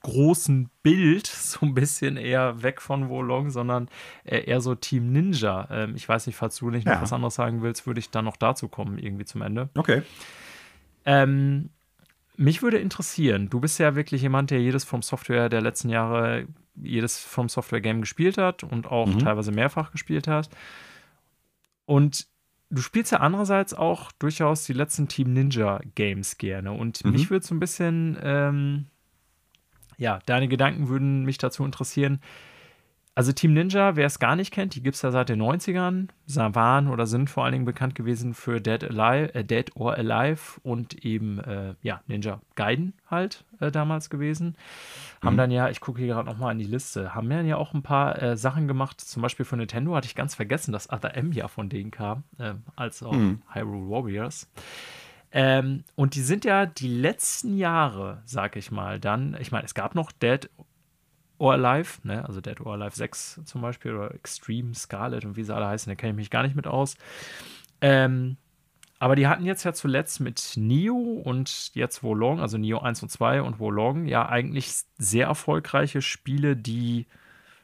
[0.03, 3.89] großen Bild, so ein bisschen eher weg von Wolong, sondern
[4.25, 5.69] eher so Team Ninja.
[5.71, 7.03] Ähm, ich weiß nicht, falls du nicht noch ja.
[7.03, 9.69] was anderes sagen willst, würde ich dann noch dazu kommen, irgendwie zum Ende.
[9.77, 10.03] Okay.
[11.05, 11.71] Ähm,
[12.39, 16.47] mich würde interessieren, du bist ja wirklich jemand, der jedes From Software der letzten Jahre,
[16.77, 19.19] jedes From Software Game gespielt hat und auch mhm.
[19.19, 20.49] teilweise mehrfach gespielt hat.
[21.85, 22.29] Und
[22.71, 26.71] du spielst ja andererseits auch durchaus die letzten Team Ninja Games gerne.
[26.71, 27.11] Und mhm.
[27.11, 28.87] mich würde so ein bisschen, ähm,
[29.97, 32.21] ja, deine Gedanken würden mich dazu interessieren.
[33.19, 36.07] Also Team Ninja, wer es gar nicht kennt, die gibt es ja seit den 90ern,
[36.55, 40.61] waren oder sind vor allen Dingen bekannt gewesen für Dead, Alive, äh, Dead or Alive
[40.63, 44.57] und eben äh, ja, Ninja Gaiden halt äh, damals gewesen.
[45.21, 45.27] Mhm.
[45.27, 47.75] Haben dann ja, ich gucke hier gerade nochmal in die Liste, haben dann ja auch
[47.75, 51.17] ein paar äh, Sachen gemacht, zum Beispiel für Nintendo hatte ich ganz vergessen, dass Other
[51.17, 53.43] M ja von denen kam, äh, als auch mhm.
[53.53, 54.49] Hyrule Warriors.
[55.33, 59.75] Ähm, und die sind ja die letzten Jahre, sag ich mal, dann, ich meine, es
[59.75, 60.49] gab noch Dead
[61.39, 62.25] or Alive, ne?
[62.27, 65.91] also Dead or Alive 6 zum Beispiel oder Extreme Scarlet und wie sie alle heißen,
[65.91, 66.97] da kenne ich mich gar nicht mit aus.
[67.81, 68.37] Ähm,
[68.99, 73.11] aber die hatten jetzt ja zuletzt mit Nio und jetzt Wolong, also Nio 1 und
[73.11, 77.07] 2 und Wolong, ja eigentlich sehr erfolgreiche Spiele, die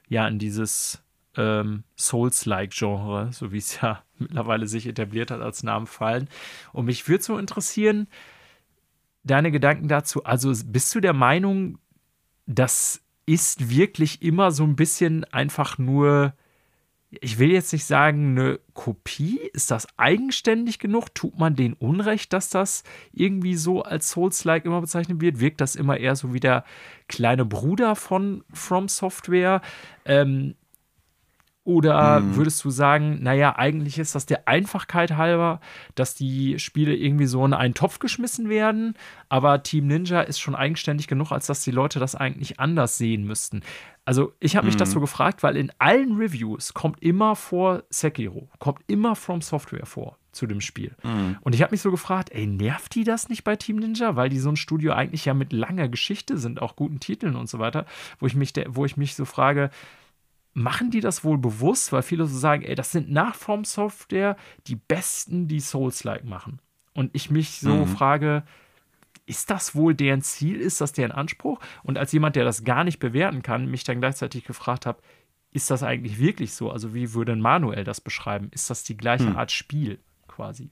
[0.08, 1.02] ja in dieses
[1.36, 6.28] ähm, Souls-like-Genre, so wie es ja mittlerweile sich etabliert hat, als Namen fallen.
[6.72, 8.06] Und mich würde so interessieren,
[9.24, 10.22] deine Gedanken dazu.
[10.24, 11.78] Also bist du der Meinung,
[12.46, 16.34] dass ist wirklich immer so ein bisschen einfach nur,
[17.10, 19.40] ich will jetzt nicht sagen, eine Kopie.
[19.52, 21.14] Ist das eigenständig genug?
[21.14, 25.40] Tut man den Unrecht, dass das irgendwie so als Souls-like immer bezeichnet wird?
[25.40, 26.64] Wirkt das immer eher so wie der
[27.08, 29.62] kleine Bruder von From Software?
[30.04, 30.54] Ähm,
[31.64, 32.36] oder mhm.
[32.36, 35.60] würdest du sagen, naja, eigentlich ist das der Einfachkeit halber,
[35.94, 38.94] dass die Spiele irgendwie so in einen Topf geschmissen werden,
[39.30, 43.24] aber Team Ninja ist schon eigenständig genug, als dass die Leute das eigentlich anders sehen
[43.24, 43.62] müssten.
[44.04, 44.80] Also, ich habe mich mhm.
[44.80, 49.86] das so gefragt, weil in allen Reviews kommt immer vor Sekiro, kommt immer From Software
[49.86, 50.94] vor zu dem Spiel.
[51.02, 51.38] Mhm.
[51.40, 54.16] Und ich habe mich so gefragt, ey, nervt die das nicht bei Team Ninja?
[54.16, 57.48] Weil die so ein Studio eigentlich ja mit langer Geschichte sind, auch guten Titeln und
[57.48, 57.86] so weiter,
[58.18, 59.70] wo ich mich, wo ich mich so frage,
[60.54, 64.36] machen die das wohl bewusst, weil viele so sagen, ey, das sind nach From Software
[64.66, 66.60] die besten, die Souls-like machen.
[66.94, 67.86] Und ich mich so mhm.
[67.88, 68.44] frage,
[69.26, 70.60] ist das wohl deren Ziel?
[70.60, 71.58] Ist das deren Anspruch?
[71.82, 75.02] Und als jemand, der das gar nicht bewerten kann, mich dann gleichzeitig gefragt habe,
[75.50, 76.70] ist das eigentlich wirklich so?
[76.70, 78.48] Also wie würde Manuel das beschreiben?
[78.52, 79.36] Ist das die gleiche mhm.
[79.36, 79.98] Art Spiel
[80.28, 80.70] quasi?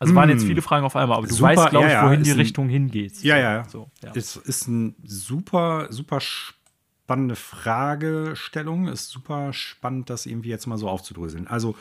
[0.00, 0.48] Also waren jetzt hm.
[0.48, 2.68] viele Fragen auf einmal, aber du super, weißt, glaube ich, ja, ja, wohin die Richtung
[2.68, 3.22] hingeht.
[3.22, 3.64] Ja, ja.
[3.68, 4.10] So, ja.
[4.14, 6.63] Es ist ein super, super spannendes
[7.04, 8.88] spannende Fragestellung.
[8.88, 11.46] Ist super spannend, das irgendwie jetzt mal so aufzudröseln.
[11.46, 11.76] Also,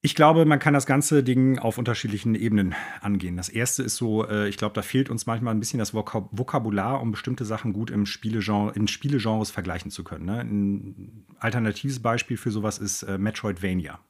[0.00, 3.36] ich glaube, man kann das ganze Ding auf unterschiedlichen Ebenen angehen.
[3.36, 7.00] Das erste ist so, äh, ich glaube, da fehlt uns manchmal ein bisschen das Vokabular,
[7.00, 10.24] um bestimmte Sachen gut im Spielegenre, in Spielegenres vergleichen zu können.
[10.24, 10.40] Ne?
[10.40, 14.00] Ein alternatives Beispiel für sowas ist äh, Metroidvania.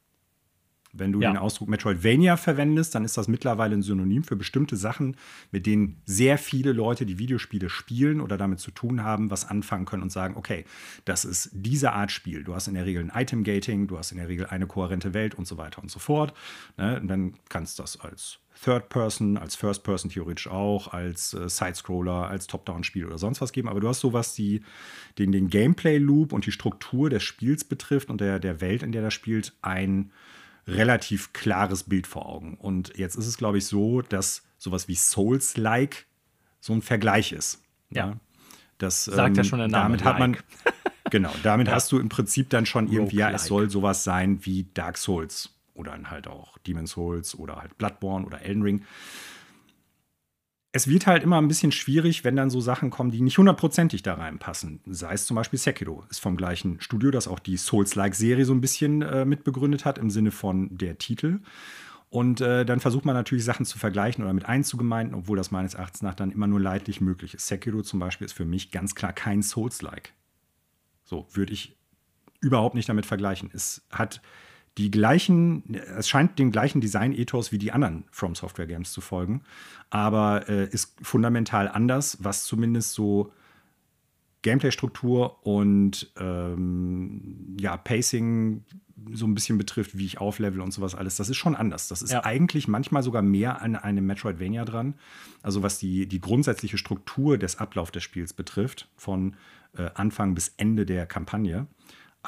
[0.92, 1.30] Wenn du ja.
[1.30, 5.16] den Ausdruck Metroidvania verwendest, dann ist das mittlerweile ein Synonym für bestimmte Sachen,
[5.50, 9.84] mit denen sehr viele Leute, die Videospiele spielen oder damit zu tun haben, was anfangen
[9.84, 10.64] können und sagen, okay,
[11.04, 12.44] das ist diese Art Spiel.
[12.44, 15.34] Du hast in der Regel ein Item-Gating, du hast in der Regel eine kohärente Welt
[15.34, 16.32] und so weiter und so fort.
[16.76, 17.00] Ne?
[17.00, 21.48] Und dann kannst du das als Third Person, als First Person theoretisch auch, als äh,
[21.48, 23.68] Side-Scroller, als Top-Down-Spiel oder sonst was geben.
[23.68, 24.62] Aber du hast sowas, die
[25.18, 29.02] den, den Gameplay-Loop und die Struktur des Spiels betrifft und der, der Welt, in der
[29.02, 30.10] das spielt, ein
[30.68, 32.54] relativ klares Bild vor Augen.
[32.54, 36.06] Und jetzt ist es, glaube ich, so, dass sowas wie Souls-like
[36.60, 37.62] so ein Vergleich ist.
[37.90, 38.16] Ja.
[38.78, 39.96] Das sagt ähm, ja schon der Name.
[39.96, 40.36] Damit hat man,
[41.10, 41.74] genau, damit ja.
[41.74, 45.50] hast du im Prinzip dann schon irgendwie, ja, es soll sowas sein wie Dark Souls
[45.74, 48.84] oder dann halt auch Demon's Souls oder halt Bloodborne oder Elden Ring
[50.72, 54.02] es wird halt immer ein bisschen schwierig, wenn dann so Sachen kommen, die nicht hundertprozentig
[54.02, 54.80] da reinpassen.
[54.86, 58.60] Sei es zum Beispiel Sekiro, ist vom gleichen Studio, das auch die Souls-like-Serie so ein
[58.60, 61.40] bisschen äh, mitbegründet hat, im Sinne von der Titel.
[62.10, 65.74] Und äh, dann versucht man natürlich Sachen zu vergleichen oder mit einzugemeinden, obwohl das meines
[65.74, 67.46] Erachtens nach dann immer nur leidlich möglich ist.
[67.46, 70.12] Sekiro zum Beispiel ist für mich ganz klar kein Souls-like.
[71.04, 71.76] So würde ich
[72.40, 73.50] überhaupt nicht damit vergleichen.
[73.52, 74.22] Es hat
[74.78, 79.42] die gleichen, es scheint dem gleichen Design-Ethos wie die anderen From Software Games zu folgen,
[79.90, 83.32] aber äh, ist fundamental anders, was zumindest so
[84.42, 88.64] Gameplay-Struktur und ähm, ja, Pacing
[89.12, 91.88] so ein bisschen betrifft, wie ich auflevel und sowas alles, das ist schon anders.
[91.88, 92.24] Das ist ja.
[92.24, 94.94] eigentlich manchmal sogar mehr an einem Metroidvania dran.
[95.42, 99.34] Also was die, die grundsätzliche Struktur des Ablaufs des Spiels betrifft, von
[99.76, 101.66] äh, Anfang bis Ende der Kampagne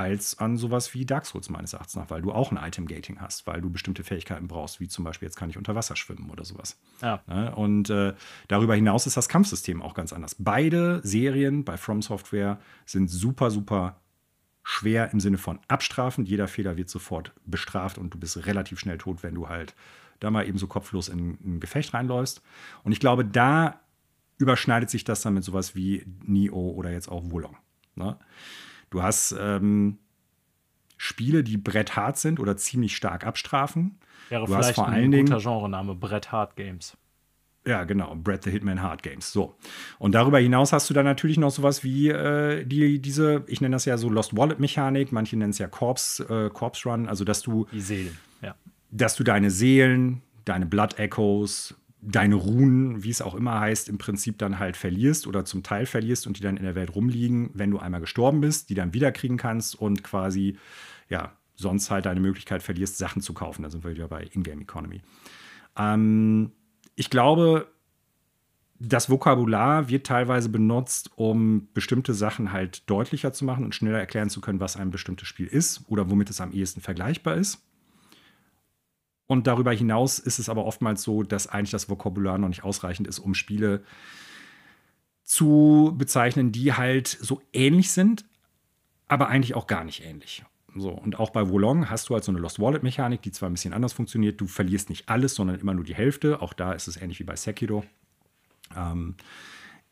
[0.01, 3.47] als an sowas wie Dark Souls meines Erachtens nach, weil du auch ein Item-Gating hast,
[3.47, 6.47] weil du bestimmte Fähigkeiten brauchst, wie zum Beispiel jetzt kann ich unter Wasser schwimmen oder
[6.47, 6.81] sowas.
[7.03, 7.21] Ja.
[7.27, 7.55] Ne?
[7.55, 8.15] Und äh,
[8.49, 10.37] darüber hinaus ist das Kampfsystem auch ganz anders.
[10.39, 14.01] Beide Serien bei From Software sind super, super
[14.63, 16.29] schwer im Sinne von abstrafend.
[16.29, 19.75] Jeder Fehler wird sofort bestraft und du bist relativ schnell tot, wenn du halt
[20.19, 22.41] da mal eben so kopflos in ein Gefecht reinläufst.
[22.85, 23.81] Und ich glaube, da
[24.39, 27.59] überschneidet sich das dann mit sowas wie Nio oder jetzt auch Wulong.
[27.97, 28.17] Ne?
[28.91, 29.99] Du hast ähm,
[30.97, 33.99] Spiele, die bretthart sind oder ziemlich stark abstrafen.
[34.29, 36.97] Wäre du vielleicht vor ein allen guter Dingen, Genrename, Brett Hard Games.
[37.67, 39.33] Ja, genau, Brett the Hitman Hard Games.
[39.33, 39.55] So.
[39.99, 43.77] Und darüber hinaus hast du dann natürlich noch sowas wie äh, die, diese, ich nenne
[43.77, 47.43] das ja so Lost Wallet-Mechanik, manche nennen es ja Corpse, äh, Corpse Run, also dass
[47.43, 47.67] du.
[47.73, 48.55] Die Seelen, ja.
[48.91, 53.99] Dass du deine Seelen, deine Blood Echoes, deine Runen, wie es auch immer heißt, im
[53.99, 57.51] Prinzip dann halt verlierst oder zum Teil verlierst und die dann in der Welt rumliegen,
[57.55, 60.57] wenn du einmal gestorben bist, die dann wiederkriegen kannst und quasi,
[61.09, 63.63] ja, sonst halt deine Möglichkeit verlierst, Sachen zu kaufen.
[63.63, 65.03] Da sind wir wieder bei Ingame Economy.
[65.77, 66.53] Ähm,
[66.97, 67.69] ich glaube,
[68.79, 74.31] das Vokabular wird teilweise benutzt, um bestimmte Sachen halt deutlicher zu machen und schneller erklären
[74.31, 77.63] zu können, was ein bestimmtes Spiel ist oder womit es am ehesten vergleichbar ist.
[79.31, 83.07] Und darüber hinaus ist es aber oftmals so, dass eigentlich das Vokabular noch nicht ausreichend
[83.07, 83.85] ist, um Spiele
[85.23, 88.25] zu bezeichnen, die halt so ähnlich sind,
[89.07, 90.43] aber eigentlich auch gar nicht ähnlich.
[90.75, 93.53] So, und auch bei Wolong hast du halt so eine Lost Wallet-Mechanik, die zwar ein
[93.53, 94.41] bisschen anders funktioniert.
[94.41, 96.43] Du verlierst nicht alles, sondern immer nur die Hälfte.
[96.43, 97.85] Auch da ist es ähnlich wie bei Sekiro.
[98.77, 99.15] Ähm,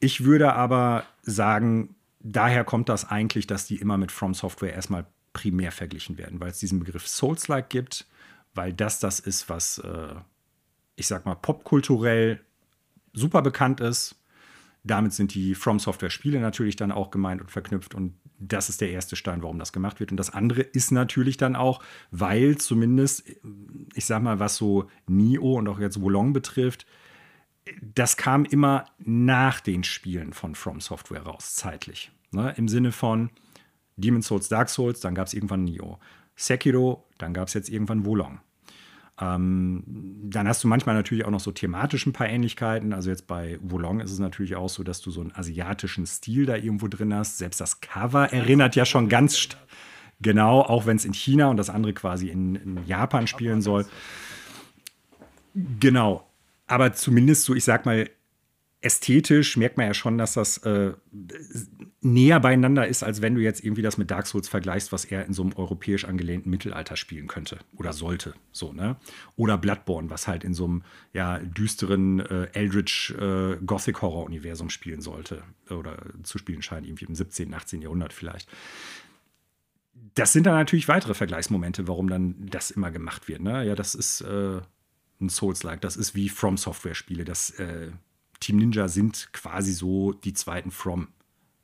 [0.00, 5.06] ich würde aber sagen, daher kommt das eigentlich, dass die immer mit From Software erstmal
[5.32, 8.08] primär verglichen werden, weil es diesen Begriff Souls-like gibt
[8.58, 10.16] weil das das ist, was, äh,
[10.96, 12.40] ich sag mal, popkulturell
[13.12, 14.16] super bekannt ist.
[14.82, 17.94] Damit sind die From Software-Spiele natürlich dann auch gemeint und verknüpft.
[17.94, 20.10] Und das ist der erste Stein, warum das gemacht wird.
[20.10, 23.24] Und das andere ist natürlich dann auch, weil zumindest,
[23.94, 26.84] ich sag mal, was so Nio und auch jetzt Wolong betrifft,
[27.80, 32.10] das kam immer nach den Spielen von From Software raus, zeitlich.
[32.32, 32.54] Ne?
[32.56, 33.30] Im Sinne von
[33.96, 36.00] Demon's Souls, Dark Souls, dann gab es irgendwann Nio.
[36.34, 38.40] Sekiro, dann gab es jetzt irgendwann Wolong.
[39.20, 39.82] Ähm,
[40.24, 42.92] dann hast du manchmal natürlich auch noch so thematisch ein paar Ähnlichkeiten.
[42.92, 46.46] Also jetzt bei Wolong ist es natürlich auch so, dass du so einen asiatischen Stil
[46.46, 47.38] da irgendwo drin hast.
[47.38, 49.48] Selbst das Cover erinnert ja schon ganz
[50.20, 53.86] genau, auch wenn es in China und das andere quasi in, in Japan spielen soll.
[55.54, 56.24] Genau.
[56.68, 58.08] Aber zumindest so, ich sag mal,
[58.80, 60.92] ästhetisch merkt man ja schon, dass das äh,
[62.00, 65.26] näher beieinander ist, als wenn du jetzt irgendwie das mit Dark Souls vergleichst, was er
[65.26, 68.34] in so einem europäisch angelehnten Mittelalter spielen könnte oder sollte.
[68.52, 68.96] So, ne?
[69.34, 70.82] Oder Bloodborne, was halt in so einem
[71.12, 75.42] ja, düsteren äh, Eldritch äh, Gothic Horror-Universum spielen sollte.
[75.70, 77.82] Oder zu spielen scheint, irgendwie im 17., 18.
[77.82, 78.48] Jahrhundert vielleicht.
[80.14, 83.40] Das sind dann natürlich weitere Vergleichsmomente, warum dann das immer gemacht wird.
[83.40, 83.64] Ne?
[83.66, 84.60] Ja, das ist äh,
[85.20, 87.90] ein Souls-like, das ist wie From Software-Spiele, das äh,
[88.40, 91.08] Team Ninja sind quasi so die zweiten From,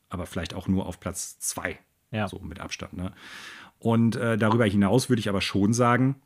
[0.09, 1.78] aber vielleicht auch nur auf Platz zwei,
[2.10, 2.28] ja.
[2.28, 2.94] so mit Abstand.
[2.94, 3.12] Ne?
[3.78, 6.16] Und äh, darüber hinaus würde ich aber schon sagen,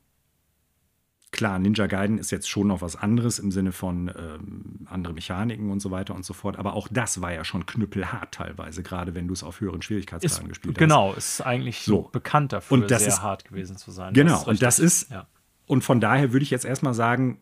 [1.30, 5.70] klar, Ninja Gaiden ist jetzt schon noch was anderes im Sinne von ähm, andere Mechaniken
[5.70, 6.56] und so weiter und so fort.
[6.56, 10.46] Aber auch das war ja schon knüppelhart teilweise, gerade wenn du es auf höheren Schwierigkeitsgraden
[10.46, 11.14] ist, gespielt genau, hast.
[11.14, 12.02] Genau, ist eigentlich so.
[12.12, 14.14] bekannt dafür, und das sehr ist, hart gewesen zu sein.
[14.14, 15.26] Genau, und das ist, ja.
[15.66, 17.40] und von daher würde ich jetzt erstmal sagen,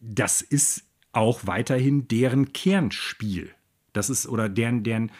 [0.00, 0.84] das ist
[1.16, 3.50] auch weiterhin deren Kernspiel.
[3.92, 5.10] Das ist, oder deren, deren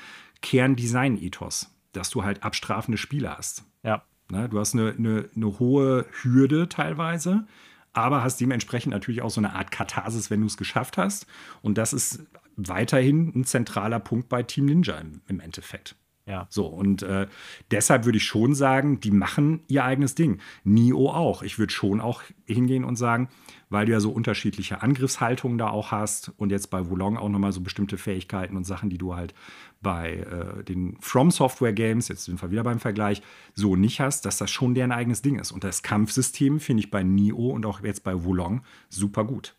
[0.42, 3.64] Kerndesign-Ethos, dass du halt abstrafende Spiele hast.
[3.82, 4.04] Ja.
[4.30, 7.46] Ne, du hast eine, eine, eine hohe Hürde teilweise,
[7.94, 11.26] aber hast dementsprechend natürlich auch so eine Art Katharsis, wenn du es geschafft hast.
[11.62, 12.24] Und das ist
[12.56, 15.96] weiterhin ein zentraler Punkt bei Team Ninja im, im Endeffekt.
[16.26, 16.46] Ja.
[16.50, 17.28] So, und äh,
[17.70, 20.40] deshalb würde ich schon sagen, die machen ihr eigenes Ding.
[20.64, 21.42] Nio auch.
[21.42, 23.28] Ich würde schon auch hingehen und sagen,
[23.70, 27.52] weil du ja so unterschiedliche Angriffshaltungen da auch hast und jetzt bei Wulong auch nochmal
[27.52, 29.34] so bestimmte Fähigkeiten und Sachen, die du halt
[29.80, 33.22] bei äh, den From Software Games, jetzt sind wir wieder beim Vergleich,
[33.54, 35.52] so nicht hast, dass das schon deren eigenes Ding ist.
[35.52, 39.54] Und das Kampfsystem finde ich bei Nio und auch jetzt bei Wulong super gut.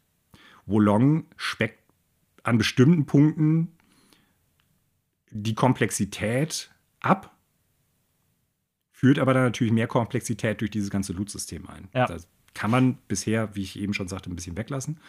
[0.65, 1.79] Wulong speckt
[2.43, 3.76] an bestimmten Punkten
[5.31, 7.35] die Komplexität ab,
[8.91, 11.87] führt aber dann natürlich mehr Komplexität durch dieses ganze Loot-System ein.
[11.93, 12.07] Ja.
[12.07, 14.99] Das kann man bisher, wie ich eben schon sagte, ein bisschen weglassen.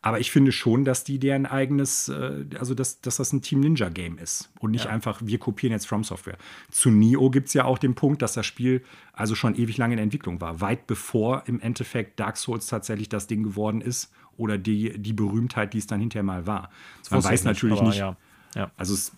[0.00, 3.60] Aber ich finde schon, dass die deren eigenes, äh, also dass, dass das ein Team
[3.60, 4.90] Ninja Game ist und nicht ja.
[4.90, 6.36] einfach, wir kopieren jetzt From Software.
[6.70, 8.84] Zu Nio gibt es ja auch den Punkt, dass das Spiel
[9.14, 10.60] also schon ewig lange in Entwicklung war.
[10.60, 15.72] Weit bevor im Endeffekt Dark Souls tatsächlich das Ding geworden ist oder die, die Berühmtheit,
[15.72, 16.70] die es dann hinterher mal war.
[17.00, 17.96] Das Man weiß natürlich nicht.
[17.96, 18.18] Ja.
[18.54, 18.70] Ja.
[18.76, 19.12] Also es,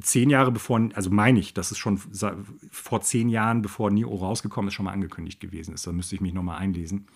[0.00, 1.98] zehn Jahre bevor, also meine ich, dass es schon
[2.70, 5.86] vor zehn Jahren, bevor Nio rausgekommen ist, schon mal angekündigt gewesen ist.
[5.86, 7.06] Da müsste ich mich nochmal einlesen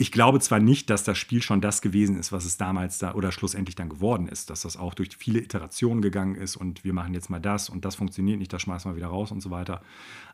[0.00, 3.12] ich glaube zwar nicht, dass das Spiel schon das gewesen ist, was es damals da
[3.12, 6.94] oder schlussendlich dann geworden ist, dass das auch durch viele Iterationen gegangen ist und wir
[6.94, 9.50] machen jetzt mal das und das funktioniert nicht, das schmeißen wir wieder raus und so
[9.50, 9.82] weiter.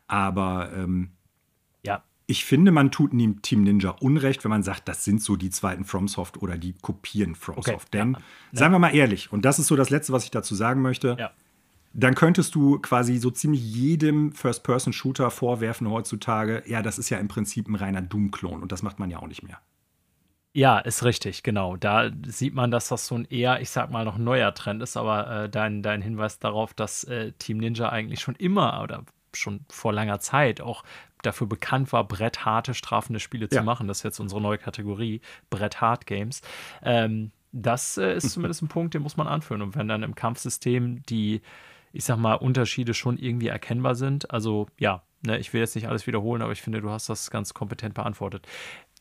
[0.07, 1.11] Aber ähm,
[1.83, 2.01] ja.
[2.27, 5.85] Ich finde, man tut Team Ninja Unrecht, wenn man sagt, das sind so die zweiten
[5.85, 7.87] FromSoft oder die kopieren FromSoft.
[7.87, 7.87] Okay.
[7.93, 8.19] Denn, ja.
[8.51, 11.15] seien wir mal ehrlich, und das ist so das Letzte, was ich dazu sagen möchte.
[11.17, 11.31] Ja
[11.93, 17.27] dann könntest du quasi so ziemlich jedem First-Person-Shooter vorwerfen heutzutage, ja, das ist ja im
[17.27, 19.59] Prinzip ein reiner Doom-Klon und das macht man ja auch nicht mehr.
[20.53, 21.75] Ja, ist richtig, genau.
[21.75, 24.95] Da sieht man, dass das so ein eher, ich sag mal, noch neuer Trend ist,
[24.95, 29.65] aber äh, dein, dein Hinweis darauf, dass äh, Team Ninja eigentlich schon immer oder schon
[29.69, 30.83] vor langer Zeit auch
[31.21, 33.59] dafür bekannt war, brettharte, strafende Spiele ja.
[33.59, 33.87] zu machen.
[33.87, 36.41] Das ist jetzt unsere neue Kategorie, Bretthart Games.
[36.83, 39.61] Ähm, das äh, ist zumindest ein Punkt, den muss man anführen.
[39.61, 41.41] Und wenn dann im Kampfsystem die
[41.97, 44.29] ich sag mal, Unterschiede schon irgendwie erkennbar sind.
[44.31, 47.31] Also ja, ne, ich will jetzt nicht alles wiederholen, aber ich finde, du hast das
[47.31, 48.47] ganz kompetent beantwortet.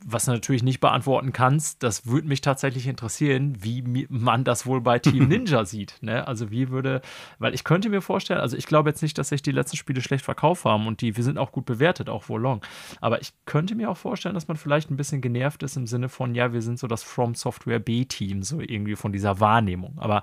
[0.05, 4.82] Was du natürlich nicht beantworten kannst, das würde mich tatsächlich interessieren, wie man das wohl
[4.82, 5.97] bei Team Ninja sieht.
[6.02, 6.27] Ne?
[6.27, 7.01] Also wie würde,
[7.39, 10.02] weil ich könnte mir vorstellen, also ich glaube jetzt nicht, dass sich die letzten Spiele
[10.02, 12.60] schlecht verkauft haben und die, wir sind auch gut bewertet, auch wohl long.
[13.01, 16.10] Aber ich könnte mir auch vorstellen, dass man vielleicht ein bisschen genervt ist im Sinne
[16.10, 19.94] von, ja, wir sind so das From Software B-Team, so irgendwie von dieser Wahrnehmung.
[19.98, 20.23] Aber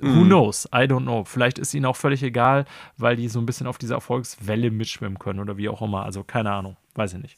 [0.00, 0.28] Who mhm.
[0.28, 0.66] knows?
[0.66, 1.24] I don't know.
[1.24, 2.64] Vielleicht ist ihnen auch völlig egal,
[2.96, 6.04] weil die so ein bisschen auf dieser Erfolgswelle mitschwimmen können oder wie auch immer.
[6.04, 6.76] Also keine Ahnung.
[6.94, 7.36] Weiß ich nicht.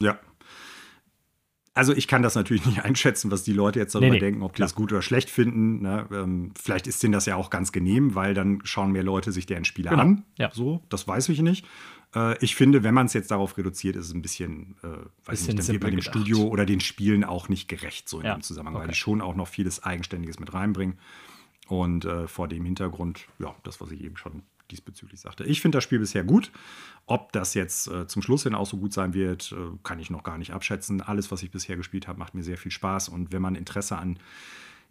[0.00, 0.18] Ja.
[1.78, 4.42] Also ich kann das natürlich nicht einschätzen, was die Leute jetzt darüber nee, nee, denken,
[4.42, 4.66] ob die klar.
[4.66, 5.80] das gut oder schlecht finden.
[5.82, 6.06] Ne?
[6.12, 9.46] Ähm, vielleicht ist denen das ja auch ganz genehm, weil dann schauen mehr Leute sich
[9.46, 10.02] deren Spiele genau.
[10.02, 10.24] an.
[10.36, 10.50] Ja.
[10.52, 11.64] So, das weiß ich nicht.
[12.16, 14.98] Äh, ich finde, wenn man es jetzt darauf reduziert, ist es ein bisschen, äh, weiß
[15.26, 16.16] bisschen nicht, dann wird man dem gedacht.
[16.16, 18.34] Studio oder den Spielen auch nicht gerecht, so in ja.
[18.34, 18.82] dem Zusammenhang, okay.
[18.82, 20.98] weil die schon auch noch vieles Eigenständiges mit reinbringen.
[21.68, 25.44] Und äh, vor dem Hintergrund, ja, das, was ich eben schon diesbezüglich sagte.
[25.44, 26.50] Ich finde das Spiel bisher gut.
[27.06, 30.10] Ob das jetzt äh, zum Schluss hin auch so gut sein wird, äh, kann ich
[30.10, 31.00] noch gar nicht abschätzen.
[31.00, 33.08] Alles, was ich bisher gespielt habe, macht mir sehr viel Spaß.
[33.08, 34.18] Und wenn man Interesse an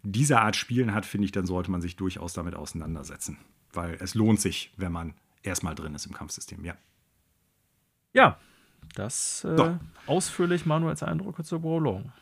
[0.02, 3.38] dieser Art Spielen hat, finde ich, dann sollte man sich durchaus damit auseinandersetzen.
[3.72, 6.76] Weil es lohnt sich, wenn man erstmal drin ist im Kampfsystem, ja.
[8.12, 8.38] Ja,
[8.94, 9.76] das äh,
[10.06, 12.12] ausführlich Manuels Eindrücke zur Prolong.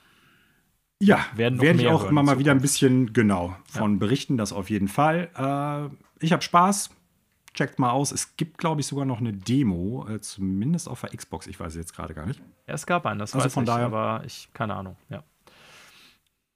[1.01, 3.99] Ja, werden werde ich auch immer mal wieder ein bisschen genau von ja.
[3.99, 5.29] berichten, das auf jeden Fall.
[5.37, 6.91] Äh, ich habe Spaß.
[7.57, 8.13] Checkt mal aus.
[8.13, 11.47] Es gibt, glaube ich, sogar noch eine Demo, äh, zumindest auf der Xbox.
[11.47, 12.41] Ich weiß jetzt gerade gar nicht.
[12.67, 14.97] Ja, es gab einen, das also weiß von ich, daher, aber ich keine Ahnung.
[15.09, 15.25] Ja.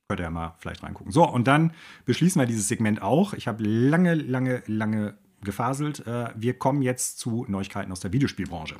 [0.08, 1.10] Könnt ihr ja mal vielleicht reingucken.
[1.10, 1.72] So, und dann
[2.04, 3.32] beschließen wir dieses Segment auch.
[3.32, 6.06] Ich habe lange, lange, lange gefaselt.
[6.06, 8.76] Äh, wir kommen jetzt zu Neuigkeiten aus der Videospielbranche.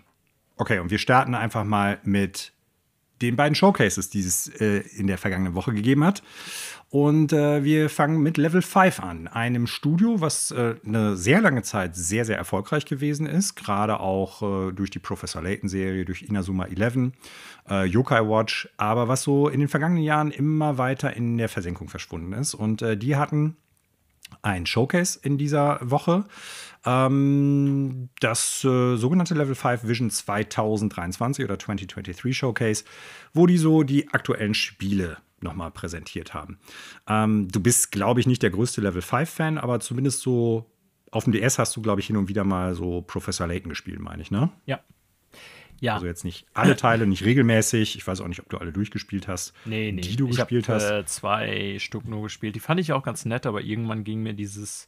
[0.56, 2.52] Okay, und wir starten einfach mal mit
[3.22, 6.22] den beiden Showcases, die es äh, in der vergangenen Woche gegeben hat.
[6.90, 11.62] Und äh, wir fangen mit Level 5 an, einem Studio, was äh, eine sehr lange
[11.62, 16.64] Zeit sehr, sehr erfolgreich gewesen ist, gerade auch äh, durch die Professor Layton-Serie, durch Inazuma
[16.64, 17.12] 11,
[17.68, 21.88] äh, Yokai Watch, aber was so in den vergangenen Jahren immer weiter in der Versenkung
[21.88, 22.55] verschwunden ist.
[22.55, 23.56] Und äh, die hatten
[24.42, 26.24] ein Showcase in dieser Woche.
[26.85, 32.85] Ähm, das äh, sogenannte Level 5 Vision 2023 oder 2023 Showcase,
[33.35, 36.59] wo die so die aktuellen Spiele nochmal präsentiert haben.
[37.09, 40.70] Ähm, du bist, glaube ich, nicht der größte Level 5-Fan, aber zumindest so
[41.11, 44.01] auf dem DS hast du, glaube ich, hin und wieder mal so Professor Layton gespielt,
[44.01, 44.51] meine ich, ne?
[44.66, 44.81] Ja.
[45.81, 45.94] Ja.
[45.94, 47.97] Also jetzt nicht alle Teile, nicht regelmäßig.
[47.97, 49.55] Ich weiß auch nicht, ob du alle durchgespielt hast.
[49.65, 50.02] Nee, nee.
[50.02, 50.90] Die du ich gespielt hab, hast.
[50.90, 52.55] Äh, zwei Stück nur gespielt.
[52.55, 54.86] Die fand ich auch ganz nett, aber irgendwann ging mir dieses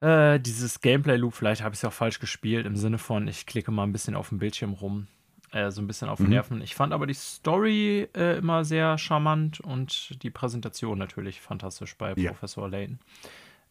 [0.00, 3.70] äh, dieses Gameplay-Loop, vielleicht habe ich es auch falsch gespielt, im Sinne von, ich klicke
[3.70, 5.06] mal ein bisschen auf dem Bildschirm rum.
[5.52, 6.28] Äh, so ein bisschen auf mhm.
[6.28, 6.62] Nerven.
[6.62, 12.14] Ich fand aber die Story äh, immer sehr charmant und die Präsentation natürlich fantastisch bei
[12.14, 12.30] ja.
[12.30, 13.00] Professor Layton.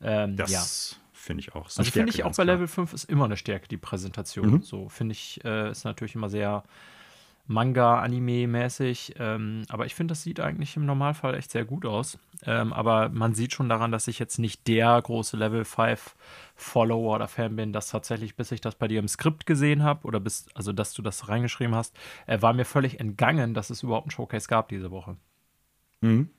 [0.01, 0.97] Ähm, das ja.
[1.13, 1.65] finde ich auch.
[1.65, 4.51] Also finde ich auch bei Level 5 ist immer eine Stärke, die Präsentation.
[4.51, 4.61] Mhm.
[4.61, 6.63] So finde ich, äh, ist natürlich immer sehr
[7.49, 9.15] Manga-Anime-mäßig.
[9.17, 12.19] Ähm, aber ich finde, das sieht eigentlich im Normalfall echt sehr gut aus.
[12.45, 16.15] Ähm, aber man sieht schon daran, dass ich jetzt nicht der große Level 5
[16.55, 20.05] Follower oder Fan bin, dass tatsächlich, bis ich das bei dir im Skript gesehen habe,
[20.07, 21.97] oder bis, also dass du das reingeschrieben hast,
[22.27, 25.17] äh, war mir völlig entgangen, dass es überhaupt ein Showcase gab diese Woche.
[26.01, 26.29] Mhm.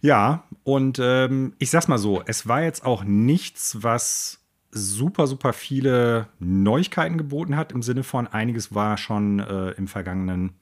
[0.00, 4.45] Ja, und ähm, ich sag's mal so, es war jetzt auch nichts, was
[4.76, 10.52] super, super viele Neuigkeiten geboten hat, im Sinne von einiges war schon äh, im vergangenen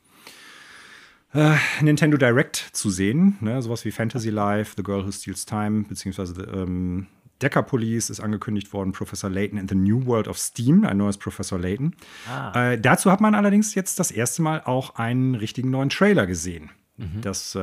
[1.34, 3.36] äh, Nintendo Direct zu sehen.
[3.40, 3.60] Ne?
[3.60, 7.08] Sowas wie Fantasy Life, The Girl Who Steals Time, beziehungsweise ähm,
[7.42, 11.18] Decker Police ist angekündigt worden, Professor Layton in the New World of Steam, ein neues
[11.18, 11.94] Professor Layton.
[12.28, 12.72] Ah.
[12.72, 16.70] Äh, dazu hat man allerdings jetzt das erste Mal auch einen richtigen neuen Trailer gesehen.
[16.96, 17.20] Mhm.
[17.20, 17.56] Das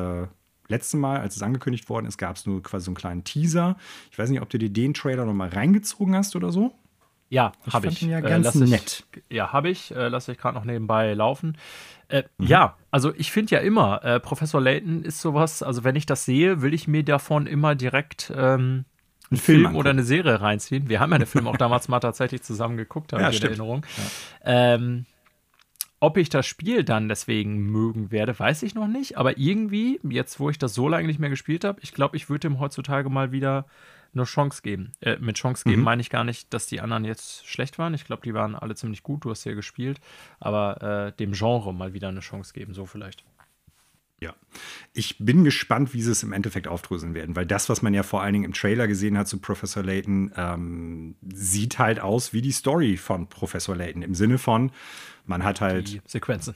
[0.71, 3.23] äh, letzte Mal, als es angekündigt worden ist, gab es nur quasi so einen kleinen
[3.23, 3.77] Teaser.
[4.11, 6.73] Ich weiß nicht, ob du dir den Trailer noch mal reingezogen hast oder so.
[7.29, 8.01] Ja, habe ich.
[8.01, 9.05] Ja äh, ganz äh, nett.
[9.15, 9.95] Ich, ja, habe ich.
[9.95, 11.57] Äh, lasse ich gerade noch nebenbei laufen.
[12.09, 12.47] Äh, mhm.
[12.47, 16.25] Ja, also ich finde ja immer, äh, Professor Layton ist sowas, also wenn ich das
[16.25, 18.83] sehe, will ich mir davon immer direkt ähm,
[19.29, 20.89] einen Film, Film oder eine Serie reinziehen.
[20.89, 23.47] Wir haben ja den Film auch damals mal tatsächlich zusammen geguckt, habe ja, ich in
[23.47, 23.85] Erinnerung.
[24.43, 24.73] Ja.
[24.73, 25.05] Ähm,
[26.01, 29.17] ob ich das Spiel dann deswegen mögen werde, weiß ich noch nicht.
[29.17, 32.27] Aber irgendwie, jetzt wo ich das so lange nicht mehr gespielt habe, ich glaube, ich
[32.27, 33.65] würde ihm heutzutage mal wieder
[34.13, 34.91] eine Chance geben.
[34.99, 35.85] Äh, mit Chance geben mhm.
[35.85, 37.93] meine ich gar nicht, dass die anderen jetzt schlecht waren.
[37.93, 39.23] Ich glaube, die waren alle ziemlich gut.
[39.23, 40.01] Du hast ja gespielt.
[40.39, 43.23] Aber äh, dem Genre mal wieder eine Chance geben, so vielleicht.
[44.21, 44.35] Ja,
[44.93, 48.03] ich bin gespannt, wie sie es im Endeffekt aufdröseln werden, weil das, was man ja
[48.03, 52.43] vor allen Dingen im Trailer gesehen hat zu Professor Layton, ähm, sieht halt aus wie
[52.43, 54.71] die Story von Professor Layton im Sinne von,
[55.25, 56.53] man hat halt die Sequenzen.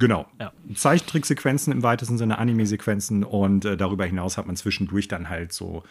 [0.00, 0.26] Genau.
[0.40, 0.52] Ja.
[0.74, 5.84] Zeichentricksequenzen im weitesten Sinne, Anime-Sequenzen und äh, darüber hinaus hat man zwischendurch dann halt so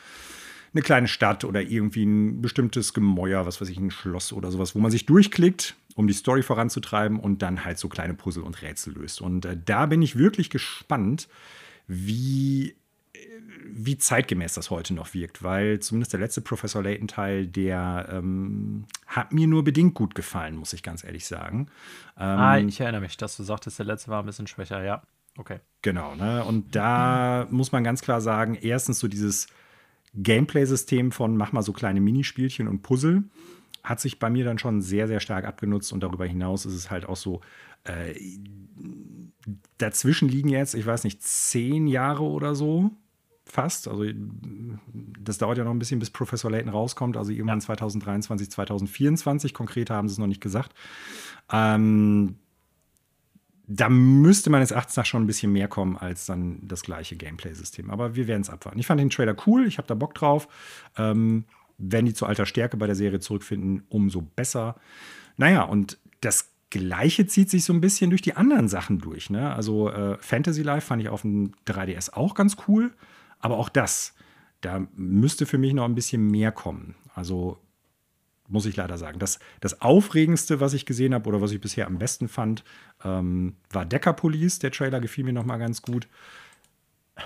[0.73, 4.75] eine kleine Stadt oder irgendwie ein bestimmtes Gemäuer, was weiß ich, ein Schloss oder sowas,
[4.75, 8.61] wo man sich durchklickt, um die Story voranzutreiben und dann halt so kleine Puzzle und
[8.61, 9.21] Rätsel löst.
[9.21, 11.27] Und äh, da bin ich wirklich gespannt,
[11.87, 12.75] wie
[13.71, 19.31] wie zeitgemäß das heute noch wirkt, weil zumindest der letzte Professor Layton-Teil, der ähm, hat
[19.31, 21.67] mir nur bedingt gut gefallen, muss ich ganz ehrlich sagen.
[22.17, 25.01] Ähm, ah, ich erinnere mich, dass du sagtest, der letzte war ein bisschen schwächer, ja.
[25.37, 25.59] Okay.
[25.81, 26.43] Genau, ne?
[26.43, 27.57] Und da mhm.
[27.57, 29.47] muss man ganz klar sagen, erstens so dieses
[30.15, 33.23] Gameplay-System von mach mal so kleine Minispielchen und Puzzle
[33.83, 36.91] hat sich bei mir dann schon sehr, sehr stark abgenutzt und darüber hinaus ist es
[36.91, 37.41] halt auch so,
[37.85, 38.13] äh,
[39.77, 42.91] dazwischen liegen jetzt, ich weiß nicht, zehn Jahre oder so
[43.45, 43.87] fast.
[43.87, 44.05] Also
[45.19, 47.17] das dauert ja noch ein bisschen, bis Professor Layton rauskommt.
[47.17, 47.65] Also irgendwann ja.
[47.65, 49.53] 2023, 2024.
[49.53, 50.73] Konkret haben sie es noch nicht gesagt.
[51.51, 52.35] Ähm,
[53.71, 57.91] da müsste meines Erachtens nach schon ein bisschen mehr kommen als dann das gleiche Gameplay-System.
[57.91, 58.79] Aber wir werden es abwarten.
[58.79, 60.47] Ich fand den Trailer cool, ich habe da Bock drauf.
[60.97, 61.45] Ähm,
[61.77, 64.75] wenn die zu alter Stärke bei der Serie zurückfinden, umso besser.
[65.37, 69.29] Naja, und das Gleiche zieht sich so ein bisschen durch die anderen Sachen durch.
[69.29, 69.53] Ne?
[69.53, 72.91] Also äh, Fantasy Life fand ich auf dem 3DS auch ganz cool.
[73.39, 74.15] Aber auch das,
[74.61, 76.95] da müsste für mich noch ein bisschen mehr kommen.
[77.13, 77.59] Also
[78.49, 79.19] muss ich leider sagen.
[79.19, 82.63] Das, das Aufregendste, was ich gesehen habe oder was ich bisher am besten fand,
[83.03, 84.59] ähm, war Decker Police.
[84.59, 86.07] Der Trailer gefiel mir noch mal ganz gut.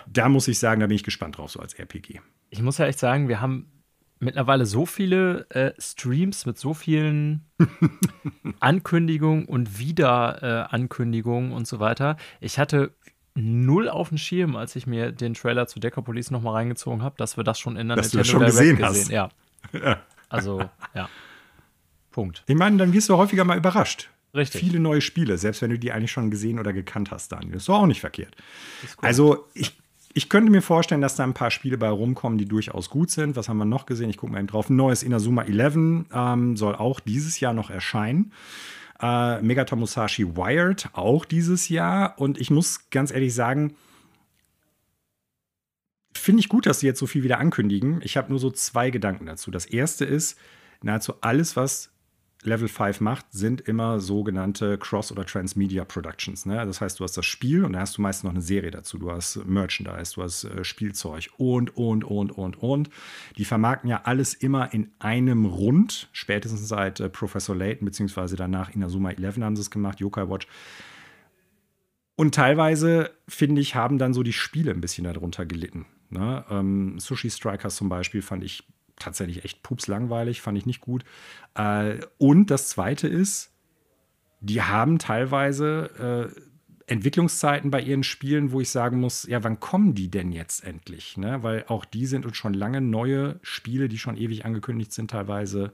[0.08, 2.20] Da muss ich sagen, da bin ich gespannt drauf, so als RPG.
[2.50, 3.72] Ich muss ja echt sagen, wir haben
[4.20, 7.45] mittlerweile so viele äh, Streams mit so vielen
[8.60, 12.18] Ankündigungen und Wiederankündigungen äh, und so weiter.
[12.40, 12.95] Ich hatte
[13.36, 17.16] null auf dem Schirm, als ich mir den Trailer zu Decapolis noch mal reingezogen habe,
[17.18, 19.30] dass wir das schon in der dass Nintendo du das schon Direct gesehen, gesehen.
[19.72, 19.84] Hast.
[19.84, 19.98] Ja.
[20.34, 20.64] Also,
[20.95, 21.10] ja.
[22.11, 22.43] Punkt.
[22.47, 24.10] Ich meine, dann wirst du häufiger mal überrascht.
[24.35, 24.61] Richtig.
[24.61, 27.53] Viele neue Spiele, selbst wenn du die eigentlich schon gesehen oder gekannt hast, Daniel.
[27.53, 28.35] Das ist doch auch nicht verkehrt.
[28.97, 29.77] Also, ich,
[30.14, 33.35] ich könnte mir vorstellen, dass da ein paar Spiele bei rumkommen, die durchaus gut sind.
[33.35, 34.10] Was haben wir noch gesehen?
[34.10, 34.69] Ich gucke mal eben drauf.
[34.72, 35.76] Neues Inazuma 11
[36.14, 38.31] ähm, soll auch dieses Jahr noch erscheinen.
[38.99, 42.19] Äh, Megata Musashi Wired auch dieses Jahr.
[42.19, 43.76] Und ich muss ganz ehrlich sagen,
[46.24, 48.00] finde ich gut, dass sie jetzt so viel wieder ankündigen.
[48.04, 49.52] Ich habe nur so zwei Gedanken dazu.
[49.52, 50.38] Das erste ist,
[50.82, 51.91] nahezu alles, was
[52.44, 56.45] Level 5 macht, sind immer sogenannte Cross- oder Transmedia Productions.
[56.45, 56.66] Ne?
[56.66, 58.98] Das heißt, du hast das Spiel und da hast du meistens noch eine Serie dazu.
[58.98, 62.90] Du hast Merchandise, du hast äh, Spielzeug und, und, und, und, und.
[63.38, 66.10] Die vermarkten ja alles immer in einem Rund.
[66.14, 70.48] Spätestens seit äh, Professor Layton, beziehungsweise danach Inazuma 11 haben sie es gemacht, Yokai Watch.
[72.16, 75.86] Und teilweise, finde ich, haben dann so die Spiele ein bisschen darunter gelitten.
[76.14, 76.45] Ne?
[76.49, 78.64] Ähm, Sushi Strikers zum Beispiel fand ich
[78.98, 81.03] tatsächlich echt pups langweilig, fand ich nicht gut.
[81.56, 83.52] Äh, und das Zweite ist,
[84.40, 86.41] die haben teilweise äh,
[86.85, 91.18] Entwicklungszeiten bei ihren Spielen, wo ich sagen muss, ja, wann kommen die denn jetzt endlich?
[91.18, 91.41] Ne?
[91.41, 95.73] Weil auch die sind uns schon lange neue Spiele, die schon ewig angekündigt sind, teilweise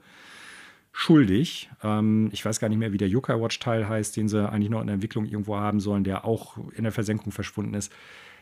[0.92, 1.70] schuldig.
[1.82, 4.70] Ähm, ich weiß gar nicht mehr, wie der Yokai Watch Teil heißt, den sie eigentlich
[4.70, 7.92] noch in der Entwicklung irgendwo haben sollen, der auch in der Versenkung verschwunden ist.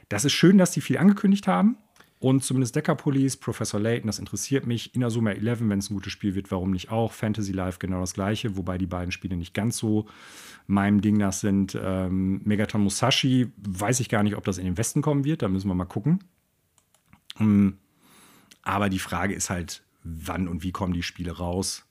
[0.09, 1.77] Das ist schön, dass die viel angekündigt haben.
[2.21, 4.95] Und zumindest Decker Police, Professor Layton, das interessiert mich.
[4.95, 7.13] Inazuma 11, wenn es ein gutes Spiel wird, warum nicht auch?
[7.13, 10.07] Fantasy Life genau das gleiche, wobei die beiden Spiele nicht ganz so
[10.67, 11.79] meinem Ding nach sind.
[11.81, 15.49] Ähm, Megaton Musashi, weiß ich gar nicht, ob das in den Westen kommen wird, da
[15.49, 16.25] müssen wir mal gucken.
[17.39, 17.79] Ähm,
[18.63, 21.87] aber die Frage ist halt, wann und wie kommen die Spiele raus.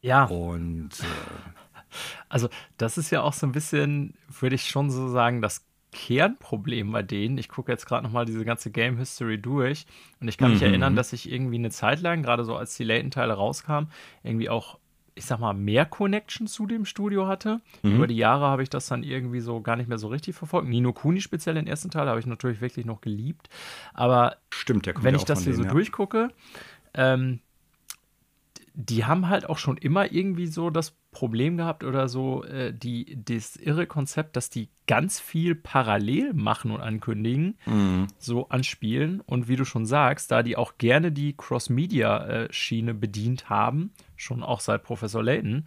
[0.00, 0.24] Ja.
[0.24, 1.50] Und äh,
[2.28, 6.90] also, das ist ja auch so ein bisschen, würde ich schon so sagen, das Kernproblem
[6.90, 7.38] bei denen.
[7.38, 9.86] Ich gucke jetzt gerade nochmal diese ganze Game History durch
[10.20, 10.66] und ich kann mich Mhm.
[10.68, 13.90] erinnern, dass ich irgendwie eine Zeit lang, gerade so als die Layton-Teile rauskamen,
[14.22, 14.78] irgendwie auch,
[15.14, 17.60] ich sag mal, mehr Connection zu dem Studio hatte.
[17.82, 17.96] Mhm.
[17.96, 20.66] Über die Jahre habe ich das dann irgendwie so gar nicht mehr so richtig verfolgt.
[20.68, 23.50] Nino Kuni speziell den ersten Teil habe ich natürlich wirklich noch geliebt.
[23.92, 25.72] Aber stimmt, der kommt wenn ja ich das hier so denen, ja.
[25.74, 26.30] durchgucke,
[26.94, 27.40] ähm,
[28.74, 33.18] die haben halt auch schon immer irgendwie so das Problem gehabt oder so äh, die,
[33.24, 38.08] das irre Konzept, dass die ganz viel parallel machen und ankündigen, Mhm.
[38.18, 39.20] so anspielen.
[39.20, 44.60] Und wie du schon sagst, da die auch gerne die Cross-Media-Schiene bedient haben, schon auch
[44.60, 45.64] seit Professor Layton,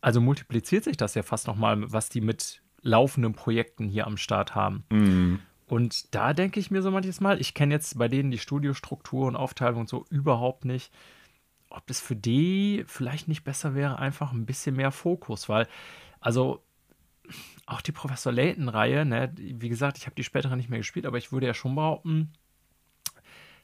[0.00, 4.54] also multipliziert sich das ja fast nochmal, was die mit laufenden Projekten hier am Start
[4.54, 4.84] haben.
[4.90, 5.40] Mhm.
[5.66, 9.28] Und da denke ich mir so manches Mal, ich kenne jetzt bei denen die Studiostruktur
[9.28, 10.90] und Aufteilung und so überhaupt nicht,
[11.70, 15.66] ob es für die vielleicht nicht besser wäre, einfach ein bisschen mehr Fokus, weil,
[16.20, 16.62] also
[17.66, 21.16] auch die Professor Layton-Reihe, ne, wie gesagt, ich habe die spätere nicht mehr gespielt, aber
[21.18, 22.32] ich würde ja schon behaupten,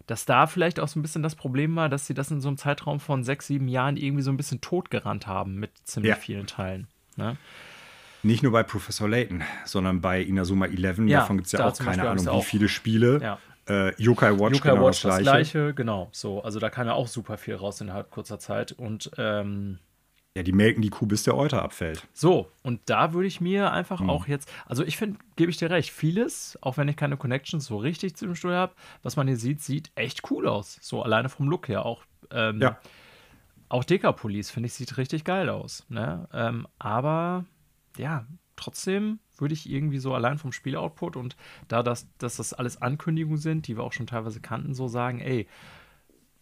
[0.06, 2.46] dass da vielleicht auch so ein bisschen das Problem war, dass sie das in so
[2.48, 6.16] einem Zeitraum von sechs, sieben Jahren irgendwie so ein bisschen totgerannt haben mit ziemlich Ja.
[6.16, 6.86] vielen Teilen.
[7.16, 7.36] Ne?
[8.22, 10.98] Nicht nur bei Professor Layton, sondern bei Inazuma 11.
[11.08, 12.44] Ja, Davon gibt es ja auch keine Ahnung, habe wie auch.
[12.44, 13.20] viele Spiele.
[13.20, 13.38] Ja.
[13.68, 15.58] Äh, Yokai Watch, Yokai genau Watch das das gleiche.
[15.60, 16.08] gleiche, genau.
[16.12, 18.72] So, also da kam ja auch super viel raus innerhalb kurzer Zeit.
[18.72, 19.78] Und ähm,
[20.36, 22.06] Ja, die melken die Kuh, bis der Euter abfällt.
[22.12, 24.10] so, und da würde ich mir einfach Hm.
[24.10, 27.64] auch jetzt, also ich finde, gebe ich dir recht, vieles, auch wenn ich keine Connections
[27.66, 30.78] so richtig zu dem Studio habe, was man hier sieht, sieht echt cool aus.
[30.82, 31.84] So alleine vom Look her.
[31.86, 32.78] Auch, ähm, Ja.
[33.68, 35.84] auch Dekapolis, finde ich, sieht richtig geil aus.
[35.88, 36.28] Ne?
[36.32, 37.44] Ähm, aber
[37.98, 41.36] ja, trotzdem würde ich irgendwie so allein vom Spieloutput und
[41.68, 45.20] da das, dass das alles Ankündigungen sind, die wir auch schon teilweise kannten, so sagen,
[45.20, 45.46] ey,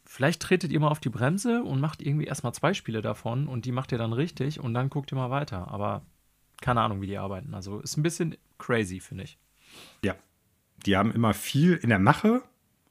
[0.05, 3.65] vielleicht tretet ihr mal auf die Bremse und macht irgendwie erstmal zwei Spiele davon und
[3.65, 5.69] die macht ihr dann richtig und dann guckt ihr mal weiter.
[5.71, 6.03] Aber
[6.61, 7.55] keine Ahnung, wie die arbeiten.
[7.55, 9.39] Also ist ein bisschen crazy, finde ich.
[10.03, 10.15] Ja.
[10.87, 12.43] Die haben immer viel in der Mache,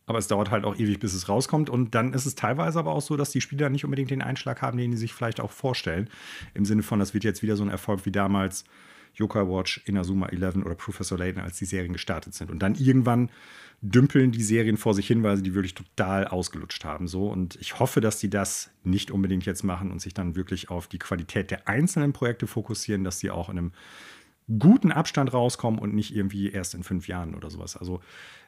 [0.06, 1.70] aber es dauert halt auch ewig, bis es rauskommt.
[1.70, 4.62] Und dann ist es teilweise aber auch so, dass die Spieler nicht unbedingt den Einschlag
[4.62, 6.10] haben, den die sich vielleicht auch vorstellen.
[6.54, 8.66] Im Sinne von, das wird jetzt wieder so ein Erfolg wie damals
[9.14, 12.50] Yokai Watch, Inazuma 11 oder Professor Layton, als die Serien gestartet sind.
[12.52, 13.30] Und dann irgendwann
[13.82, 17.08] dümpeln die Serien vor sich hin, weil sie die wirklich total ausgelutscht haben.
[17.08, 17.28] So.
[17.28, 20.88] Und ich hoffe, dass die das nicht unbedingt jetzt machen und sich dann wirklich auf
[20.88, 23.72] die Qualität der einzelnen Projekte fokussieren, dass die auch in einem
[24.60, 27.78] guten Abstand rauskommen und nicht irgendwie erst in fünf Jahren oder sowas.
[27.78, 28.02] Also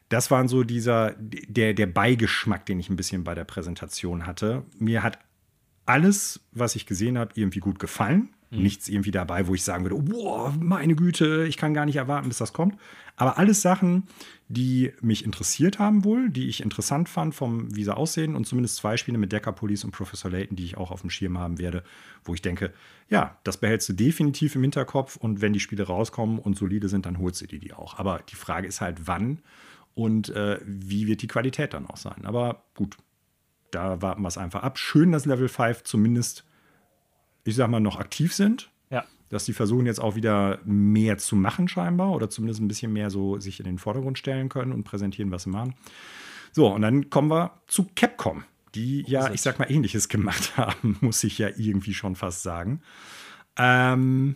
[0.09, 4.63] das waren so dieser, der, der Beigeschmack, den ich ein bisschen bei der Präsentation hatte.
[4.77, 5.19] Mir hat
[5.85, 8.29] alles, was ich gesehen habe, irgendwie gut gefallen.
[8.51, 12.27] Nichts irgendwie dabei, wo ich sagen würde, wow, meine Güte, ich kann gar nicht erwarten,
[12.27, 12.77] bis das kommt.
[13.17, 14.03] Aber alles Sachen,
[14.47, 18.75] die mich interessiert haben wohl, die ich interessant fand, vom wie sie aussehen und zumindest
[18.77, 21.57] zwei Spiele mit Decker Police und Professor Layton, die ich auch auf dem Schirm haben
[21.57, 21.83] werde,
[22.23, 22.73] wo ich denke,
[23.09, 27.05] ja, das behältst du definitiv im Hinterkopf und wenn die Spiele rauskommen und solide sind,
[27.05, 27.97] dann holst du dir die auch.
[27.97, 29.39] Aber die Frage ist halt, wann
[29.95, 32.25] und äh, wie wird die Qualität dann auch sein.
[32.25, 32.97] Aber gut,
[33.71, 34.77] da warten wir es einfach ab.
[34.77, 36.44] Schön, dass Level 5 zumindest,
[37.45, 38.69] ich sag mal, noch aktiv sind.
[38.89, 39.05] Ja.
[39.29, 43.09] Dass die versuchen jetzt auch wieder mehr zu machen, scheinbar, oder zumindest ein bisschen mehr
[43.09, 45.75] so sich in den Vordergrund stellen können und präsentieren, was sie machen.
[46.51, 48.43] So, und dann kommen wir zu Capcom,
[48.73, 52.81] die ja, ich sag mal, ähnliches gemacht haben, muss ich ja irgendwie schon fast sagen.
[53.57, 54.35] Ähm,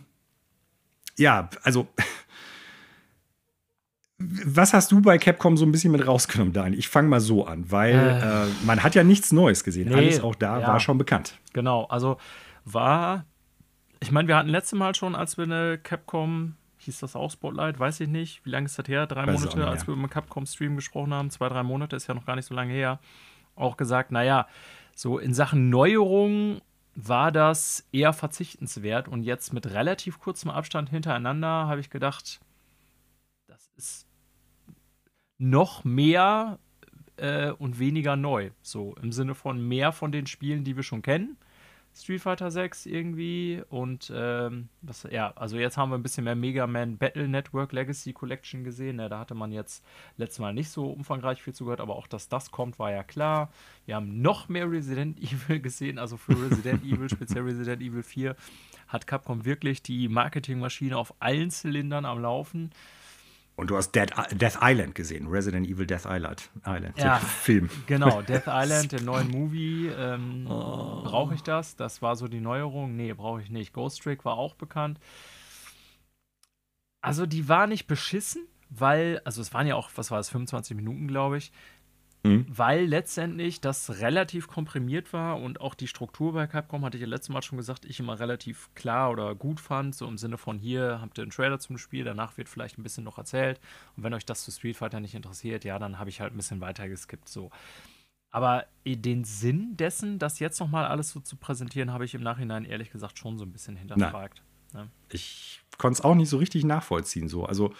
[1.18, 1.88] ja, also.
[4.22, 6.78] Was hast du bei Capcom so ein bisschen mit rausgenommen, Daniel?
[6.78, 8.44] Ich fange mal so an, weil Äh.
[8.44, 9.88] äh, man hat ja nichts Neues gesehen.
[9.88, 10.68] Nee, Alles auch da ja.
[10.68, 11.38] war schon bekannt.
[11.54, 12.18] Genau, also
[12.64, 13.24] war,
[14.00, 17.78] ich meine, wir hatten letztes Mal schon, als wir eine Capcom, hieß das auch Spotlight,
[17.78, 19.06] weiß ich nicht, wie lange ist das her?
[19.06, 22.14] Drei Weiß Monate, als wir über einen Capcom-Stream gesprochen haben, zwei, drei Monate, ist ja
[22.14, 23.00] noch gar nicht so lange her,
[23.54, 24.46] auch gesagt, naja,
[24.94, 26.60] so in Sachen Neuerung
[26.94, 32.40] war das eher verzichtenswert und jetzt mit relativ kurzem Abstand hintereinander habe ich gedacht,
[33.46, 34.06] das ist
[35.38, 36.58] noch mehr
[37.16, 38.50] äh, und weniger neu.
[38.62, 41.36] So im Sinne von mehr von den Spielen, die wir schon kennen.
[41.92, 46.36] Street Fighter 6 irgendwie und ähm, was, ja, also jetzt haben wir ein bisschen mehr
[46.36, 48.96] Mega Man Battle Network Legacy Collection gesehen.
[48.96, 49.08] Ne?
[49.08, 49.84] Da hatte man jetzt
[50.16, 53.52] letztes Mal nicht so umfangreich viel zugehört, aber auch, dass das kommt, war ja klar.
[53.86, 58.36] Wir haben noch mehr Resident Evil gesehen, also für Resident Evil, speziell Resident Evil 4,
[58.86, 62.70] hat Capcom wirklich die Marketingmaschine auf allen Zylindern am Laufen.
[63.60, 66.48] Und du hast Dead, Death Island gesehen, Resident Evil Death Island.
[66.66, 67.18] Island Ja.
[67.18, 67.68] Film.
[67.86, 69.88] Genau, Death Island, den neuen Movie.
[69.88, 71.76] Ähm, Brauche ich das?
[71.76, 72.96] Das war so die Neuerung.
[72.96, 73.74] Nee, brauche ich nicht.
[73.74, 74.98] Ghost Trick war auch bekannt.
[77.02, 80.74] Also, die war nicht beschissen, weil, also es waren ja auch, was war es, 25
[80.74, 81.52] Minuten, glaube ich.
[82.22, 82.46] Mhm.
[82.48, 87.06] Weil letztendlich das relativ komprimiert war und auch die Struktur bei Capcom, hatte ich ja
[87.06, 89.94] letztes Mal schon gesagt, ich immer relativ klar oder gut fand.
[89.94, 92.82] So im Sinne von hier habt ihr einen Trailer zum Spiel, danach wird vielleicht ein
[92.82, 93.58] bisschen noch erzählt.
[93.96, 96.36] Und wenn euch das zu Street Fighter nicht interessiert, ja, dann habe ich halt ein
[96.36, 97.28] bisschen weiter geskippt.
[97.28, 97.50] So.
[98.30, 102.64] Aber den Sinn dessen, das jetzt nochmal alles so zu präsentieren, habe ich im Nachhinein
[102.64, 104.42] ehrlich gesagt schon so ein bisschen hinterfragt.
[104.72, 104.88] Ne?
[105.08, 107.28] Ich konnte es auch nicht so richtig nachvollziehen.
[107.28, 107.44] So.
[107.46, 107.72] Also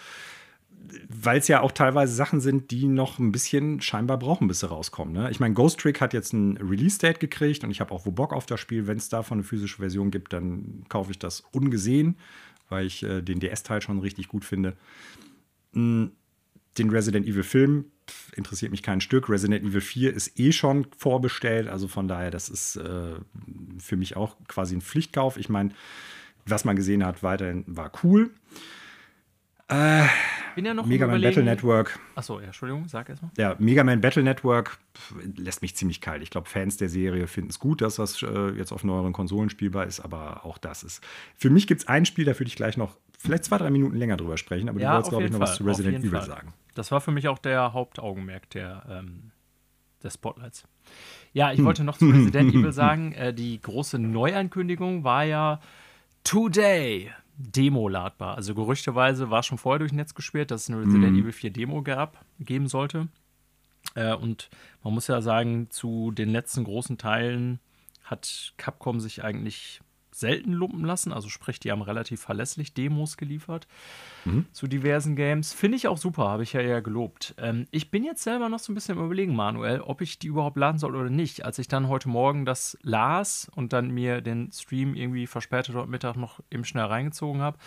[1.09, 4.69] weil es ja auch teilweise Sachen sind, die noch ein bisschen scheinbar brauchen, bis sie
[4.69, 5.13] rauskommen.
[5.13, 5.29] Ne?
[5.31, 8.33] Ich meine, Ghost Trick hat jetzt ein Release-Date gekriegt und ich habe auch wo Bock
[8.33, 8.87] auf das Spiel.
[8.87, 12.17] Wenn es davon eine physische Version gibt, dann kaufe ich das ungesehen,
[12.69, 14.75] weil ich äh, den DS-Teil schon richtig gut finde.
[15.73, 16.11] Mhm.
[16.77, 17.85] Den Resident Evil-Film
[18.33, 19.27] interessiert mich kein Stück.
[19.27, 23.15] Resident Evil 4 ist eh schon vorbestellt, also von daher, das ist äh,
[23.77, 25.35] für mich auch quasi ein Pflichtkauf.
[25.35, 25.71] Ich meine,
[26.45, 28.31] was man gesehen hat, weiterhin war cool.
[29.71, 30.07] Äh,
[30.55, 31.97] Bin ja noch Mega Man Battle Network.
[32.15, 33.31] Achso, ja, Entschuldigung, sag erstmal.
[33.37, 34.79] Ja, Mega Man Battle Network
[35.37, 36.21] lässt mich ziemlich kalt.
[36.21, 39.49] Ich glaube, Fans der Serie finden es gut, dass das äh, jetzt auf neueren Konsolen
[39.49, 41.01] spielbar ist, aber auch das ist.
[41.35, 43.95] Für mich gibt es ein Spiel, da würde ich gleich noch vielleicht zwei, drei Minuten
[43.95, 45.47] länger drüber sprechen, aber ja, du wolltest, glaube ich, noch Fall.
[45.47, 46.25] was zu Resident Evil Fall.
[46.25, 46.53] sagen.
[46.73, 49.31] Das war für mich auch der Hauptaugenmerk der, ähm,
[50.03, 50.67] des Spotlights.
[51.33, 51.65] Ja, ich hm.
[51.65, 55.61] wollte noch zu Resident Evil sagen, äh, die große Neuankündigung war ja
[56.23, 57.11] Today
[57.41, 58.35] Demo ladbar.
[58.35, 61.19] Also gerüchteweise war schon vorher durch Netz gesperrt, dass es eine Resident mhm.
[61.19, 63.07] Evil 4 Demo gab, geben sollte.
[63.95, 64.49] Äh, und
[64.83, 67.59] man muss ja sagen, zu den letzten großen Teilen
[68.03, 69.81] hat Capcom sich eigentlich
[70.21, 71.11] selten lumpen lassen.
[71.11, 73.67] Also sprich, die haben relativ verlässlich Demos geliefert
[74.23, 74.45] mhm.
[74.53, 75.51] zu diversen Games.
[75.51, 77.35] Finde ich auch super, habe ich ja eher gelobt.
[77.37, 80.27] Ähm, ich bin jetzt selber noch so ein bisschen im Überlegen, Manuel, ob ich die
[80.27, 81.43] überhaupt laden soll oder nicht.
[81.43, 85.89] Als ich dann heute Morgen das las und dann mir den Stream irgendwie verspätet heute
[85.89, 87.57] Mittag noch eben schnell reingezogen habe,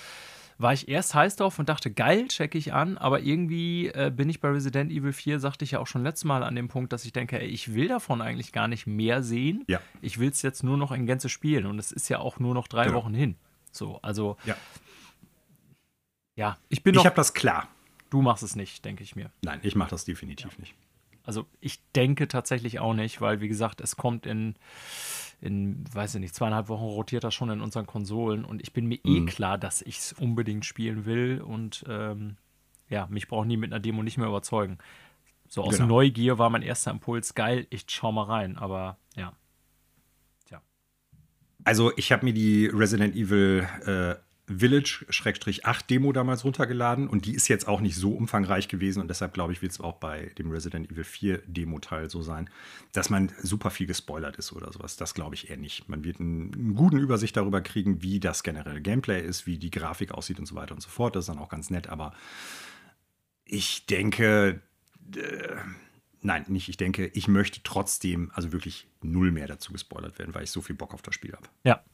[0.58, 4.28] war ich erst heiß drauf und dachte, geil, checke ich an, aber irgendwie äh, bin
[4.28, 6.92] ich bei Resident Evil 4, sagte ich ja auch schon letztes Mal an dem Punkt,
[6.92, 9.64] dass ich denke, ey, ich will davon eigentlich gar nicht mehr sehen.
[9.66, 9.80] Ja.
[10.00, 12.54] Ich will es jetzt nur noch in Gänze spielen und es ist ja auch nur
[12.54, 12.98] noch drei genau.
[12.98, 13.36] Wochen hin.
[13.72, 14.36] So, also.
[14.44, 14.56] Ja.
[16.36, 17.02] Ja, ich bin noch.
[17.02, 17.68] Ich habe das klar.
[18.10, 19.30] Du machst es nicht, denke ich mir.
[19.42, 20.60] Nein, ich mache das definitiv ja.
[20.60, 20.74] nicht.
[21.24, 24.54] Also ich denke tatsächlich auch nicht, weil wie gesagt, es kommt in
[25.40, 28.86] in, weiß ich nicht, zweieinhalb Wochen rotiert das schon in unseren Konsolen und ich bin
[28.86, 29.28] mir eh mhm.
[29.28, 32.36] eh klar, dass ich es unbedingt spielen will und ähm,
[32.88, 34.78] ja, mich braucht nie mit einer Demo nicht mehr überzeugen.
[35.48, 35.88] So aus genau.
[35.88, 39.34] Neugier war mein erster Impuls, geil, ich schau mal rein, aber ja.
[40.46, 40.62] Tja.
[41.64, 43.68] Also ich habe mir die Resident Evil
[44.48, 49.08] äh, Village-8 Demo damals runtergeladen und die ist jetzt auch nicht so umfangreich gewesen und
[49.08, 52.50] deshalb glaube ich, wird es auch bei dem Resident Evil 4 Demo-Teil so sein,
[52.92, 54.96] dass man super viel gespoilert ist oder sowas.
[54.96, 55.88] Das glaube ich eher nicht.
[55.88, 59.70] Man wird einen, einen guten Übersicht darüber kriegen, wie das generelle Gameplay ist, wie die
[59.70, 61.16] Grafik aussieht und so weiter und so fort.
[61.16, 62.12] Das ist dann auch ganz nett, aber
[63.44, 64.62] ich denke,
[65.16, 65.56] äh,
[66.22, 70.44] nein, nicht ich denke, ich möchte trotzdem also wirklich null mehr dazu gespoilert werden, weil
[70.44, 71.48] ich so viel Bock auf das Spiel habe.
[71.62, 71.84] Ja.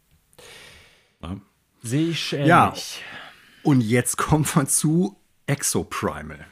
[1.22, 1.40] ja.
[1.82, 2.48] Sehe ich ähnlich.
[2.48, 2.74] Ja.
[3.62, 5.16] Und jetzt kommen wir zu
[5.47, 6.47] Exoprimal.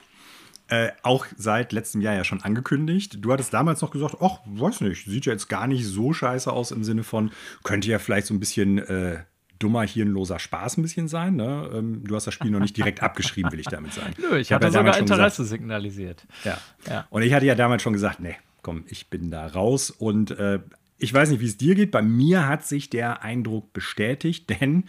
[0.70, 3.18] Äh, auch seit letztem Jahr ja schon angekündigt.
[3.20, 6.52] Du hattest damals noch gesagt, ach, weiß nicht, sieht ja jetzt gar nicht so scheiße
[6.52, 7.30] aus im Sinne von,
[7.64, 9.20] könnte ja vielleicht so ein bisschen äh,
[9.58, 11.36] dummer, hirnloser Spaß ein bisschen sein.
[11.36, 11.70] Ne?
[11.72, 14.14] Ähm, du hast das Spiel noch nicht direkt abgeschrieben, will ich damit sagen.
[14.18, 16.26] Nö, ich, ich hatte ja sogar Interesse gesagt, signalisiert.
[16.44, 16.58] Ja.
[16.86, 17.06] ja.
[17.08, 19.90] Und ich hatte ja damals schon gesagt, nee, komm, ich bin da raus.
[19.90, 20.60] Und äh,
[20.98, 21.90] ich weiß nicht, wie es dir geht.
[21.90, 24.84] Bei mir hat sich der Eindruck bestätigt, denn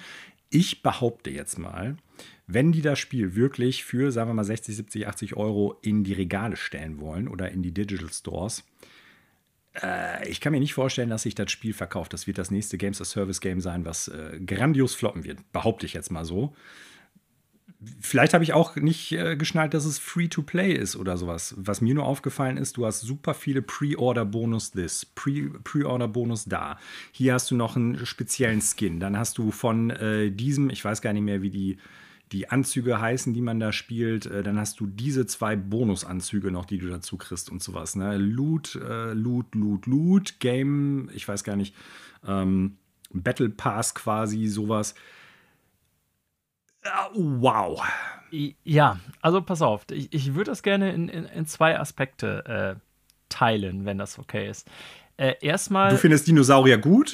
[0.49, 1.97] ich behaupte jetzt mal,
[2.47, 6.13] wenn die das Spiel wirklich für, sagen wir mal, 60, 70, 80 Euro in die
[6.13, 8.63] Regale stellen wollen oder in die Digital Stores,
[9.81, 12.13] äh, ich kann mir nicht vorstellen, dass sich das Spiel verkauft.
[12.13, 15.85] Das wird das nächste Games as Service Game sein, was äh, grandios floppen wird, behaupte
[15.85, 16.55] ich jetzt mal so.
[18.01, 21.55] Vielleicht habe ich auch nicht äh, geschnallt, dass es Free-to-Play ist oder sowas.
[21.57, 26.77] Was mir nur aufgefallen ist, du hast super viele Pre-Order-Bonus this, Pre-Order-Bonus da.
[27.13, 28.99] Hier hast du noch einen speziellen Skin.
[28.99, 31.77] Dann hast du von äh, diesem, ich weiß gar nicht mehr, wie die,
[32.33, 34.25] die Anzüge heißen, die man da spielt.
[34.25, 37.95] Äh, dann hast du diese zwei Bonusanzüge noch, die du dazu kriegst und sowas.
[37.95, 38.17] Ne?
[38.17, 41.73] Loot, äh, Loot, Loot, Loot, Game, ich weiß gar nicht,
[42.27, 42.75] ähm,
[43.13, 44.95] Battle Pass quasi, sowas.
[47.13, 47.81] Wow.
[48.63, 52.79] Ja, also pass auf, ich, ich würde das gerne in, in, in zwei Aspekte äh,
[53.29, 54.67] teilen, wenn das okay ist.
[55.19, 55.89] Äh, erstmal.
[55.89, 57.11] Du findest Dinosaurier gut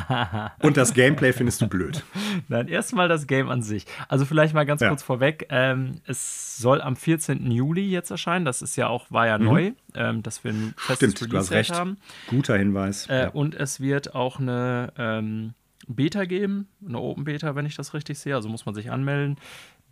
[0.62, 2.04] und das Gameplay findest du blöd.
[2.46, 3.84] Nein, erstmal das Game an sich.
[4.06, 4.88] Also vielleicht mal ganz ja.
[4.88, 5.48] kurz vorweg.
[5.50, 7.50] Ähm, es soll am 14.
[7.50, 8.44] Juli jetzt erscheinen.
[8.44, 9.44] Das ist ja auch, war ja mhm.
[9.44, 11.74] neu, ähm, dass wir ein festes Stimmt, Release du hast recht.
[11.74, 11.96] haben.
[12.28, 13.08] Guter Hinweis.
[13.08, 13.28] Äh, ja.
[13.30, 15.54] Und es wird auch eine ähm,
[15.94, 18.34] Beta geben, eine Open Beta, wenn ich das richtig sehe.
[18.34, 19.36] Also muss man sich anmelden,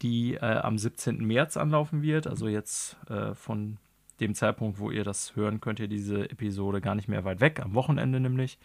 [0.02, 1.24] die äh, am 17.
[1.24, 2.27] März anlaufen wird.
[2.27, 3.78] Also jetzt äh, von
[4.20, 7.60] dem Zeitpunkt, wo ihr das hören könnt, ihr diese Episode gar nicht mehr weit weg,
[7.60, 8.59] am Wochenende nämlich.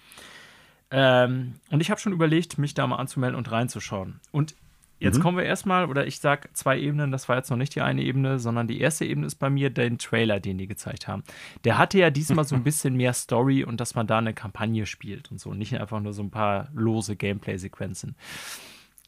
[0.91, 4.20] Ähm, und ich habe schon überlegt, mich da mal anzumelden und reinzuschauen.
[4.32, 4.56] Und
[4.97, 5.22] Jetzt mhm.
[5.22, 8.01] kommen wir erstmal, oder ich sage zwei Ebenen, das war jetzt noch nicht die eine
[8.01, 11.23] Ebene, sondern die erste Ebene ist bei mir den Trailer, den die gezeigt haben.
[11.65, 14.85] Der hatte ja diesmal so ein bisschen mehr Story und dass man da eine Kampagne
[14.85, 18.15] spielt und so, nicht einfach nur so ein paar lose Gameplay-Sequenzen.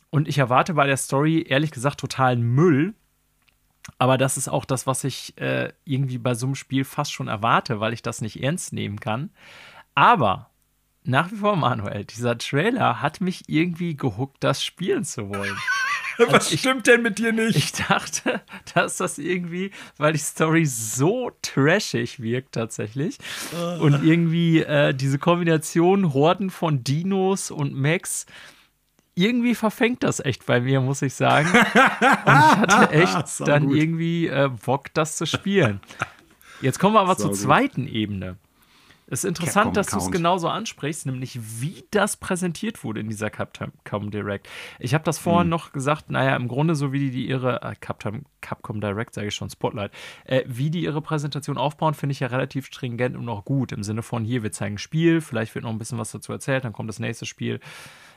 [0.09, 2.93] Und ich erwarte bei der Story ehrlich gesagt totalen Müll,
[3.97, 7.29] aber das ist auch das, was ich äh, irgendwie bei so einem Spiel fast schon
[7.29, 9.29] erwarte, weil ich das nicht ernst nehmen kann.
[9.95, 10.49] Aber
[11.03, 15.55] nach wie vor, Manuel, dieser Trailer hat mich irgendwie gehuckt, das spielen zu wollen.
[16.17, 17.55] Was also ich, stimmt denn mit dir nicht?
[17.55, 18.41] Ich dachte,
[18.73, 23.17] dass das irgendwie, weil die Story so trashig wirkt tatsächlich
[23.53, 23.83] uh.
[23.83, 28.25] und irgendwie äh, diese Kombination Horden von Dinos und Max
[29.17, 31.49] irgendwie verfängt das echt bei mir, muss ich sagen.
[31.51, 33.75] Und ich hatte echt dann gut.
[33.75, 35.81] irgendwie äh, Bock, das zu spielen.
[36.61, 37.95] Jetzt kommen wir aber so zur zweiten gut.
[37.95, 38.37] Ebene.
[39.09, 43.29] Es ist interessant, dass du es genauso ansprichst, nämlich wie das präsentiert wurde in dieser
[43.29, 44.49] Capcom Direct.
[44.79, 45.49] Ich habe das vorhin hm.
[45.49, 49.27] noch gesagt, naja, im Grunde so wie die, die ihre äh, Capcom, Capcom Direct, sage
[49.27, 49.91] ich schon, Spotlight,
[50.25, 53.71] äh, wie die ihre Präsentation aufbauen, finde ich ja relativ stringent und auch gut.
[53.71, 56.33] Im Sinne von, hier, wir zeigen ein Spiel, vielleicht wird noch ein bisschen was dazu
[56.33, 57.61] erzählt, dann kommt das nächste Spiel.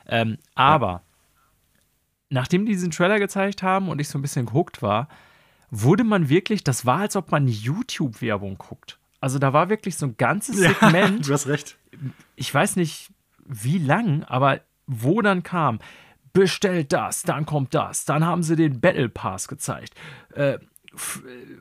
[0.07, 1.01] Ähm, aber ja.
[2.29, 5.07] nachdem die diesen Trailer gezeigt haben und ich so ein bisschen gehuckt war,
[5.69, 8.99] wurde man wirklich, das war, als ob man YouTube-Werbung guckt.
[9.21, 10.93] Also da war wirklich so ein ganzes Segment.
[10.93, 11.77] Ja, du hast recht.
[12.35, 13.11] Ich weiß nicht,
[13.45, 15.79] wie lang, aber wo dann kam,
[16.33, 19.93] bestellt das, dann kommt das, dann haben sie den Battle Pass gezeigt.
[20.33, 20.57] Äh,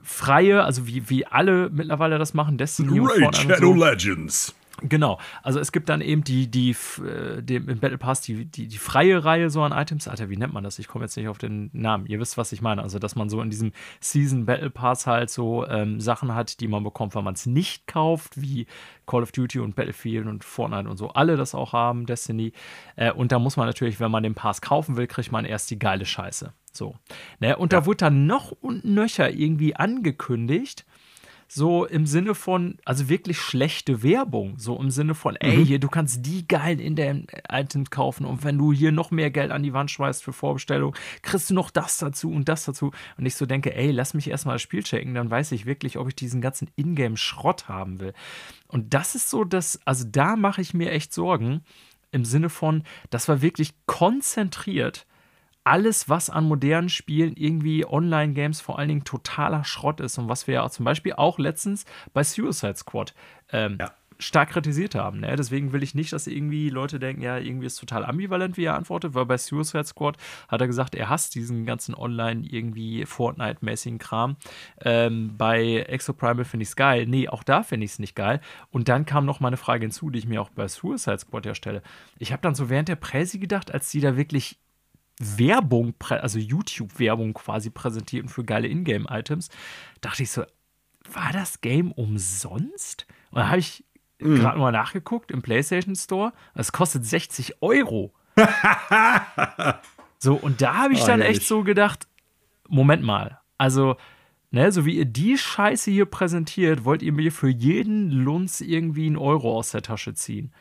[0.02, 3.84] freie, also wie, wie alle mittlerweile das machen, Destiny Raid Shadow so.
[3.84, 4.54] Legends.
[4.82, 8.68] Genau, also es gibt dann eben die, die, äh, die im Battle Pass die, die,
[8.68, 10.08] die freie Reihe so an Items.
[10.08, 10.78] Alter, wie nennt man das?
[10.78, 12.06] Ich komme jetzt nicht auf den Namen.
[12.06, 12.82] Ihr wisst, was ich meine.
[12.82, 16.68] Also, dass man so in diesem Season Battle Pass halt so ähm, Sachen hat, die
[16.68, 18.66] man bekommt, wenn man es nicht kauft, wie
[19.06, 21.08] Call of Duty und Battlefield und Fortnite und so.
[21.08, 22.52] Alle das auch haben, Destiny.
[22.96, 25.70] Äh, und da muss man natürlich, wenn man den Pass kaufen will, kriegt man erst
[25.70, 26.52] die geile Scheiße.
[26.72, 26.94] So.
[27.40, 27.56] Ne?
[27.56, 27.80] Und ja.
[27.80, 30.86] da wurde dann noch und nöcher irgendwie angekündigt,
[31.52, 35.64] so im Sinne von, also wirklich schlechte Werbung, so im Sinne von, ey, mhm.
[35.64, 39.64] hier, du kannst die geilen In-Items kaufen und wenn du hier noch mehr Geld an
[39.64, 42.92] die Wand schmeißt für Vorbestellung, kriegst du noch das dazu und das dazu.
[43.18, 45.98] Und ich so denke, ey, lass mich erstmal das Spiel checken, dann weiß ich wirklich,
[45.98, 48.12] ob ich diesen ganzen Ingame-Schrott haben will.
[48.68, 51.62] Und das ist so, dass, also da mache ich mir echt Sorgen
[52.12, 55.04] im Sinne von, das war wirklich konzentriert
[55.70, 60.48] alles, was an modernen Spielen irgendwie Online-Games vor allen Dingen totaler Schrott ist und was
[60.48, 63.14] wir ja zum Beispiel auch letztens bei Suicide Squad
[63.52, 63.92] ähm, ja.
[64.18, 65.20] stark kritisiert haben.
[65.20, 65.36] Ne?
[65.36, 68.74] Deswegen will ich nicht, dass irgendwie Leute denken, ja, irgendwie ist total ambivalent, wie er
[68.74, 70.16] antwortet, weil bei Suicide Squad
[70.48, 74.38] hat er gesagt, er hasst diesen ganzen Online irgendwie Fortnite-mäßigen Kram.
[74.84, 77.06] Ähm, bei Exoprimal finde ich es geil.
[77.06, 78.40] Nee, auch da finde ich es nicht geil.
[78.72, 81.46] Und dann kam noch mal eine Frage hinzu, die ich mir auch bei Suicide Squad
[81.46, 81.80] ja stelle.
[82.18, 84.58] Ich habe dann so während der Präsi gedacht, als die da wirklich
[85.20, 89.50] Werbung, also YouTube-Werbung quasi präsentierten für geile Ingame-Items,
[90.00, 90.44] dachte ich so,
[91.12, 93.06] war das Game umsonst?
[93.30, 93.84] Und dann habe ich
[94.18, 94.36] mhm.
[94.36, 96.32] gerade mal nachgeguckt im PlayStation Store.
[96.54, 98.12] Es kostet 60 Euro.
[100.18, 102.06] so, und da habe ich oh, dann echt so gedacht:
[102.68, 103.96] Moment mal, also,
[104.50, 109.06] ne, so wie ihr die Scheiße hier präsentiert, wollt ihr mir für jeden Lunz irgendwie
[109.06, 110.52] einen Euro aus der Tasche ziehen.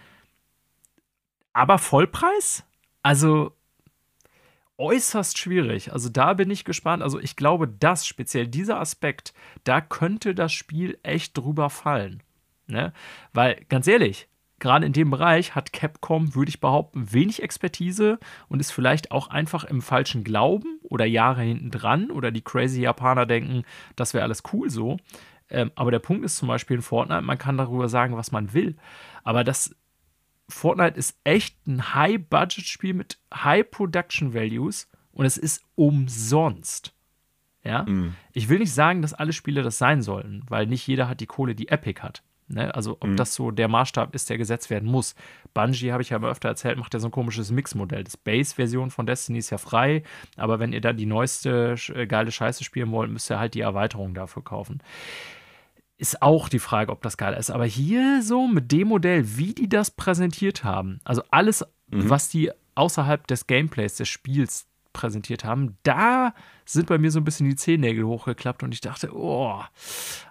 [1.54, 2.66] Aber Vollpreis?
[3.02, 3.54] Also,
[4.80, 5.94] äußerst schwierig.
[5.94, 7.04] Also da bin ich gespannt.
[7.04, 9.34] Also ich glaube, dass speziell dieser Aspekt,
[9.64, 12.24] da könnte das Spiel echt drüber fallen.
[12.68, 12.94] Ne?
[13.34, 14.30] Weil, ganz ehrlich,
[14.60, 19.28] gerade in dem Bereich hat Capcom, würde ich behaupten, wenig Expertise und ist vielleicht auch
[19.30, 23.64] einfach im falschen Glauben oder Jahre hinten dran oder die crazy Japaner denken,
[23.96, 24.98] das wäre alles cool so.
[25.50, 28.54] Ähm, aber der Punkt ist zum Beispiel in Fortnite, man kann darüber sagen, was man
[28.54, 28.76] will.
[29.24, 29.76] Aber das
[30.50, 36.94] Fortnite ist echt ein High-Budget-Spiel mit High-Production-Values und es ist umsonst.
[37.64, 37.84] Ja?
[37.84, 38.16] Mm.
[38.34, 41.28] Ich will nicht sagen, dass alle Spiele das sein sollten, weil nicht jeder hat die
[41.28, 42.24] Kohle, die Epic hat.
[42.48, 42.74] Ne?
[42.74, 43.16] Also, ob mm.
[43.16, 45.14] das so der Maßstab ist, der gesetzt werden muss.
[45.54, 48.04] Bungie, habe ich ja aber öfter erzählt, macht ja so ein komisches Mix-Modell.
[48.04, 50.04] Das Base-Version von Destiny ist ja frei,
[50.36, 53.62] aber wenn ihr dann die neueste äh, geile Scheiße spielen wollt, müsst ihr halt die
[53.62, 54.82] Erweiterung dafür kaufen
[56.00, 57.52] ist auch die Frage, ob das geil ist.
[57.52, 62.10] Aber hier so mit dem Modell, wie die das präsentiert haben, also alles, mhm.
[62.10, 66.34] was die außerhalb des Gameplays des Spiels präsentiert haben, da
[66.66, 69.62] sind bei mir so ein bisschen die Zehennägel hochgeklappt und ich dachte, oh,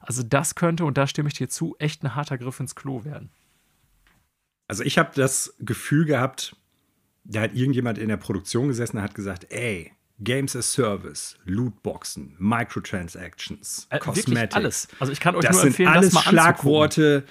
[0.01, 3.05] also das könnte, und da stimme ich dir zu, echt ein harter Griff ins Klo
[3.05, 3.31] werden.
[4.69, 6.57] Also ich habe das Gefühl gehabt,
[7.25, 12.35] da hat irgendjemand in der Produktion gesessen und hat gesagt, ey, Games as Service, Lootboxen,
[12.39, 14.55] Microtransactions, Äh, Cosmetics.
[14.55, 14.89] alles.
[14.99, 16.39] Also ich kann euch das nur sind empfehlen, alles das mal anzugucken.
[16.39, 17.25] Schlagworte,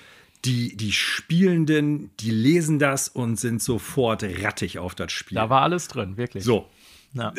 [0.46, 5.36] die, die Spielenden, die lesen das und sind sofort rattig auf das Spiel.
[5.36, 6.44] Da war alles drin, wirklich.
[6.44, 6.70] so.
[7.14, 7.34] Ja.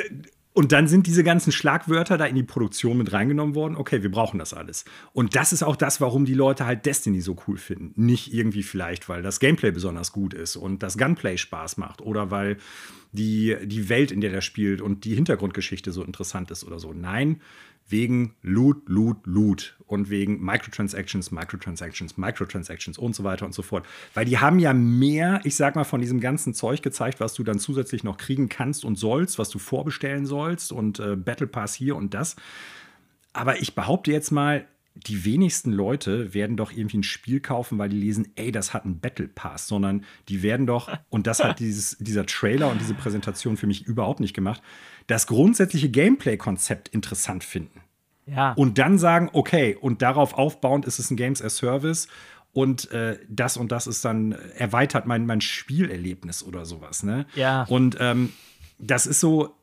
[0.54, 3.76] Und dann sind diese ganzen Schlagwörter da in die Produktion mit reingenommen worden.
[3.76, 4.84] Okay, wir brauchen das alles.
[5.12, 7.92] Und das ist auch das, warum die Leute halt Destiny so cool finden.
[7.94, 12.30] Nicht irgendwie vielleicht, weil das Gameplay besonders gut ist und das Gunplay Spaß macht oder
[12.30, 12.56] weil
[13.12, 16.92] die, die Welt, in der der spielt und die Hintergrundgeschichte so interessant ist oder so.
[16.92, 17.40] Nein,
[17.89, 23.86] wegen Loot, Loot, Loot und wegen Microtransactions, Microtransactions, Microtransactions und so weiter und so fort.
[24.15, 27.44] Weil die haben ja mehr, ich sag mal, von diesem ganzen Zeug gezeigt, was du
[27.44, 31.74] dann zusätzlich noch kriegen kannst und sollst, was du vorbestellen sollst und äh, Battle Pass
[31.74, 32.36] hier und das.
[33.32, 34.66] Aber ich behaupte jetzt mal,
[35.06, 38.84] die wenigsten Leute werden doch irgendwie ein Spiel kaufen, weil die lesen, ey, das hat
[38.84, 42.94] einen Battle Pass, sondern die werden doch, und das hat dieses, dieser Trailer und diese
[42.94, 44.62] Präsentation für mich überhaupt nicht gemacht,
[45.06, 47.80] das grundsätzliche Gameplay-Konzept interessant finden.
[48.26, 48.52] Ja.
[48.52, 52.08] Und dann sagen, okay, und darauf aufbauend ist es ein Games as Service
[52.52, 57.02] und äh, das und das ist dann erweitert mein, mein Spielerlebnis oder sowas.
[57.02, 57.26] Ne?
[57.34, 57.62] Ja.
[57.64, 58.32] Und ähm,
[58.78, 59.54] das ist so,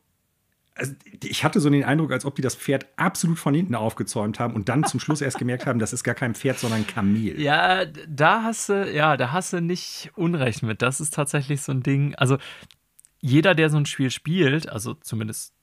[0.75, 0.93] also
[1.23, 4.53] ich hatte so den Eindruck, als ob die das Pferd absolut von hinten aufgezäumt haben
[4.53, 7.39] und dann zum Schluss erst gemerkt haben, das ist gar kein Pferd, sondern ein Kamel.
[7.39, 10.81] Ja, da hast du, ja, da hast du nicht Unrecht mit.
[10.81, 12.13] Das ist tatsächlich so ein Ding.
[12.15, 12.37] Also
[13.21, 15.53] jeder, der so ein Spiel spielt, also zumindest,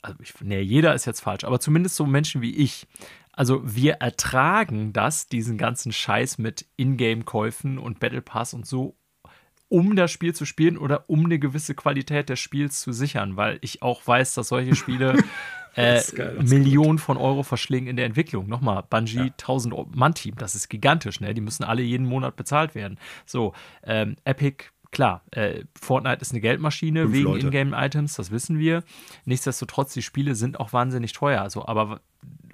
[0.00, 2.86] also ich, nee, jeder ist jetzt falsch, aber zumindest so Menschen wie ich.
[3.30, 8.96] Also wir ertragen das, diesen ganzen Scheiß mit Ingame-Käufen und Battle Pass und so,
[9.72, 13.56] um das Spiel zu spielen oder um eine gewisse Qualität des Spiels zu sichern, weil
[13.62, 15.16] ich auch weiß, dass solche Spiele
[15.74, 18.48] äh, geil, Millionen von Euro verschlingen in der Entwicklung.
[18.48, 21.32] Nochmal, Bungie 1000 Mann-Team, das ist gigantisch, ne?
[21.32, 22.98] Die müssen alle jeden Monat bezahlt werden.
[23.24, 27.36] So, ähm, Epic, klar, äh, Fortnite ist eine Geldmaschine Fünf wegen.
[27.36, 28.84] Ingame-Items, das wissen wir.
[29.24, 31.40] Nichtsdestotrotz, die Spiele sind auch wahnsinnig teuer.
[31.40, 32.02] Also, aber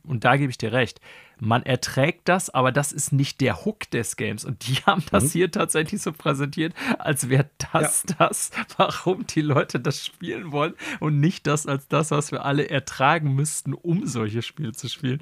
[0.04, 1.00] und da gebe ich dir recht.
[1.40, 4.44] Man erträgt das, aber das ist nicht der Hook des Games.
[4.44, 5.28] Und die haben das Mhm.
[5.30, 11.20] hier tatsächlich so präsentiert, als wäre das das, warum die Leute das spielen wollen und
[11.20, 15.20] nicht das als das, was wir alle ertragen müssten, um solche Spiele zu spielen.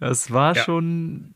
[0.00, 0.64] Das war Ja.
[0.64, 1.34] schon,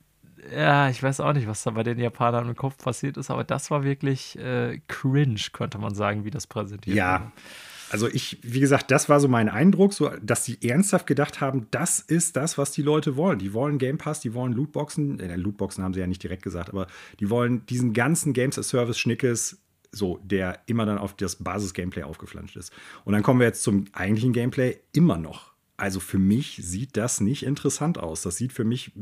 [0.55, 3.45] ja, ich weiß auch nicht, was da bei den Japanern im Kopf passiert ist, aber
[3.45, 6.99] das war wirklich äh, cringe, könnte man sagen, wie das präsentiert wurde.
[6.99, 7.33] Ja.
[7.93, 11.67] Also ich, wie gesagt, das war so mein Eindruck, so, dass die ernsthaft gedacht haben,
[11.71, 13.39] das ist das, was die Leute wollen.
[13.39, 15.21] Die wollen Game Pass, die wollen Lootboxen.
[15.21, 16.87] Äh, Lootboxen haben sie ja nicht direkt gesagt, aber
[17.21, 19.59] die wollen diesen ganzen Games as Service Schnickes,
[19.91, 22.73] so, der immer dann auf das Basis-Gameplay aufgeflanscht ist.
[23.05, 25.53] Und dann kommen wir jetzt zum eigentlichen Gameplay immer noch.
[25.77, 28.23] Also für mich sieht das nicht interessant aus.
[28.23, 28.93] Das sieht für mich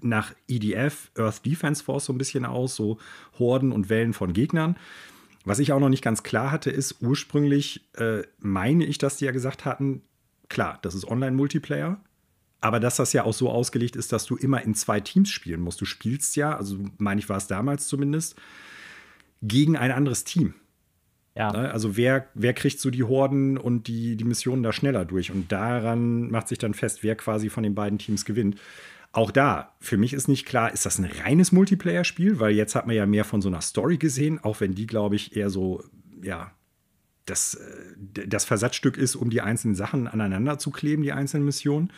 [0.00, 2.98] nach EDF, Earth Defense Force so ein bisschen aus, so
[3.38, 4.76] Horden und Wellen von Gegnern.
[5.46, 9.26] Was ich auch noch nicht ganz klar hatte, ist, ursprünglich äh, meine ich, dass die
[9.26, 10.02] ja gesagt hatten,
[10.48, 12.00] klar, das ist Online-Multiplayer,
[12.60, 15.60] aber dass das ja auch so ausgelegt ist, dass du immer in zwei Teams spielen
[15.60, 15.80] musst.
[15.80, 18.34] Du spielst ja, also meine ich war es damals zumindest,
[19.40, 20.54] gegen ein anderes Team.
[21.36, 21.52] Ja.
[21.52, 21.70] Ne?
[21.70, 25.30] Also wer, wer kriegt so die Horden und die, die Missionen da schneller durch?
[25.30, 28.58] Und daran macht sich dann fest, wer quasi von den beiden Teams gewinnt.
[29.16, 32.38] Auch da, für mich ist nicht klar, ist das ein reines Multiplayer-Spiel?
[32.38, 35.16] Weil jetzt hat man ja mehr von so einer Story gesehen, auch wenn die, glaube
[35.16, 35.82] ich, eher so,
[36.22, 36.50] ja,
[37.24, 41.94] das, äh, das Versatzstück ist, um die einzelnen Sachen aneinander zu kleben, die einzelnen Missionen.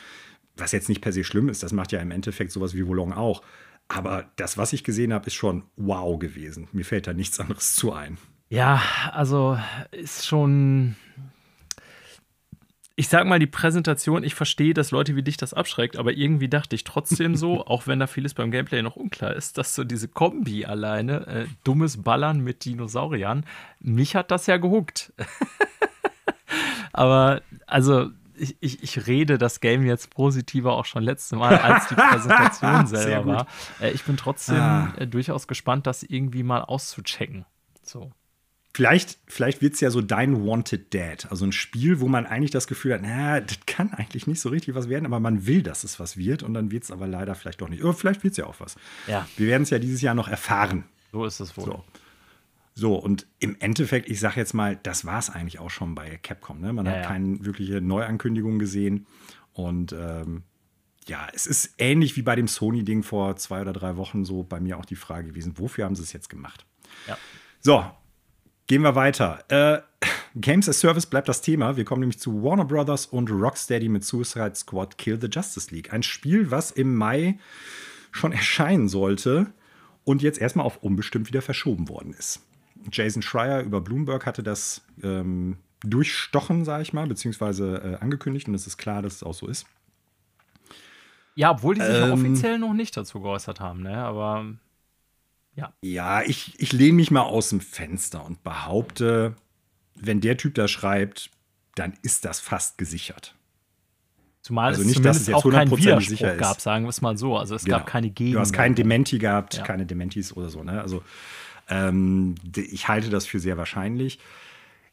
[0.56, 3.12] Was jetzt nicht per se schlimm ist, das macht ja im Endeffekt sowas wie Wolong
[3.12, 3.42] auch.
[3.88, 6.68] Aber das, was ich gesehen habe, ist schon wow gewesen.
[6.70, 8.18] Mir fällt da nichts anderes zu ein.
[8.48, 8.80] Ja,
[9.10, 9.58] also
[9.90, 10.94] ist schon.
[12.98, 16.48] Ich sag mal, die Präsentation, ich verstehe, dass Leute wie dich das abschreckt, aber irgendwie
[16.48, 19.84] dachte ich trotzdem so, auch wenn da vieles beim Gameplay noch unklar ist, dass so
[19.84, 23.46] diese Kombi alleine, äh, dummes Ballern mit Dinosauriern,
[23.78, 25.12] mich hat das ja gehuckt.
[26.92, 28.10] aber also.
[28.40, 32.86] Ich, ich, ich rede das Game jetzt positiver auch schon letzte Mal, als die Präsentation
[32.86, 33.46] selber war.
[33.80, 34.92] Äh, ich bin trotzdem Ah.
[34.96, 37.46] äh, durchaus gespannt, das irgendwie mal auszuchecken.
[37.82, 38.12] So.
[38.74, 41.30] Vielleicht, vielleicht wird es ja so dein Wanted Dad.
[41.30, 44.50] Also ein Spiel, wo man eigentlich das Gefühl hat, na, das kann eigentlich nicht so
[44.50, 47.06] richtig was werden, aber man will, dass es was wird und dann wird es aber
[47.06, 47.82] leider vielleicht doch nicht.
[47.82, 48.76] Oder vielleicht wird es ja auch was.
[49.06, 49.26] Ja.
[49.36, 50.84] Wir werden es ja dieses Jahr noch erfahren.
[51.12, 51.64] So ist es wohl.
[51.64, 51.84] So.
[52.74, 56.16] So, und im Endeffekt, ich sage jetzt mal, das war es eigentlich auch schon bei
[56.22, 56.60] Capcom.
[56.60, 56.72] Ne?
[56.72, 57.08] Man Ja, hat ja.
[57.08, 59.06] keine wirkliche Neuankündigung gesehen.
[59.52, 60.44] Und ähm,
[61.08, 64.60] ja, es ist ähnlich wie bei dem Sony-Ding vor zwei oder drei Wochen so bei
[64.60, 66.66] mir auch die Frage gewesen, wofür haben sie es jetzt gemacht?
[67.08, 67.18] Ja.
[67.60, 67.84] So,
[68.68, 69.42] gehen wir weiter.
[69.48, 69.80] Äh,
[70.36, 71.76] Games as Service bleibt das Thema.
[71.76, 75.92] Wir kommen nämlich zu Warner Brothers und Rocksteady mit Suicide Squad Kill the Justice League.
[75.92, 77.38] Ein Spiel, was im Mai
[78.12, 79.46] schon erscheinen sollte
[80.04, 82.40] und jetzt erstmal auf unbestimmt wieder verschoben worden ist.
[82.92, 88.54] Jason Schreier über Bloomberg hatte das ähm, durchstochen, sage ich mal, beziehungsweise äh, angekündigt und
[88.54, 89.66] es ist klar, dass es auch so ist.
[91.34, 93.96] Ja, obwohl die sich ähm, offiziell noch nicht dazu geäußert haben, ne?
[93.98, 94.46] Aber
[95.58, 95.72] ja.
[95.82, 99.34] Ja, ich, ich lehne mich mal aus dem Fenster und behaupte,
[99.96, 101.30] wenn der Typ da schreibt,
[101.74, 103.34] dann ist das fast gesichert.
[104.40, 107.18] Zumal also es nicht, dass es jetzt auch keinen Widerspruch gab, sagen wir es mal
[107.18, 107.36] so.
[107.36, 107.78] Also es genau.
[107.78, 108.36] gab keine Gegend.
[108.36, 109.62] Du hast keinen Dementi gehabt, ja.
[109.64, 110.62] keine Dementis oder so.
[110.62, 110.80] Ne?
[110.80, 111.02] Also
[111.68, 114.20] ähm, ich halte das für sehr wahrscheinlich.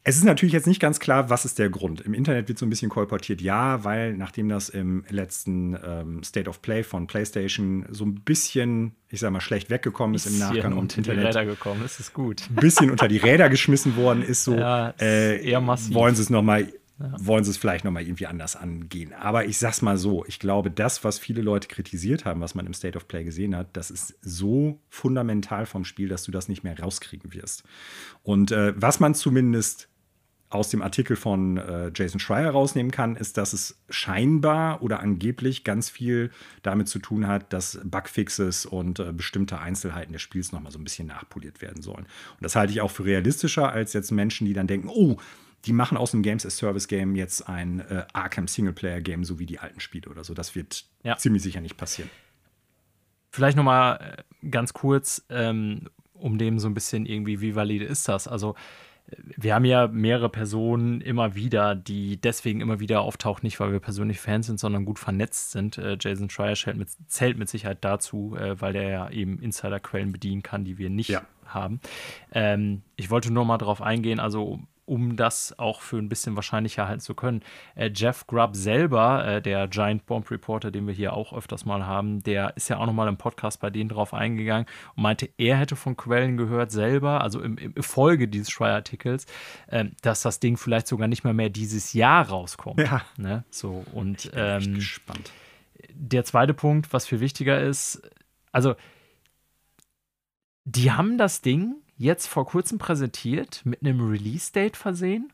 [0.07, 1.99] Es ist natürlich jetzt nicht ganz klar, was ist der Grund.
[2.01, 6.47] Im Internet wird so ein bisschen kolportiert, ja, weil nachdem das im letzten ähm, State
[6.47, 10.73] of Play von PlayStation so ein bisschen, ich sag mal, schlecht weggekommen ist im Nachgang
[10.73, 12.43] und unter Internet die Räder gekommen, das ist gut.
[12.51, 15.95] Ein bisschen unter die Räder geschmissen worden ist, so ja, äh, eher massiv.
[15.95, 17.11] wollen sie es noch mal ja.
[17.19, 19.11] wollen sie es vielleicht nochmal irgendwie anders angehen.
[19.13, 22.67] Aber ich sag's mal so, ich glaube, das, was viele Leute kritisiert haben, was man
[22.67, 26.47] im State of Play gesehen hat, das ist so fundamental vom Spiel, dass du das
[26.47, 27.63] nicht mehr rauskriegen wirst.
[28.21, 29.89] Und äh, was man zumindest
[30.49, 35.63] aus dem Artikel von äh, Jason Schreier rausnehmen kann, ist, dass es scheinbar oder angeblich
[35.63, 36.31] ganz viel
[36.61, 40.83] damit zu tun hat, dass Bugfixes und äh, bestimmte Einzelheiten des Spiels nochmal so ein
[40.83, 42.05] bisschen nachpoliert werden sollen.
[42.05, 45.17] Und das halte ich auch für realistischer als jetzt Menschen, die dann denken, oh,
[45.65, 49.39] die machen aus dem Games as Service Game jetzt ein äh, Arkham Singleplayer Game, so
[49.39, 50.33] wie die alten Spiele oder so.
[50.33, 51.17] Das wird ja.
[51.17, 52.09] ziemlich sicher nicht passieren.
[53.31, 57.85] Vielleicht noch mal äh, ganz kurz, ähm, um dem so ein bisschen irgendwie, wie valide
[57.85, 58.27] ist das?
[58.27, 58.55] Also
[59.07, 63.79] wir haben ja mehrere Personen immer wieder, die deswegen immer wieder auftauchen, nicht weil wir
[63.79, 65.77] persönlich Fans sind, sondern gut vernetzt sind.
[65.77, 70.11] Äh, Jason Schreier zählt mit, zählt mit Sicherheit dazu, äh, weil der ja eben Insiderquellen
[70.11, 71.21] bedienen kann, die wir nicht ja.
[71.45, 71.79] haben.
[72.31, 76.87] Ähm, ich wollte nur mal darauf eingehen, also um das auch für ein bisschen wahrscheinlicher
[76.87, 77.41] halten zu können.
[77.75, 81.85] Äh, Jeff Grubb selber, äh, der Giant Bomb Reporter, den wir hier auch öfters mal
[81.85, 85.57] haben, der ist ja auch nochmal im Podcast bei denen drauf eingegangen und meinte, er
[85.57, 89.25] hätte von Quellen gehört selber, also im, im Folge dieses Schreier-Artikels,
[89.67, 92.79] äh, dass das Ding vielleicht sogar nicht mehr mehr dieses Jahr rauskommt.
[92.79, 93.01] Ja.
[93.17, 93.43] Ne?
[93.49, 95.31] So, und ich bin ähm, gespannt.
[95.93, 98.01] Der zweite Punkt, was viel wichtiger ist,
[98.51, 98.75] also
[100.65, 105.31] die haben das Ding jetzt vor kurzem präsentiert, mit einem Release-Date versehen.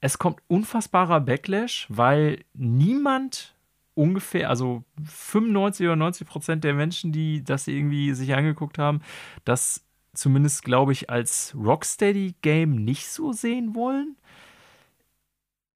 [0.00, 3.54] Es kommt unfassbarer Backlash, weil niemand
[3.94, 9.00] ungefähr, also 95 oder 90 Prozent der Menschen, die das irgendwie sich angeguckt haben,
[9.44, 9.84] das
[10.14, 14.16] zumindest, glaube ich, als Rocksteady-Game nicht so sehen wollen.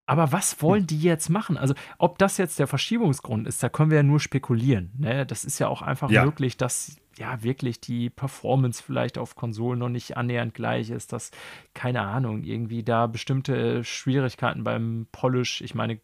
[0.07, 1.57] Aber was wollen die jetzt machen?
[1.57, 4.93] Also, ob das jetzt der Verschiebungsgrund ist, da können wir ja nur spekulieren.
[4.99, 5.25] Ne?
[5.25, 6.25] Das ist ja auch einfach ja.
[6.25, 11.31] möglich, dass ja wirklich die Performance vielleicht auf Konsolen noch nicht annähernd gleich ist, dass,
[11.75, 16.01] keine Ahnung, irgendwie da bestimmte Schwierigkeiten beim Polish, ich meine,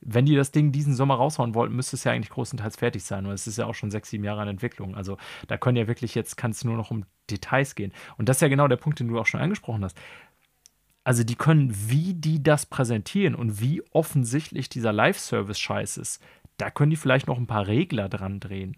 [0.00, 3.26] wenn die das Ding diesen Sommer raushauen wollten, müsste es ja eigentlich großenteils fertig sein.
[3.26, 4.94] Und es ist ja auch schon sechs, sieben Jahre an Entwicklung.
[4.94, 5.16] Also
[5.48, 7.92] da können ja wirklich jetzt, kann es nur noch um Details gehen.
[8.18, 9.98] Und das ist ja genau der Punkt, den du auch schon angesprochen hast.
[11.04, 16.22] Also die können, wie die das präsentieren und wie offensichtlich dieser Live-Service-Scheiß ist,
[16.56, 18.76] da können die vielleicht noch ein paar Regler dran drehen.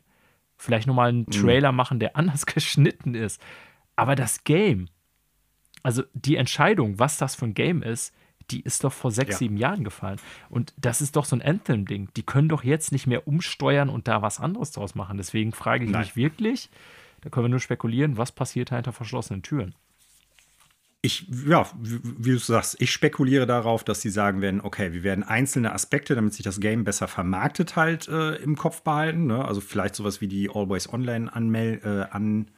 [0.56, 1.30] Vielleicht nochmal einen mhm.
[1.30, 1.76] Trailer mhm.
[1.76, 3.40] machen, der anders geschnitten ist.
[3.94, 4.88] Aber das Game,
[5.82, 8.14] also die Entscheidung, was das für ein Game ist,
[8.50, 9.36] die ist doch vor sechs, ja.
[9.38, 10.20] sieben Jahren gefallen.
[10.48, 12.10] Und das ist doch so ein Anthem-Ding.
[12.16, 15.16] Die können doch jetzt nicht mehr umsteuern und da was anderes draus machen.
[15.16, 16.02] Deswegen frage ich Nein.
[16.02, 16.70] mich wirklich,
[17.22, 19.74] da können wir nur spekulieren, was passiert hinter verschlossenen Türen
[21.02, 25.23] ich, ja, wie du sagst, ich spekuliere darauf, dass sie sagen werden, okay, wir werden
[25.23, 29.27] einzelne Aspekte, damit sich das Game besser vermarktet, halt äh, im Kopf behalten.
[29.27, 29.44] Ne?
[29.44, 32.51] Also vielleicht sowas wie die Always Online Anmel äh, an,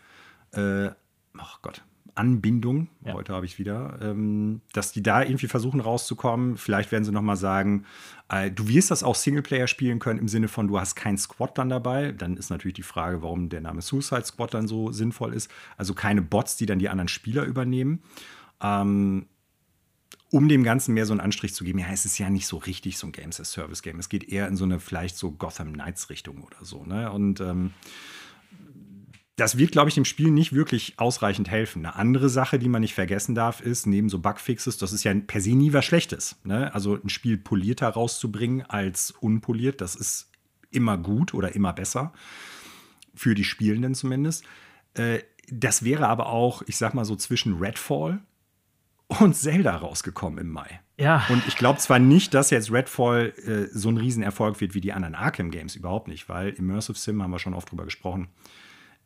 [0.52, 1.82] äh, oh Gott,
[2.18, 3.14] Anbindung, ja.
[3.14, 6.56] heute habe ich wieder, ähm, dass die da irgendwie versuchen rauszukommen.
[6.56, 7.84] Vielleicht werden sie noch mal sagen,
[8.28, 11.56] äh, du wirst das auch Singleplayer spielen können im Sinne von, du hast keinen Squad
[11.56, 12.12] dann dabei.
[12.12, 15.50] Dann ist natürlich die Frage, warum der Name Suicide Squad dann so sinnvoll ist.
[15.76, 18.02] Also keine Bots, die dann die anderen Spieler übernehmen.
[18.60, 19.26] Ähm,
[20.30, 22.58] um dem Ganzen mehr so einen Anstrich zu geben, ja, es ist ja nicht so
[22.58, 23.98] richtig so ein Games as Service Game.
[23.98, 26.84] Es geht eher in so eine vielleicht so Gotham Knights Richtung oder so.
[26.84, 27.10] Ne?
[27.10, 27.72] Und ähm,
[29.39, 31.86] das wird, glaube ich, dem Spiel nicht wirklich ausreichend helfen.
[31.86, 35.15] Eine andere Sache, die man nicht vergessen darf, ist, neben so Bugfixes, das ist ja
[35.15, 36.36] per se nie was Schlechtes.
[36.43, 36.74] Ne?
[36.74, 40.32] Also ein Spiel polierter rauszubringen als unpoliert, das ist
[40.73, 42.12] immer gut oder immer besser.
[43.15, 44.44] Für die Spielenden zumindest.
[44.94, 48.19] Äh, das wäre aber auch, ich sag mal so, zwischen Redfall
[49.06, 50.81] und Zelda rausgekommen im Mai.
[50.97, 51.24] Ja.
[51.28, 54.93] Und ich glaube zwar nicht, dass jetzt Redfall äh, so ein Riesenerfolg wird wie die
[54.93, 58.28] anderen Arkham-Games, überhaupt nicht, weil Immersive Sim, haben wir schon oft drüber gesprochen,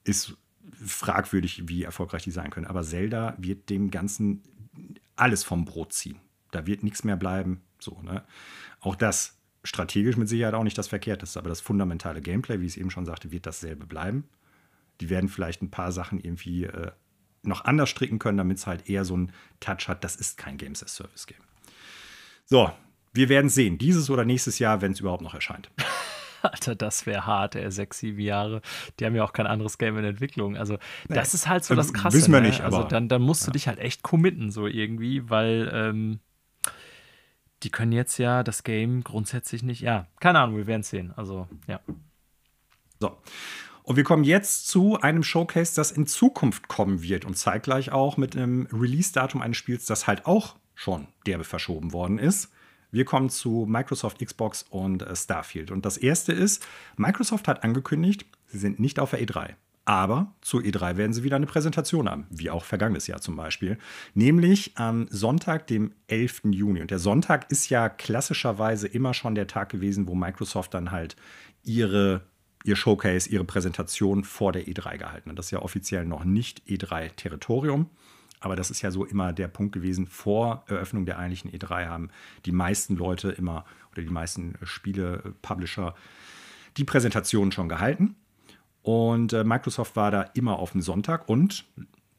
[0.05, 0.37] ist
[0.85, 2.67] fragwürdig, wie erfolgreich die sein können.
[2.67, 4.43] Aber Zelda wird dem Ganzen
[5.17, 6.19] alles vom Brot ziehen.
[6.51, 7.63] Da wird nichts mehr bleiben.
[7.79, 8.23] So, ne?
[8.81, 12.73] Auch das strategisch mit Sicherheit auch nicht das Verkehrteste, aber das fundamentale Gameplay, wie ich
[12.73, 14.25] es eben schon sagte, wird dasselbe bleiben.
[15.01, 16.91] Die werden vielleicht ein paar Sachen irgendwie äh,
[17.43, 20.05] noch anders stricken können, damit es halt eher so einen Touch hat.
[20.05, 21.41] Das ist kein Games as Service Game.
[22.47, 22.73] So,
[23.13, 25.71] wir werden sehen, dieses oder nächstes Jahr, wenn es überhaupt noch erscheint.
[26.43, 28.63] Alter, das wäre hart, ey, sechs, sieben Jahre.
[28.99, 30.57] Die haben ja auch kein anderes Game in Entwicklung.
[30.57, 30.79] Also,
[31.09, 32.17] das nee, ist halt so das Krasse.
[32.17, 32.49] Wissen wir ne?
[32.49, 32.89] nicht, also, aber.
[32.89, 33.53] Dann, dann musst du ja.
[33.53, 36.21] dich halt echt committen, so irgendwie, weil ähm,
[37.63, 39.81] die können jetzt ja das Game grundsätzlich nicht.
[39.81, 41.13] Ja, keine Ahnung, wir werden es sehen.
[41.17, 41.81] Also, ja.
[43.01, 43.17] So.
[43.85, 48.17] Und wir kommen jetzt zu einem Showcase, das in Zukunft kommen wird und zeitgleich auch
[48.17, 52.53] mit einem Release-Datum eines Spiels, das halt auch schon derbe verschoben worden ist.
[52.93, 55.71] Wir kommen zu Microsoft, Xbox und äh, Starfield.
[55.71, 56.65] Und das erste ist,
[56.97, 59.55] Microsoft hat angekündigt, sie sind nicht auf der E3.
[59.85, 63.79] Aber zu E3 werden sie wieder eine Präsentation haben, wie auch vergangenes Jahr zum Beispiel.
[64.15, 66.43] Nämlich am Sonntag, dem 11.
[66.51, 66.83] Juni.
[66.83, 71.17] Und der Sonntag ist ja klassischerweise immer schon der Tag gewesen, wo Microsoft dann halt
[71.65, 72.21] ihre,
[72.63, 75.39] ihr Showcase, ihre Präsentation vor der E3 gehalten hat.
[75.39, 77.87] Das ist ja offiziell noch nicht E3-Territorium.
[78.43, 82.11] Aber das ist ja so immer der Punkt gewesen, vor Eröffnung der eigentlichen E3 haben
[82.45, 85.95] die meisten Leute immer oder die meisten Spiele, Publisher
[86.77, 88.17] die Präsentation schon gehalten.
[88.83, 91.65] Und äh, Microsoft war da immer auf dem Sonntag und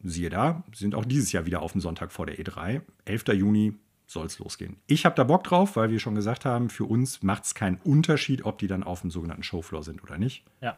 [0.02, 2.82] siehe da, sind auch dieses Jahr wieder auf dem Sonntag vor der E3.
[3.06, 3.24] 11.
[3.34, 3.74] Juni
[4.06, 4.78] soll es losgehen.
[4.88, 7.78] Ich habe da Bock drauf, weil wir schon gesagt haben, für uns macht es keinen
[7.84, 10.46] Unterschied, ob die dann auf dem sogenannten Showfloor sind oder nicht.
[10.62, 10.78] Ja.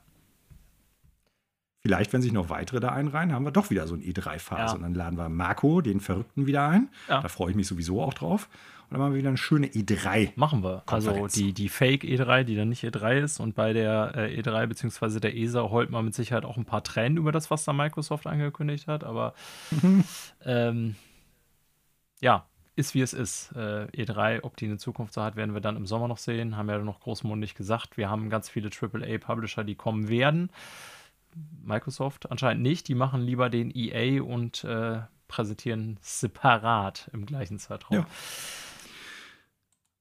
[1.86, 4.60] Vielleicht, wenn sich noch weitere da einreihen, haben wir doch wieder so eine E3-Phase.
[4.60, 4.72] Ja.
[4.74, 6.90] Und dann laden wir Marco, den Verrückten, wieder ein.
[7.08, 7.22] Ja.
[7.22, 8.50] Da freue ich mich sowieso auch drauf.
[8.86, 10.32] Und dann machen wir wieder eine schöne E3.
[10.36, 10.82] Machen wir.
[10.88, 13.40] Also die, die Fake E3, die dann nicht E3 ist.
[13.40, 15.20] Und bei der äh, E3 bzw.
[15.20, 18.26] der ESA heult man mit Sicherheit auch ein paar Tränen über das, was da Microsoft
[18.26, 19.04] angekündigt hat.
[19.04, 19.36] Aber
[20.44, 20.96] ähm,
[22.20, 23.52] ja, ist wie es ist.
[23.56, 26.58] Äh, E3, ob die eine Zukunft so hat, werden wir dann im Sommer noch sehen.
[26.58, 27.96] Haben ja noch großmundig gesagt.
[27.96, 30.50] Wir haben ganz viele AAA-Publisher, die kommen werden.
[31.64, 32.88] Microsoft anscheinend nicht.
[32.88, 38.00] Die machen lieber den EA und äh, präsentieren separat im gleichen Zeitraum.
[38.00, 38.08] Ja.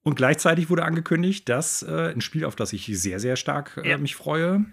[0.03, 3.91] Und gleichzeitig wurde angekündigt, dass äh, ein Spiel, auf das ich sehr, sehr stark äh,
[3.91, 3.99] ja.
[3.99, 4.65] mich freue,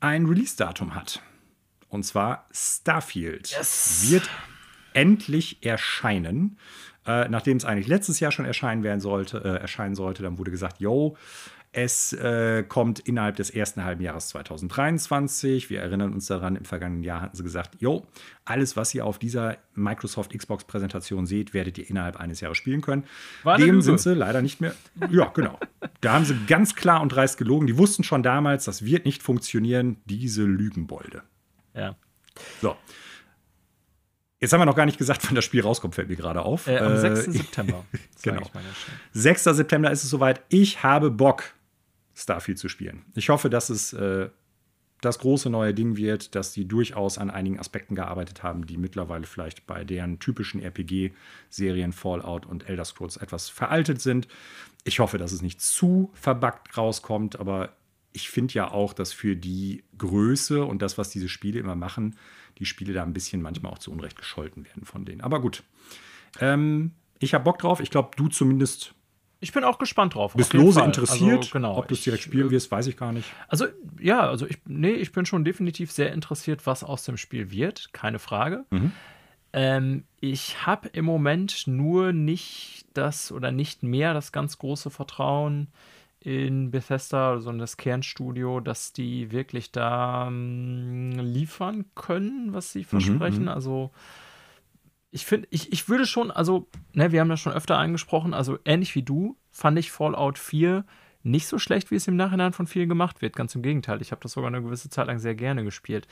[0.00, 1.22] ein Release-Datum hat.
[1.88, 4.06] Und zwar Starfield yes.
[4.10, 4.30] wird
[4.92, 6.58] endlich erscheinen.
[7.04, 10.50] Äh, nachdem es eigentlich letztes Jahr schon erscheinen werden sollte, äh, erscheinen sollte, dann wurde
[10.50, 11.16] gesagt, yo,
[11.76, 15.68] es äh, kommt innerhalb des ersten halben Jahres 2023.
[15.68, 18.06] Wir erinnern uns daran, im vergangenen Jahr hatten sie gesagt, jo,
[18.46, 23.04] alles, was ihr auf dieser Microsoft Xbox-Präsentation seht, werdet ihr innerhalb eines Jahres spielen können.
[23.42, 24.74] War Dem sind sie leider nicht mehr.
[25.10, 25.60] Ja, genau.
[26.00, 27.66] da haben sie ganz klar und dreist gelogen.
[27.66, 31.24] Die wussten schon damals, das wird nicht funktionieren, diese Lügenbolde.
[31.74, 31.94] Ja.
[32.62, 32.74] So.
[34.40, 36.68] Jetzt haben wir noch gar nicht gesagt, wann das Spiel rauskommt, fällt mir gerade auf.
[36.68, 37.26] Äh, am 6.
[37.26, 37.84] Äh, September.
[38.22, 38.50] genau.
[39.12, 39.44] 6.
[39.44, 40.40] September ist es soweit.
[40.48, 41.44] Ich habe Bock.
[42.16, 43.04] Starfield zu spielen.
[43.14, 44.30] Ich hoffe, dass es äh,
[45.02, 49.26] das große neue Ding wird, dass die durchaus an einigen Aspekten gearbeitet haben, die mittlerweile
[49.26, 54.26] vielleicht bei deren typischen RPG-Serien Fallout und Elder Scrolls etwas veraltet sind.
[54.84, 57.76] Ich hoffe, dass es nicht zu verbuggt rauskommt, aber
[58.12, 62.16] ich finde ja auch, dass für die Größe und das, was diese Spiele immer machen,
[62.58, 65.20] die Spiele da ein bisschen manchmal auch zu Unrecht gescholten werden von denen.
[65.20, 65.62] Aber gut.
[66.40, 67.80] Ähm, ich habe Bock drauf.
[67.80, 68.94] Ich glaube, du zumindest
[69.40, 70.34] ich bin auch gespannt drauf.
[70.34, 70.88] Bist lose Fall.
[70.88, 71.38] interessiert?
[71.38, 71.76] Also, genau.
[71.76, 73.30] Ob du es direkt spielen wirst, weiß ich gar nicht.
[73.48, 73.66] Also,
[74.00, 77.92] ja, also ich, nee, ich bin schon definitiv sehr interessiert, was aus dem Spiel wird.
[77.92, 78.64] Keine Frage.
[78.70, 78.92] Mhm.
[79.52, 85.68] Ähm, ich habe im Moment nur nicht das oder nicht mehr das ganz große Vertrauen
[86.20, 92.80] in Bethesda, also in das Kernstudio, dass die wirklich da ähm, liefern können, was sie
[92.80, 93.42] mhm, versprechen.
[93.42, 93.92] Mhm, also
[95.16, 98.58] ich finde, ich, ich würde schon, also, ne, wir haben das schon öfter angesprochen, also
[98.66, 100.84] ähnlich wie du, fand ich Fallout 4
[101.22, 103.34] nicht so schlecht, wie es im Nachhinein von vielen gemacht wird.
[103.34, 104.00] Ganz im Gegenteil.
[104.00, 106.06] Ich habe das sogar eine gewisse Zeit lang sehr gerne gespielt.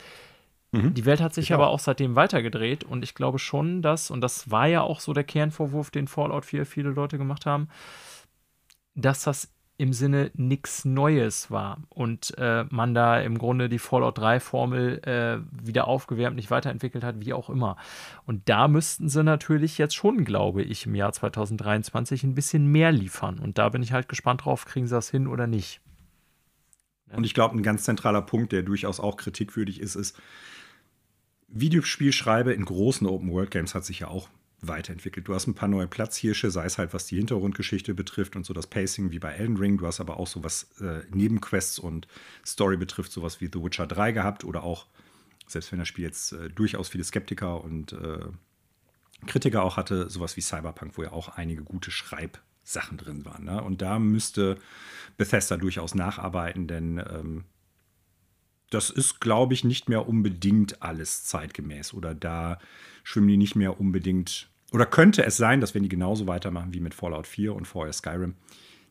[0.72, 0.94] Mhm.
[0.94, 1.74] Die Welt hat sich ich aber auch.
[1.74, 5.22] auch seitdem weitergedreht und ich glaube schon, dass, und das war ja auch so der
[5.22, 7.68] Kernvorwurf, den Fallout 4 viele Leute gemacht haben,
[8.94, 14.18] dass das im Sinne nichts Neues war und äh, man da im Grunde die Fallout
[14.18, 17.76] 3 Formel äh, wieder aufgewärmt, nicht weiterentwickelt hat, wie auch immer.
[18.24, 22.92] Und da müssten sie natürlich jetzt schon, glaube ich, im Jahr 2023 ein bisschen mehr
[22.92, 23.40] liefern.
[23.40, 25.80] Und da bin ich halt gespannt drauf, kriegen sie das hin oder nicht.
[27.10, 30.16] Und ich glaube, ein ganz zentraler Punkt, der durchaus auch kritikwürdig ist, ist,
[31.48, 34.28] Videospielschreibe in großen Open-World-Games hat sich ja auch
[34.68, 35.28] weiterentwickelt.
[35.28, 38.54] Du hast ein paar neue Platzhirsche, sei es halt was die Hintergrundgeschichte betrifft und so
[38.54, 39.78] das Pacing wie bei Elden Ring.
[39.78, 42.06] Du hast aber auch so was äh, Nebenquests und
[42.44, 44.86] Story betrifft, sowas wie The Witcher 3 gehabt oder auch,
[45.46, 48.26] selbst wenn das Spiel jetzt äh, durchaus viele Skeptiker und äh,
[49.26, 53.44] Kritiker auch hatte, sowas wie Cyberpunk, wo ja auch einige gute Schreibsachen drin waren.
[53.44, 53.62] Ne?
[53.62, 54.58] Und da müsste
[55.16, 57.44] Bethesda durchaus nacharbeiten, denn ähm,
[58.70, 62.58] das ist, glaube ich, nicht mehr unbedingt alles zeitgemäß oder da
[63.04, 66.80] schwimmen die nicht mehr unbedingt oder könnte es sein, dass wenn die genauso weitermachen wie
[66.80, 68.34] mit Fallout 4 und vorher Skyrim,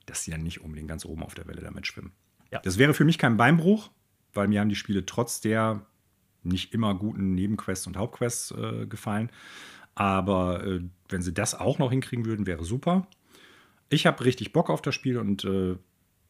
[0.05, 2.13] dass sie dann nicht unbedingt ganz oben auf der Welle damit schwimmen.
[2.51, 2.61] Ja.
[2.63, 3.91] Das wäre für mich kein Beinbruch,
[4.33, 5.85] weil mir haben die Spiele trotz der
[6.41, 9.29] nicht immer guten Nebenquests und Hauptquests äh, gefallen.
[9.93, 10.79] Aber äh,
[11.09, 13.05] wenn sie das auch noch hinkriegen würden, wäre super.
[13.89, 15.75] Ich habe richtig Bock auf das Spiel und äh,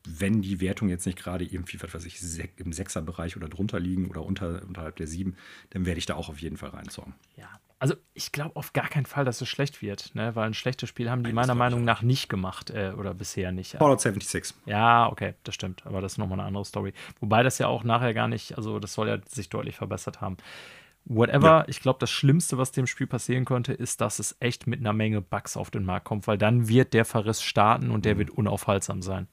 [0.03, 2.19] wenn die Wertungen jetzt nicht gerade irgendwie, was weiß ich,
[2.57, 5.35] im Sechserbereich oder drunter liegen oder unter, unterhalb der sieben,
[5.69, 7.13] dann werde ich da auch auf jeden Fall reinzocken.
[7.37, 7.49] Ja,
[7.83, 10.33] also ich glaube auf gar keinen Fall, dass es schlecht wird, ne?
[10.37, 13.51] weil ein schlechtes Spiel haben die Nein, meiner Meinung nach nicht gemacht äh, oder bisher
[13.51, 13.71] nicht.
[13.71, 14.55] Fallout 76.
[14.65, 16.93] Ja, okay, das stimmt, aber das ist nochmal eine andere Story.
[17.19, 20.37] Wobei das ja auch nachher gar nicht, also das soll ja sich deutlich verbessert haben.
[21.03, 21.65] Whatever, ja.
[21.67, 24.93] ich glaube, das Schlimmste, was dem Spiel passieren konnte, ist, dass es echt mit einer
[24.93, 28.19] Menge Bugs auf den Markt kommt, weil dann wird der Verriss starten und der mhm.
[28.19, 29.27] wird unaufhaltsam sein.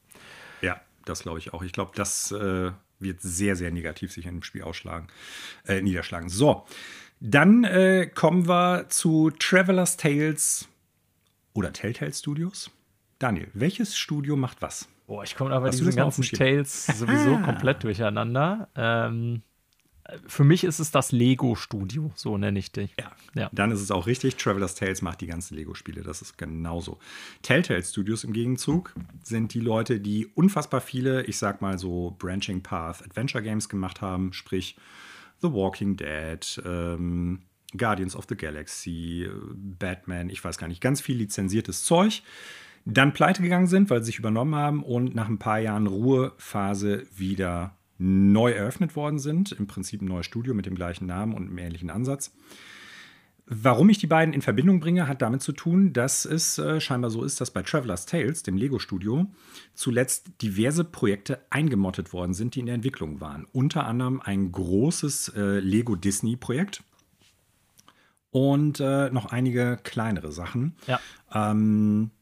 [0.61, 1.63] Ja, das glaube ich auch.
[1.63, 5.07] Ich glaube, das äh, wird sehr, sehr negativ sich in dem Spiel ausschlagen,
[5.69, 6.29] äh, niederschlagen.
[6.29, 6.67] So,
[7.21, 10.69] dann äh, kommen wir zu Traveler's Tales
[11.53, 12.71] oder Telltale Studios.
[13.19, 14.89] Daniel, welches Studio macht was?
[15.07, 18.69] Boah, ich komme aber diesen ganzen Tales sowieso komplett durcheinander.
[18.75, 19.43] Ähm,
[20.27, 22.95] für mich ist es das Lego-Studio, so nenne ich dich.
[22.99, 24.37] Ja, ja, dann ist es auch richtig.
[24.37, 26.99] Traveler's Tales macht die ganzen Lego-Spiele, das ist genauso.
[27.43, 32.63] Telltale Studios im Gegenzug sind die Leute, die unfassbar viele, ich sag mal so Branching
[32.63, 34.77] Path Adventure Games gemacht haben, sprich
[35.43, 37.41] The Walking Dead, ähm,
[37.77, 42.23] Guardians of the Galaxy, Batman, ich weiß gar nicht, ganz viel lizenziertes Zeug.
[42.85, 47.07] Dann pleite gegangen sind, weil sie sich übernommen haben und nach ein paar Jahren Ruhephase
[47.15, 49.53] wieder neu eröffnet worden sind.
[49.53, 52.33] Im Prinzip ein neues Studio mit dem gleichen Namen und einem ähnlichen Ansatz.
[53.53, 57.11] Warum ich die beiden in Verbindung bringe, hat damit zu tun, dass es äh, scheinbar
[57.11, 59.27] so ist, dass bei Traveler's Tales, dem Lego-Studio,
[59.75, 63.49] zuletzt diverse Projekte eingemottet worden sind, die in der Entwicklung waren.
[63.51, 66.85] Unter anderem ein großes äh, Lego-Disney-Projekt
[68.31, 70.77] und äh, noch einige kleinere Sachen.
[70.87, 71.01] Ja.
[71.35, 72.13] Ähm,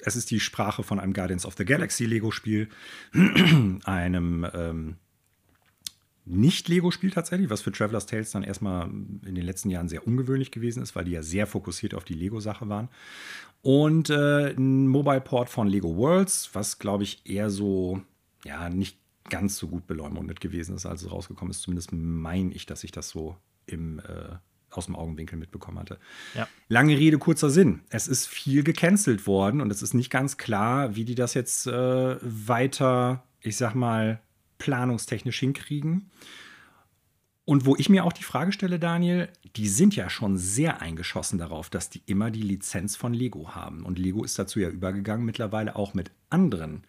[0.00, 2.68] es ist die Sprache von einem Guardians of the Galaxy Lego-Spiel,
[3.84, 4.96] einem ähm,
[6.28, 10.82] nicht-Lego-Spiel tatsächlich, was für Traveler's Tales dann erstmal in den letzten Jahren sehr ungewöhnlich gewesen
[10.82, 12.88] ist, weil die ja sehr fokussiert auf die Lego-Sache waren.
[13.62, 18.00] Und äh, ein Mobile-Port von Lego Worlds, was glaube ich eher so,
[18.44, 18.98] ja, nicht
[19.28, 21.62] ganz so gut beleumundet gewesen ist, als es rausgekommen ist.
[21.62, 23.36] Zumindest meine ich, dass ich das so
[23.66, 24.36] im, äh,
[24.70, 25.98] aus dem Augenwinkel mitbekommen hatte.
[26.34, 26.48] Ja.
[26.68, 27.80] Lange Rede, kurzer Sinn.
[27.90, 31.66] Es ist viel gecancelt worden und es ist nicht ganz klar, wie die das jetzt
[31.66, 34.20] äh, weiter, ich sag mal,
[34.58, 36.10] planungstechnisch hinkriegen.
[37.44, 41.38] Und wo ich mir auch die Frage stelle, Daniel, die sind ja schon sehr eingeschossen
[41.38, 43.84] darauf, dass die immer die Lizenz von Lego haben.
[43.84, 46.84] Und Lego ist dazu ja übergegangen, mittlerweile auch mit anderen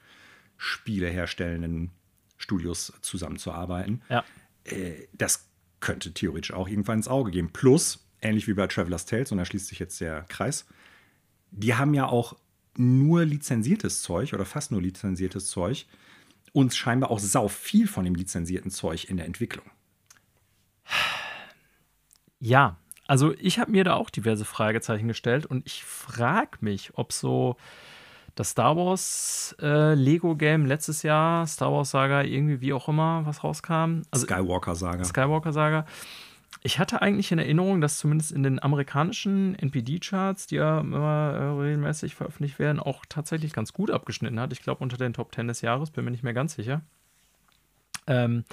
[0.58, 1.92] spieleherstellenden
[2.38, 4.02] Studios zusammenzuarbeiten.
[4.10, 4.26] Ja.
[4.66, 5.48] Äh, das
[5.80, 7.52] könnte theoretisch auch irgendwann ins Auge gehen.
[7.54, 10.66] Plus, ähnlich wie bei Traveler's Tales, und da schließt sich jetzt der Kreis,
[11.52, 12.36] die haben ja auch
[12.76, 15.86] nur lizenziertes Zeug oder fast nur lizenziertes Zeug
[16.54, 19.66] uns scheinbar auch sau viel von dem lizenzierten Zeug in der Entwicklung.
[22.40, 22.78] Ja,
[23.08, 27.58] also ich habe mir da auch diverse Fragezeichen gestellt und ich frage mich, ob so
[28.36, 33.26] das Star Wars äh, Lego Game letztes Jahr, Star Wars Saga, irgendwie wie auch immer,
[33.26, 34.04] was rauskam.
[34.12, 35.04] Also, Skywalker Saga.
[35.04, 35.86] Skywalker Saga
[36.62, 41.62] ich hatte eigentlich in Erinnerung, dass zumindest in den amerikanischen NPD-Charts, die ja immer äh,
[41.62, 44.52] regelmäßig veröffentlicht werden, auch tatsächlich ganz gut abgeschnitten hat.
[44.52, 46.82] Ich glaube, unter den Top 10 des Jahres, bin mir nicht mehr ganz sicher.
[48.08, 48.44] Ähm,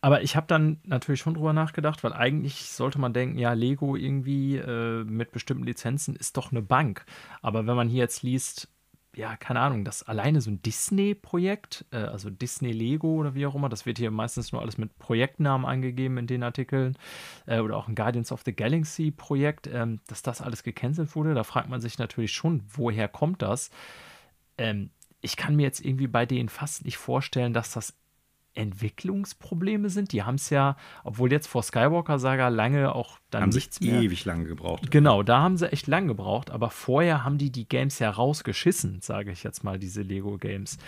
[0.00, 3.96] aber ich habe dann natürlich schon drüber nachgedacht, weil eigentlich sollte man denken, ja, Lego
[3.96, 7.04] irgendwie äh, mit bestimmten Lizenzen ist doch eine Bank.
[7.42, 8.68] Aber wenn man hier jetzt liest,
[9.20, 13.54] ja, keine Ahnung, das alleine so ein Disney-Projekt, äh, also Disney Lego oder wie auch
[13.54, 16.96] immer, das wird hier meistens nur alles mit Projektnamen angegeben in den Artikeln
[17.46, 21.34] äh, oder auch ein Guardians of the Galaxy-Projekt, ähm, dass das alles gecancelt wurde.
[21.34, 23.70] Da fragt man sich natürlich schon, woher kommt das?
[24.56, 24.90] Ähm,
[25.20, 27.99] ich kann mir jetzt irgendwie bei denen fast nicht vorstellen, dass das
[28.54, 30.12] Entwicklungsprobleme sind.
[30.12, 34.00] Die haben es ja, obwohl jetzt vor Skywalker Saga lange auch dann haben nichts mehr.
[34.00, 34.90] ewig lange gebraucht.
[34.90, 39.00] Genau, da haben sie echt lang gebraucht, aber vorher haben die die Games ja rausgeschissen,
[39.00, 40.78] sage ich jetzt mal, diese Lego Games.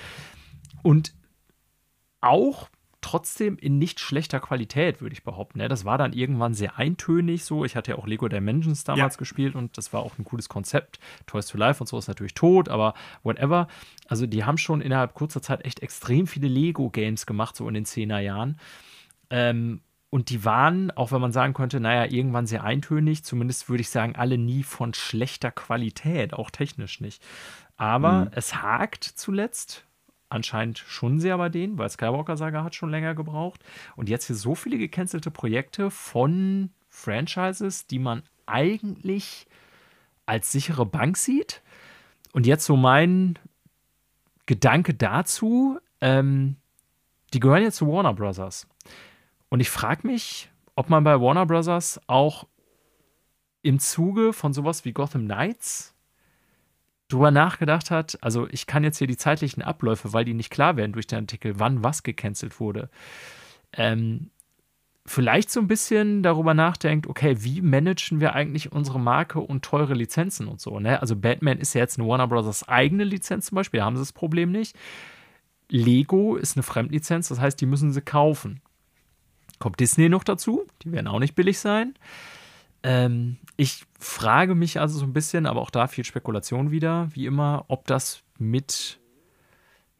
[0.82, 1.14] Und
[2.20, 2.68] auch
[3.02, 5.60] trotzdem in nicht schlechter Qualität, würde ich behaupten.
[5.60, 7.64] Ja, das war dann irgendwann sehr eintönig so.
[7.64, 9.18] Ich hatte ja auch Lego Dimensions damals ja.
[9.18, 10.98] gespielt und das war auch ein cooles Konzept.
[11.26, 13.68] Toys to Life und so ist natürlich tot, aber whatever.
[14.08, 17.84] Also die haben schon innerhalb kurzer Zeit echt extrem viele Lego-Games gemacht, so in den
[17.84, 18.58] 10er Jahren.
[19.30, 23.80] Ähm, und die waren, auch wenn man sagen könnte, naja, irgendwann sehr eintönig, zumindest würde
[23.80, 27.22] ich sagen, alle nie von schlechter Qualität, auch technisch nicht.
[27.78, 28.30] Aber mhm.
[28.32, 29.86] es hakt zuletzt,
[30.32, 33.62] anscheinend schon sehr bei denen, weil Skywalker Saga hat schon länger gebraucht.
[33.96, 39.46] Und jetzt hier so viele gecancelte Projekte von Franchises, die man eigentlich
[40.26, 41.62] als sichere Bank sieht.
[42.32, 43.38] Und jetzt so mein
[44.46, 46.56] Gedanke dazu, ähm,
[47.32, 48.66] die gehören jetzt zu Warner Brothers.
[49.48, 52.46] Und ich frage mich, ob man bei Warner Brothers auch
[53.62, 55.91] im Zuge von sowas wie Gotham Knights
[57.12, 60.76] drüber nachgedacht hat, also ich kann jetzt hier die zeitlichen Abläufe, weil die nicht klar
[60.76, 62.88] werden durch den Artikel, wann was gecancelt wurde,
[63.72, 64.30] ähm,
[65.04, 69.94] vielleicht so ein bisschen darüber nachdenkt, okay, wie managen wir eigentlich unsere Marke und teure
[69.94, 70.78] Lizenzen und so.
[70.78, 71.00] Ne?
[71.00, 74.02] Also Batman ist ja jetzt eine Warner Brothers eigene Lizenz zum Beispiel, da haben sie
[74.02, 74.76] das Problem nicht.
[75.68, 78.60] Lego ist eine Fremdlizenz, das heißt, die müssen sie kaufen.
[79.58, 81.94] Kommt Disney noch dazu, die werden auch nicht billig sein.
[82.82, 87.26] Ähm, ich frage mich also so ein bisschen, aber auch da viel Spekulation wieder, wie
[87.26, 88.98] immer, ob das mit,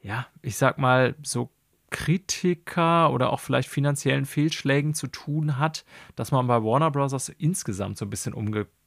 [0.01, 1.51] ja, ich sag mal, so
[1.91, 5.85] Kritiker oder auch vielleicht finanziellen Fehlschlägen zu tun hat,
[6.17, 7.29] dass man bei Warner Bros.
[7.39, 8.35] insgesamt so ein bisschen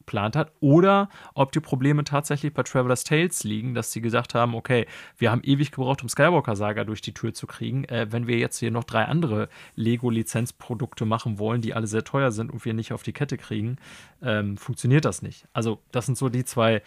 [0.06, 4.56] umgeplant hat oder ob die Probleme tatsächlich bei Traveler's Tales liegen, dass sie gesagt haben,
[4.56, 4.86] okay,
[5.18, 7.86] wir haben ewig gebraucht, um Skywalker Saga durch die Tür zu kriegen.
[7.86, 12.32] Äh, wenn wir jetzt hier noch drei andere Lego-Lizenzprodukte machen wollen, die alle sehr teuer
[12.32, 13.78] sind und wir nicht auf die Kette kriegen,
[14.22, 15.48] ähm, funktioniert das nicht.
[15.54, 16.82] Also das sind so die zwei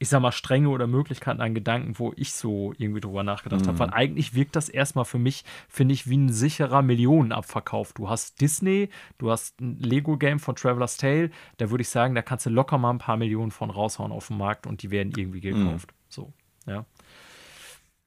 [0.00, 3.68] ich sag mal, Stränge oder Möglichkeiten an Gedanken, wo ich so irgendwie drüber nachgedacht mhm.
[3.68, 3.78] habe.
[3.80, 7.92] Weil eigentlich wirkt das erstmal für mich, finde ich, wie ein sicherer Millionenabverkauf.
[7.92, 12.22] Du hast Disney, du hast ein Lego-Game von Traveler's Tale, da würde ich sagen, da
[12.22, 15.12] kannst du locker mal ein paar Millionen von raushauen auf dem Markt und die werden
[15.14, 15.90] irgendwie gekauft.
[15.90, 15.96] Mhm.
[16.08, 16.32] So,
[16.66, 16.86] ja.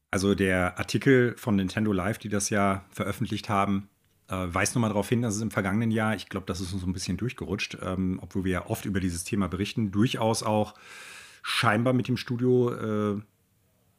[0.09, 3.87] Also der Artikel von Nintendo Live, die das ja veröffentlicht haben,
[4.29, 6.81] äh, weist nochmal darauf hin, dass es im vergangenen Jahr, ich glaube, das ist uns
[6.81, 10.73] so ein bisschen durchgerutscht, ähm, obwohl wir ja oft über dieses Thema berichten, durchaus auch
[11.43, 13.21] scheinbar mit dem Studio, äh,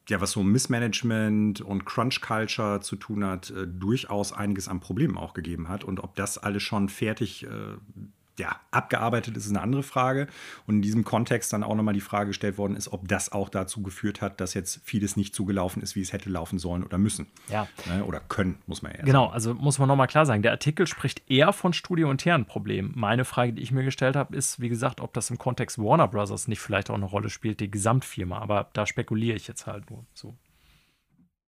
[0.09, 5.17] ja, was so Missmanagement und Crunch Culture zu tun hat, äh, durchaus einiges an Problemen
[5.17, 5.85] auch gegeben hat.
[5.85, 7.49] Und ob das alles schon fertig äh,
[8.39, 10.27] ja, abgearbeitet ist, ist eine andere Frage.
[10.67, 13.49] Und in diesem Kontext dann auch nochmal die Frage gestellt worden ist, ob das auch
[13.49, 16.83] dazu geführt hat, dass jetzt vieles nicht so gelaufen ist, wie es hätte laufen sollen
[16.85, 17.27] oder müssen.
[17.49, 17.69] Ja.
[17.87, 18.05] Ne?
[18.05, 19.35] Oder können, muss man ja Genau, sagen.
[19.35, 22.93] also muss man nochmal klar sagen, der Artikel spricht eher von studiointernen Problemen.
[22.95, 26.09] Meine Frage, die ich mir gestellt habe, ist, wie gesagt, ob das im Kontext Warner
[26.09, 28.39] Brothers nicht vielleicht auch eine Rolle spielt, die Gesamtfirma.
[28.39, 30.37] Aber da spekuliere ich jetzt halt nur so.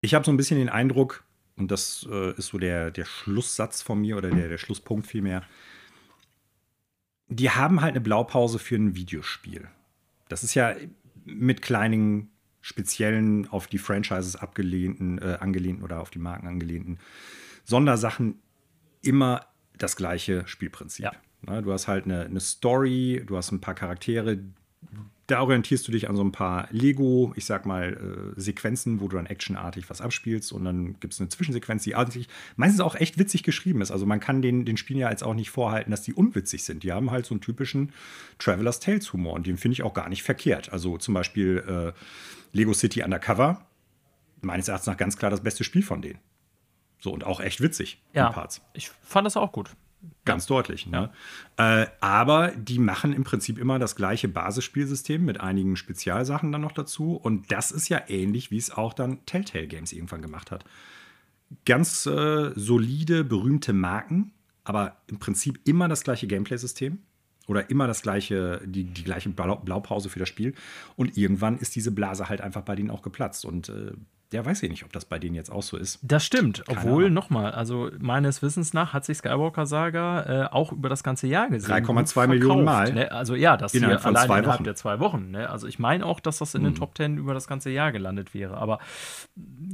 [0.02, 1.24] Ich habe so ein bisschen den Eindruck,
[1.56, 5.42] und das äh, ist so der, der Schlusssatz von mir oder der, der Schlusspunkt vielmehr,
[7.28, 9.68] die haben halt eine Blaupause für ein Videospiel.
[10.28, 10.74] Das ist ja
[11.24, 12.30] mit kleinen,
[12.60, 16.98] speziellen, auf die Franchises abgelehnten, äh, angelehnten oder auf die Marken angelehnten
[17.64, 18.40] Sondersachen
[19.02, 19.46] immer
[19.76, 21.04] das gleiche Spielprinzip.
[21.04, 21.12] Ja.
[21.42, 24.38] Na, du hast halt eine, eine Story, du hast ein paar Charaktere,
[25.26, 29.08] da orientierst du dich an so ein paar Lego, ich sag mal, äh, Sequenzen, wo
[29.08, 32.94] du dann actionartig was abspielst und dann gibt es eine Zwischensequenz, die eigentlich meistens auch
[32.94, 33.90] echt witzig geschrieben ist.
[33.90, 36.84] Also man kann den, den Spielen ja jetzt auch nicht vorhalten, dass die unwitzig sind.
[36.84, 37.92] Die haben halt so einen typischen
[38.38, 40.72] Traveler's Tales Humor und den finde ich auch gar nicht verkehrt.
[40.72, 43.66] Also zum Beispiel äh, Lego City Undercover,
[44.42, 46.20] meines Erachtens nach ganz klar das beste Spiel von denen.
[46.98, 48.00] So und auch echt witzig.
[48.12, 48.62] Ja, Parts.
[48.74, 49.70] ich fand das auch gut.
[50.24, 50.86] Ganz deutlich.
[50.86, 51.10] Ne?
[51.56, 56.72] Äh, aber die machen im Prinzip immer das gleiche Basisspielsystem mit einigen Spezialsachen dann noch
[56.72, 57.14] dazu.
[57.14, 60.64] Und das ist ja ähnlich, wie es auch dann Telltale Games irgendwann gemacht hat.
[61.64, 64.32] Ganz äh, solide, berühmte Marken,
[64.64, 66.98] aber im Prinzip immer das gleiche Gameplay-System
[67.46, 70.54] oder immer das gleiche, die, die gleiche Blaupause für das Spiel.
[70.96, 73.44] Und irgendwann ist diese Blase halt einfach bei denen auch geplatzt.
[73.44, 73.92] Und äh,
[74.32, 76.00] ja, weiß ich nicht, ob das bei denen jetzt auch so ist.
[76.02, 80.72] Das stimmt, Keine obwohl nochmal, also meines Wissens nach hat sich Skywalker Saga äh, auch
[80.72, 81.72] über das ganze Jahr gesehen.
[81.72, 82.92] 3,2 Millionen Mal.
[82.92, 83.12] Ne?
[83.12, 84.64] Also ja, das innerhalb hier allein innerhalb Wochen.
[84.64, 85.30] der zwei Wochen.
[85.30, 85.48] Ne?
[85.48, 86.66] Also ich meine auch, dass das in mhm.
[86.66, 88.56] den Top 10 über das ganze Jahr gelandet wäre.
[88.56, 88.80] Aber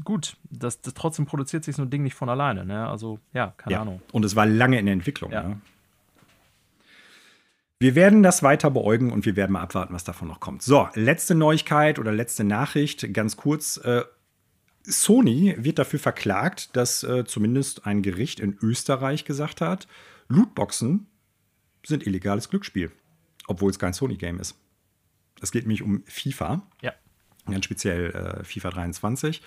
[0.05, 2.67] gut, das, das trotzdem produziert sich so ein Ding nicht von alleine.
[2.67, 2.87] Ne?
[2.87, 3.81] Also ja, keine ja.
[3.81, 4.03] Ahnung.
[4.13, 5.33] Und es war lange in der Entwicklung.
[5.33, 5.45] Ja.
[5.45, 5.61] Ne?
[7.81, 10.63] Wir werden das weiter beäugen und wir werden mal abwarten, was davon noch kommt.
[10.63, 13.79] So, letzte Neuigkeit oder letzte Nachricht, ganz kurz.
[13.79, 14.03] Äh,
[14.85, 19.87] Sony wird dafür verklagt, dass äh, zumindest ein Gericht in Österreich gesagt hat,
[20.29, 21.07] Lootboxen
[21.85, 22.91] sind illegales Glücksspiel,
[23.47, 24.57] obwohl es kein Sony-Game ist.
[25.41, 26.67] Es geht nämlich um FIFA.
[26.81, 26.93] Ja.
[27.47, 29.43] Ganz speziell äh, FIFA 23.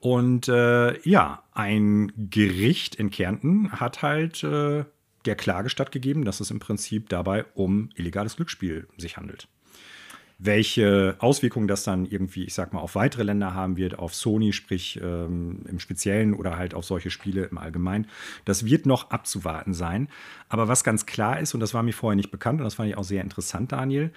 [0.00, 4.84] Und äh, ja, ein Gericht in Kärnten hat halt äh,
[5.26, 9.48] der Klage stattgegeben, dass es im Prinzip dabei um illegales Glücksspiel sich handelt.
[10.38, 14.52] Welche Auswirkungen das dann irgendwie, ich sag mal, auf weitere Länder haben wird, auf Sony,
[14.52, 18.06] sprich ähm, im Speziellen oder halt auf solche Spiele im Allgemeinen,
[18.44, 20.08] das wird noch abzuwarten sein.
[20.48, 22.88] Aber was ganz klar ist, und das war mir vorher nicht bekannt, und das fand
[22.88, 24.12] ich auch sehr interessant, Daniel,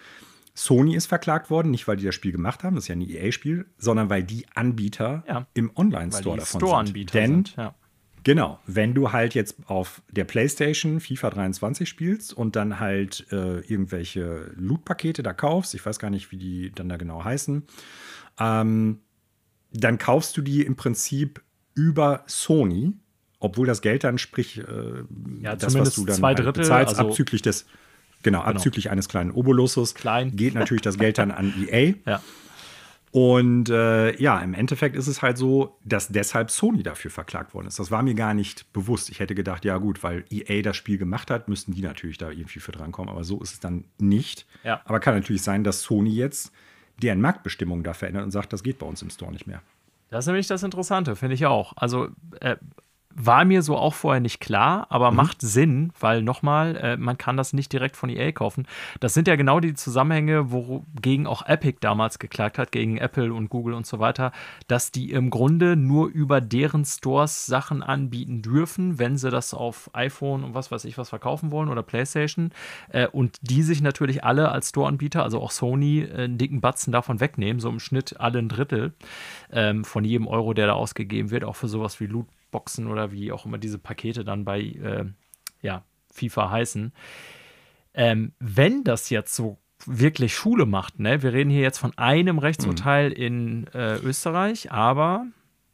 [0.54, 3.02] Sony ist verklagt worden, nicht weil die das Spiel gemacht haben, das ist ja ein
[3.02, 5.46] EA-Spiel, sondern weil die Anbieter ja.
[5.54, 7.14] im Online-Store davon Store sind.
[7.14, 7.76] Denn sind, ja
[8.28, 13.60] Genau, wenn du halt jetzt auf der PlayStation FIFA 23 spielst und dann halt äh,
[13.60, 17.64] irgendwelche Loot-Pakete da kaufst, ich weiß gar nicht, wie die dann da genau heißen,
[18.38, 19.00] ähm,
[19.72, 21.42] dann kaufst du die im Prinzip
[21.74, 22.96] über Sony,
[23.40, 24.64] obwohl das Geld dann, sprich, äh,
[25.42, 27.66] ja, das, was du dann zwei halt Drittel, bezahlst, also, abzüglich des,
[28.24, 30.36] genau, genau, abzüglich eines kleinen Obolosses, Klein.
[30.36, 31.94] geht natürlich das Geld dann an EA.
[32.06, 32.22] Ja.
[33.20, 37.66] Und äh, ja, im Endeffekt ist es halt so, dass deshalb Sony dafür verklagt worden
[37.66, 37.80] ist.
[37.80, 39.10] Das war mir gar nicht bewusst.
[39.10, 42.30] Ich hätte gedacht, ja gut, weil EA das Spiel gemacht hat, müssten die natürlich da
[42.30, 43.10] irgendwie für drankommen.
[43.10, 44.46] Aber so ist es dann nicht.
[44.64, 44.82] Ja.
[44.86, 46.52] Aber kann natürlich sein, dass Sony jetzt
[47.02, 49.64] deren Marktbestimmung da verändert und sagt, das geht bei uns im Store nicht mehr.
[50.12, 51.74] Das ist nämlich das Interessante, finde ich auch.
[51.76, 52.58] Also äh,
[53.20, 55.18] war mir so auch vorher nicht klar, aber mhm.
[55.18, 58.68] macht Sinn, weil nochmal, äh, man kann das nicht direkt von EA kaufen.
[59.00, 63.50] Das sind ja genau die Zusammenhänge, wogegen auch Epic damals geklagt hat, gegen Apple und
[63.50, 64.32] Google und so weiter,
[64.68, 69.90] dass die im Grunde nur über deren Stores Sachen anbieten dürfen, wenn sie das auf
[69.94, 72.52] iPhone und was weiß ich was verkaufen wollen oder PlayStation.
[72.90, 76.94] Äh, und die sich natürlich alle als Store-Anbieter, also auch Sony, äh, einen dicken Batzen
[76.94, 78.94] davon wegnehmen, so im Schnitt alle ein Drittel
[79.52, 83.12] ähm, von jedem Euro, der da ausgegeben wird, auch für sowas wie Loot Boxen oder
[83.12, 85.06] wie auch immer diese Pakete dann bei äh,
[85.62, 86.94] ja, FIFA heißen.
[87.94, 91.22] Ähm, wenn das jetzt so wirklich Schule macht, ne?
[91.24, 93.16] wir reden hier jetzt von einem Rechtsurteil mhm.
[93.16, 95.28] in äh, Österreich, aber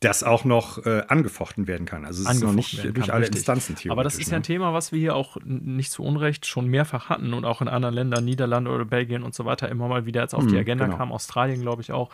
[0.03, 2.03] das auch noch äh, angefochten werden kann.
[2.03, 3.37] Also es ist noch nicht durch kann, alle richtig.
[3.37, 4.47] Instanzen Aber das ist ja ein ne?
[4.47, 7.95] Thema, was wir hier auch nicht zu Unrecht schon mehrfach hatten und auch in anderen
[7.95, 10.85] Ländern, Niederlande oder Belgien und so weiter, immer mal wieder jetzt auf mhm, die Agenda
[10.85, 10.97] genau.
[10.97, 12.09] kam, Australien, glaube ich auch.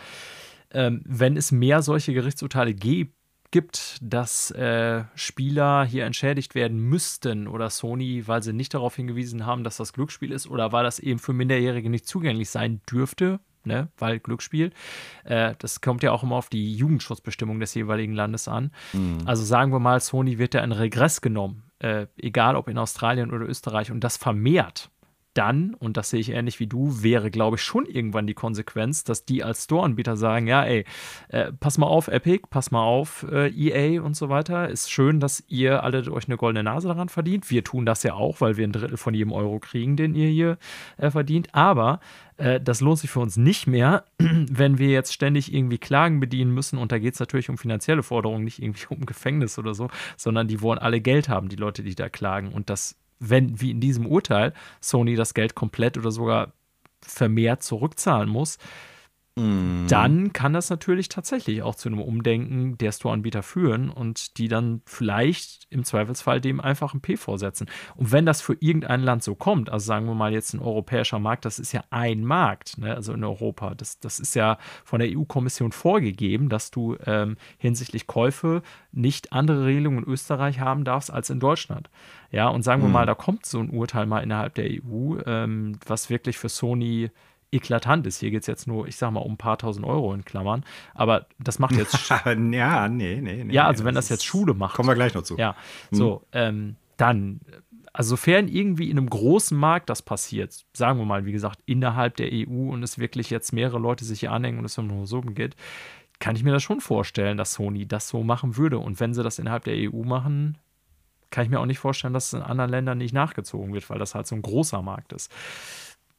[0.72, 3.16] Ähm, wenn es mehr solche Gerichtsurteile gibt,
[3.52, 9.46] gibt, dass äh, Spieler hier entschädigt werden müssten oder Sony, weil sie nicht darauf hingewiesen
[9.46, 13.40] haben, dass das Glücksspiel ist oder weil das eben für Minderjährige nicht zugänglich sein dürfte,
[13.64, 14.72] ne, weil Glücksspiel.
[15.24, 18.72] Äh, das kommt ja auch immer auf die Jugendschutzbestimmung des jeweiligen Landes an.
[18.94, 19.20] Mhm.
[19.26, 23.32] Also sagen wir mal, Sony wird da in Regress genommen, äh, egal ob in Australien
[23.32, 24.92] oder Österreich und das vermehrt
[25.34, 29.04] dann, und das sehe ich ähnlich wie du, wäre, glaube ich, schon irgendwann die Konsequenz,
[29.04, 30.86] dass die als Store-Anbieter sagen, ja, ey,
[31.30, 34.70] äh, pass mal auf Epic, pass mal auf äh, EA und so weiter.
[34.70, 37.50] Ist schön, dass ihr alle euch eine goldene Nase daran verdient.
[37.52, 40.30] Wir tun das ja auch, weil wir ein Drittel von jedem Euro kriegen, den ihr
[40.30, 40.58] hier
[40.98, 41.54] äh, verdient.
[41.54, 42.00] Aber
[42.38, 46.54] äh, das lohnt sich für uns nicht mehr, wenn wir jetzt ständig irgendwie Klagen bedienen
[46.54, 46.80] müssen.
[46.80, 50.48] Und da geht es natürlich um finanzielle Forderungen, nicht irgendwie um Gefängnis oder so, sondern
[50.48, 52.52] die wollen alle Geld haben, die Leute, die da klagen.
[52.52, 56.54] Und das wenn, wie in diesem Urteil, Sony das Geld komplett oder sogar
[57.02, 58.58] vermehrt zurückzahlen muss,
[59.40, 59.88] Mhm.
[59.88, 64.82] dann kann das natürlich tatsächlich auch zu einem Umdenken der Store-Anbieter führen und die dann
[64.86, 67.68] vielleicht im Zweifelsfall dem einfach ein P vorsetzen.
[67.96, 71.20] Und wenn das für irgendein Land so kommt, also sagen wir mal jetzt ein europäischer
[71.20, 75.00] Markt, das ist ja ein Markt, ne, also in Europa, das, das ist ja von
[75.00, 78.62] der EU-Kommission vorgegeben, dass du ähm, hinsichtlich Käufe
[78.92, 81.90] nicht andere Regelungen in Österreich haben darfst als in Deutschland.
[82.32, 82.94] Ja, und sagen wir mhm.
[82.94, 87.10] mal, da kommt so ein Urteil mal innerhalb der EU, ähm, was wirklich für Sony
[87.52, 88.20] eklatant ist.
[88.20, 90.64] Hier geht es jetzt nur, ich sag mal, um ein paar tausend Euro in Klammern.
[90.94, 92.10] Aber das macht jetzt.
[92.26, 93.54] ja, nee, nee, nee.
[93.54, 94.76] Ja, also wenn das jetzt Schule macht.
[94.76, 95.38] Kommen wir gleich noch zu.
[95.38, 95.56] Ja,
[95.90, 95.98] hm.
[95.98, 97.42] so, ähm, dann.
[97.92, 102.16] Also sofern irgendwie in einem großen Markt das passiert, sagen wir mal, wie gesagt, innerhalb
[102.18, 105.08] der EU und es wirklich jetzt mehrere Leute sich hier anhängen und es um nur
[105.08, 105.56] so geht,
[106.20, 108.78] kann ich mir das schon vorstellen, dass Sony das so machen würde.
[108.78, 110.58] Und wenn sie das innerhalb der EU machen,
[111.32, 114.00] kann ich mir auch nicht vorstellen, dass es in anderen Ländern nicht nachgezogen wird, weil
[114.00, 115.32] das halt so ein großer Markt ist.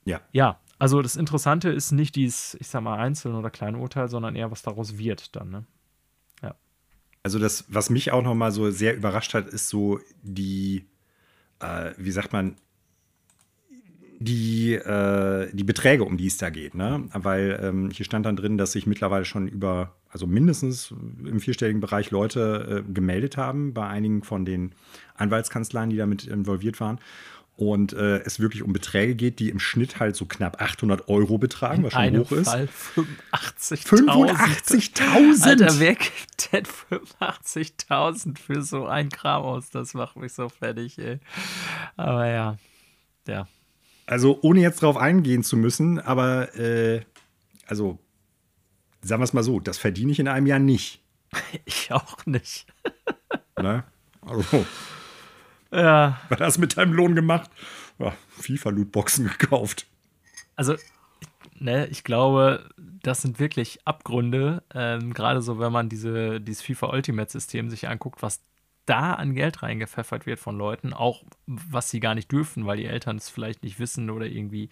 [0.05, 0.21] Ja.
[0.33, 4.51] Ja, also das Interessante ist nicht dieses, ich sag mal, Einzel- oder Kleinurteil, sondern eher,
[4.51, 5.65] was daraus wird dann, ne?
[6.43, 6.55] Ja.
[7.23, 10.87] Also das, was mich auch noch mal so sehr überrascht hat, ist so die,
[11.61, 12.57] äh, wie sagt man,
[14.19, 16.75] die, äh, die Beträge, um die es da geht.
[16.75, 17.09] Ne?
[17.13, 21.81] Weil ähm, hier stand dann drin, dass sich mittlerweile schon über, also mindestens im vierstelligen
[21.81, 24.75] Bereich Leute äh, gemeldet haben bei einigen von den
[25.15, 27.01] Anwaltskanzleien, die damit involviert waren
[27.61, 31.37] und äh, es wirklich um Beträge geht, die im Schnitt halt so knapp 800 Euro
[31.37, 32.49] betragen, was schon hoch ist.
[32.49, 32.69] Fall
[33.35, 34.33] 85.000.
[34.97, 35.45] 85.000!
[35.45, 39.69] Alter, wer gibt denn 85.000 für so ein Kram aus?
[39.69, 41.19] Das macht mich so fertig, ey.
[41.99, 42.57] Aber ja,
[43.29, 43.47] ja.
[44.07, 47.03] Also, ohne jetzt drauf eingehen zu müssen, aber äh,
[47.67, 47.99] also,
[49.03, 51.03] sagen wir es mal so, das verdiene ich in einem Jahr nicht.
[51.67, 52.67] Ich auch nicht.
[53.61, 53.85] ne?
[54.23, 54.65] Also.
[55.73, 56.21] Ja.
[56.29, 57.51] Was hast du mit deinem Lohn gemacht?
[57.99, 59.87] Ja, FIFA-Lootboxen gekauft.
[60.57, 60.75] Also,
[61.59, 62.69] ne, ich glaube,
[63.03, 64.63] das sind wirklich Abgründe.
[64.75, 68.41] Ähm, Gerade so, wenn man diese, dieses FIFA Ultimate-System sich anguckt, was
[68.91, 72.87] da an Geld reingepfeffert wird von Leuten, auch was sie gar nicht dürfen, weil die
[72.87, 74.69] Eltern es vielleicht nicht wissen oder irgendwie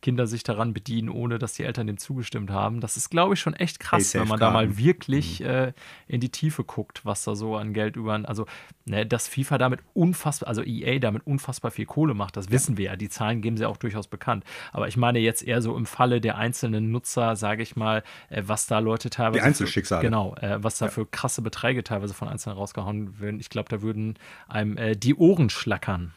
[0.00, 2.80] Kinder sich daran bedienen, ohne dass die Eltern dem zugestimmt haben.
[2.80, 5.46] Das ist, glaube ich, schon echt krass, hey, wenn man da mal wirklich mhm.
[5.46, 5.72] äh,
[6.06, 8.18] in die Tiefe guckt, was da so an Geld über.
[8.24, 8.46] Also,
[8.86, 12.86] ne, dass FIFA damit unfassbar, also EA damit unfassbar viel Kohle macht, das wissen wir
[12.86, 12.96] ja.
[12.96, 14.44] Die Zahlen geben sie auch durchaus bekannt.
[14.72, 18.42] Aber ich meine jetzt eher so im Falle der einzelnen Nutzer, sage ich mal, äh,
[18.46, 19.40] was da Leute teilweise.
[19.40, 20.00] Die Einzelschicksale.
[20.00, 20.90] Für, genau, äh, was da ja.
[20.90, 23.40] für krasse Beträge teilweise von Einzelnen rausgehauen werden.
[23.40, 24.18] Ich glaube, da würden
[24.48, 26.12] einem äh, die Ohren schlackern.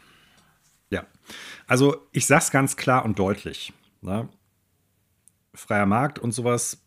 [0.89, 1.05] Ja,
[1.67, 3.73] also ich sag's ganz klar und deutlich.
[4.01, 4.29] Ne?
[5.53, 6.83] Freier Markt und sowas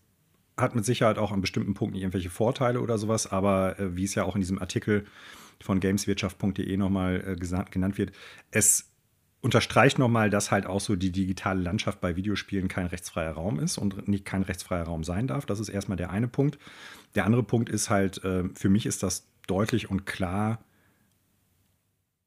[0.57, 4.15] hat mit Sicherheit auch an bestimmten Punkten irgendwelche Vorteile oder sowas, aber äh, wie es
[4.15, 5.07] ja auch in diesem Artikel
[5.61, 8.13] von gameswirtschaft.de nochmal äh, genannt wird,
[8.51, 8.91] es
[9.41, 13.77] unterstreicht nochmal, dass halt auch so die digitale Landschaft bei Videospielen kein rechtsfreier Raum ist
[13.77, 15.45] und nicht kein rechtsfreier Raum sein darf.
[15.45, 16.59] Das ist erstmal der eine Punkt.
[17.15, 20.59] Der andere Punkt ist halt, äh, für mich ist das deutlich und klar,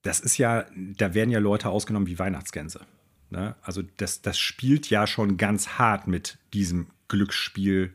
[0.02, 2.81] das ist ja, da werden ja Leute ausgenommen wie Weihnachtsgänse.
[3.30, 3.56] Ne?
[3.61, 7.94] Also das, das spielt ja schon ganz hart mit diesem Glücksspiel,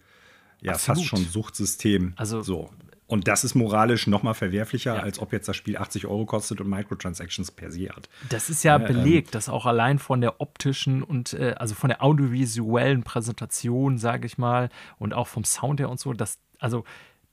[0.60, 0.98] ja Absolut.
[0.98, 2.12] fast schon Suchtsystem.
[2.16, 2.70] Also so.
[3.06, 5.02] Und das ist moralisch noch mal verwerflicher, ja.
[5.02, 8.08] als ob jetzt das Spiel 80 Euro kostet und Microtransactions per se hat.
[8.30, 11.74] Das ist ja äh, belegt, ähm, dass auch allein von der optischen und äh, also
[11.74, 16.38] von der audiovisuellen Präsentation, sage ich mal, und auch vom Sound her und so, dass
[16.58, 16.84] also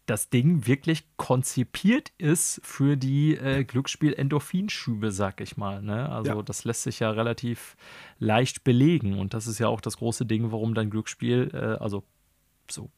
[0.09, 5.81] das Ding wirklich konzipiert ist für die äh, Glücksspiel-Endorphinschübe, sag ich mal.
[5.81, 6.09] Ne?
[6.09, 6.41] Also ja.
[6.41, 7.75] das lässt sich ja relativ
[8.17, 12.03] leicht belegen und das ist ja auch das große Ding, warum dann Glücksspiel, äh, also
[12.69, 12.89] so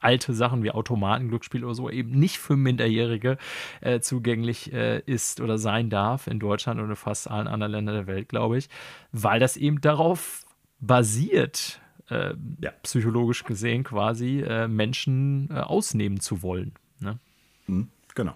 [0.00, 3.38] alte Sachen wie Automatenglücksspiel oder so eben nicht für Minderjährige
[3.80, 8.06] äh, zugänglich äh, ist oder sein darf in Deutschland in fast allen anderen Ländern der
[8.06, 8.68] Welt, glaube ich,
[9.12, 10.44] weil das eben darauf
[10.80, 11.80] basiert,
[12.10, 12.70] äh, ja.
[12.82, 16.72] psychologisch gesehen quasi äh, Menschen äh, ausnehmen zu wollen.
[17.00, 17.18] Ne?
[17.66, 18.34] Mhm, genau.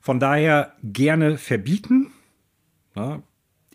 [0.00, 2.12] Von daher gerne verbieten.
[2.94, 3.22] Ja,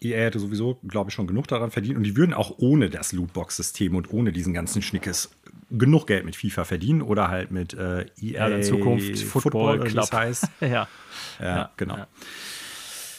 [0.03, 1.97] EA hätte sowieso, glaube ich, schon genug daran verdient.
[1.97, 5.31] Und die würden auch ohne das Lootbox-System und ohne diesen ganzen Schnickes
[5.71, 9.91] genug Geld mit FIFA verdienen oder halt mit äh, EA ja, in Zukunft Football, Football
[9.91, 10.11] Club.
[10.11, 10.47] heißt.
[10.61, 10.67] ja.
[10.67, 10.87] ja.
[11.39, 11.71] ja.
[11.77, 11.97] genau.
[11.97, 12.07] Ja.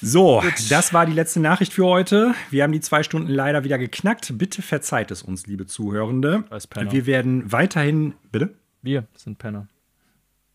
[0.05, 0.71] So, Gut.
[0.71, 2.35] das war die letzte Nachricht für heute.
[2.51, 4.37] Wir haben die zwei Stunden leider wieder geknackt.
[4.37, 6.45] Bitte verzeiht es uns, liebe Zuhörende.
[6.91, 8.13] Wir werden weiterhin.
[8.31, 8.51] Bitte?
[8.83, 9.67] Wir sind Penner.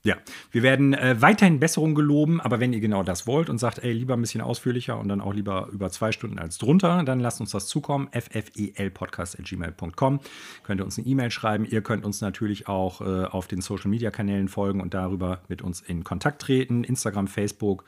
[0.04, 0.18] Ja,
[0.52, 3.92] wir werden äh, weiterhin Besserungen geloben, aber wenn ihr genau das wollt und sagt, ey,
[3.92, 7.42] lieber ein bisschen ausführlicher und dann auch lieber über zwei Stunden als drunter, dann lasst
[7.42, 8.08] uns das zukommen.
[8.12, 10.20] ffelpodcast.gmail.com.
[10.64, 11.66] Könnt ihr uns eine E-Mail schreiben.
[11.66, 15.64] Ihr könnt uns natürlich auch äh, auf den Social Media Kanälen folgen und darüber mit
[15.64, 16.84] uns in Kontakt treten.
[16.84, 17.84] Instagram, Facebook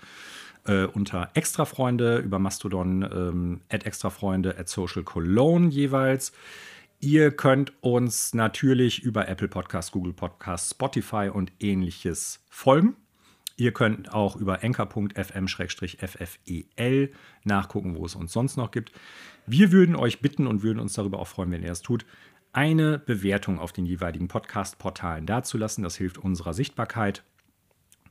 [0.65, 6.31] äh, unter Extrafreunde, über Mastodon, ähm, at Extrafreunde, at Social Cologne jeweils.
[6.99, 12.95] Ihr könnt uns natürlich über Apple Podcasts, Google Podcasts, Spotify und ähnliches folgen.
[13.57, 15.11] Ihr könnt auch über enker.fm-ffel
[17.43, 18.91] nachgucken, wo es uns sonst noch gibt.
[19.47, 22.05] Wir würden euch bitten und würden uns darüber auch freuen, wenn ihr es tut,
[22.53, 25.83] eine Bewertung auf den jeweiligen Podcast-Portalen dazulassen.
[25.83, 27.23] Das hilft unserer Sichtbarkeit.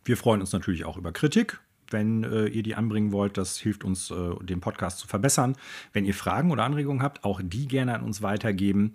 [0.04, 1.60] Wir freuen uns natürlich auch über Kritik
[1.92, 3.36] wenn äh, ihr die anbringen wollt.
[3.36, 5.56] Das hilft uns, äh, den Podcast zu verbessern.
[5.92, 8.94] Wenn ihr Fragen oder Anregungen habt, auch die gerne an uns weitergeben.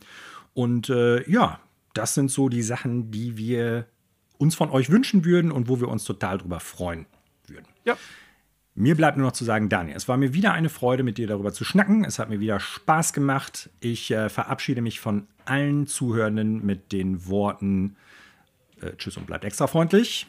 [0.54, 1.60] Und äh, ja,
[1.94, 3.88] das sind so die Sachen, die wir
[4.38, 7.06] uns von euch wünschen würden und wo wir uns total drüber freuen
[7.48, 7.68] würden.
[7.86, 7.98] Ja.
[8.78, 11.28] Mir bleibt nur noch zu sagen, Daniel, es war mir wieder eine Freude, mit dir
[11.28, 12.04] darüber zu schnacken.
[12.04, 13.70] Es hat mir wieder Spaß gemacht.
[13.80, 17.96] Ich äh, verabschiede mich von allen Zuhörenden mit den Worten
[18.82, 20.28] äh, Tschüss und bleibt extra freundlich.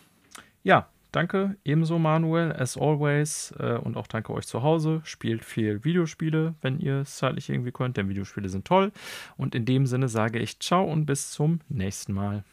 [0.62, 3.54] Ja, Danke, ebenso Manuel, as always.
[3.58, 5.00] Äh, und auch danke euch zu Hause.
[5.04, 8.92] Spielt viel Videospiele, wenn ihr es zeitlich irgendwie könnt, denn Videospiele sind toll.
[9.38, 12.44] Und in dem Sinne sage ich ciao und bis zum nächsten Mal.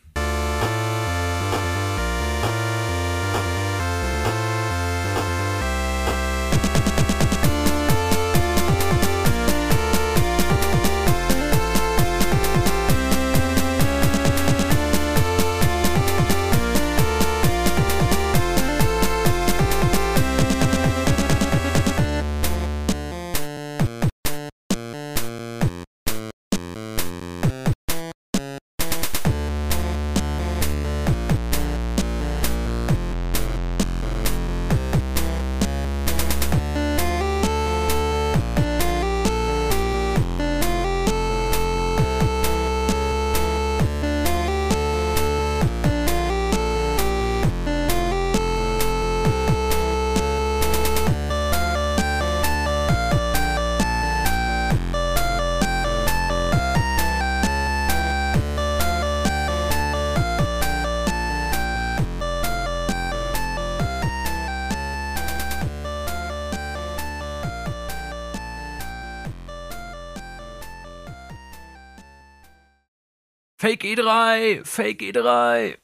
[73.63, 75.82] Fake E3, Fake E3.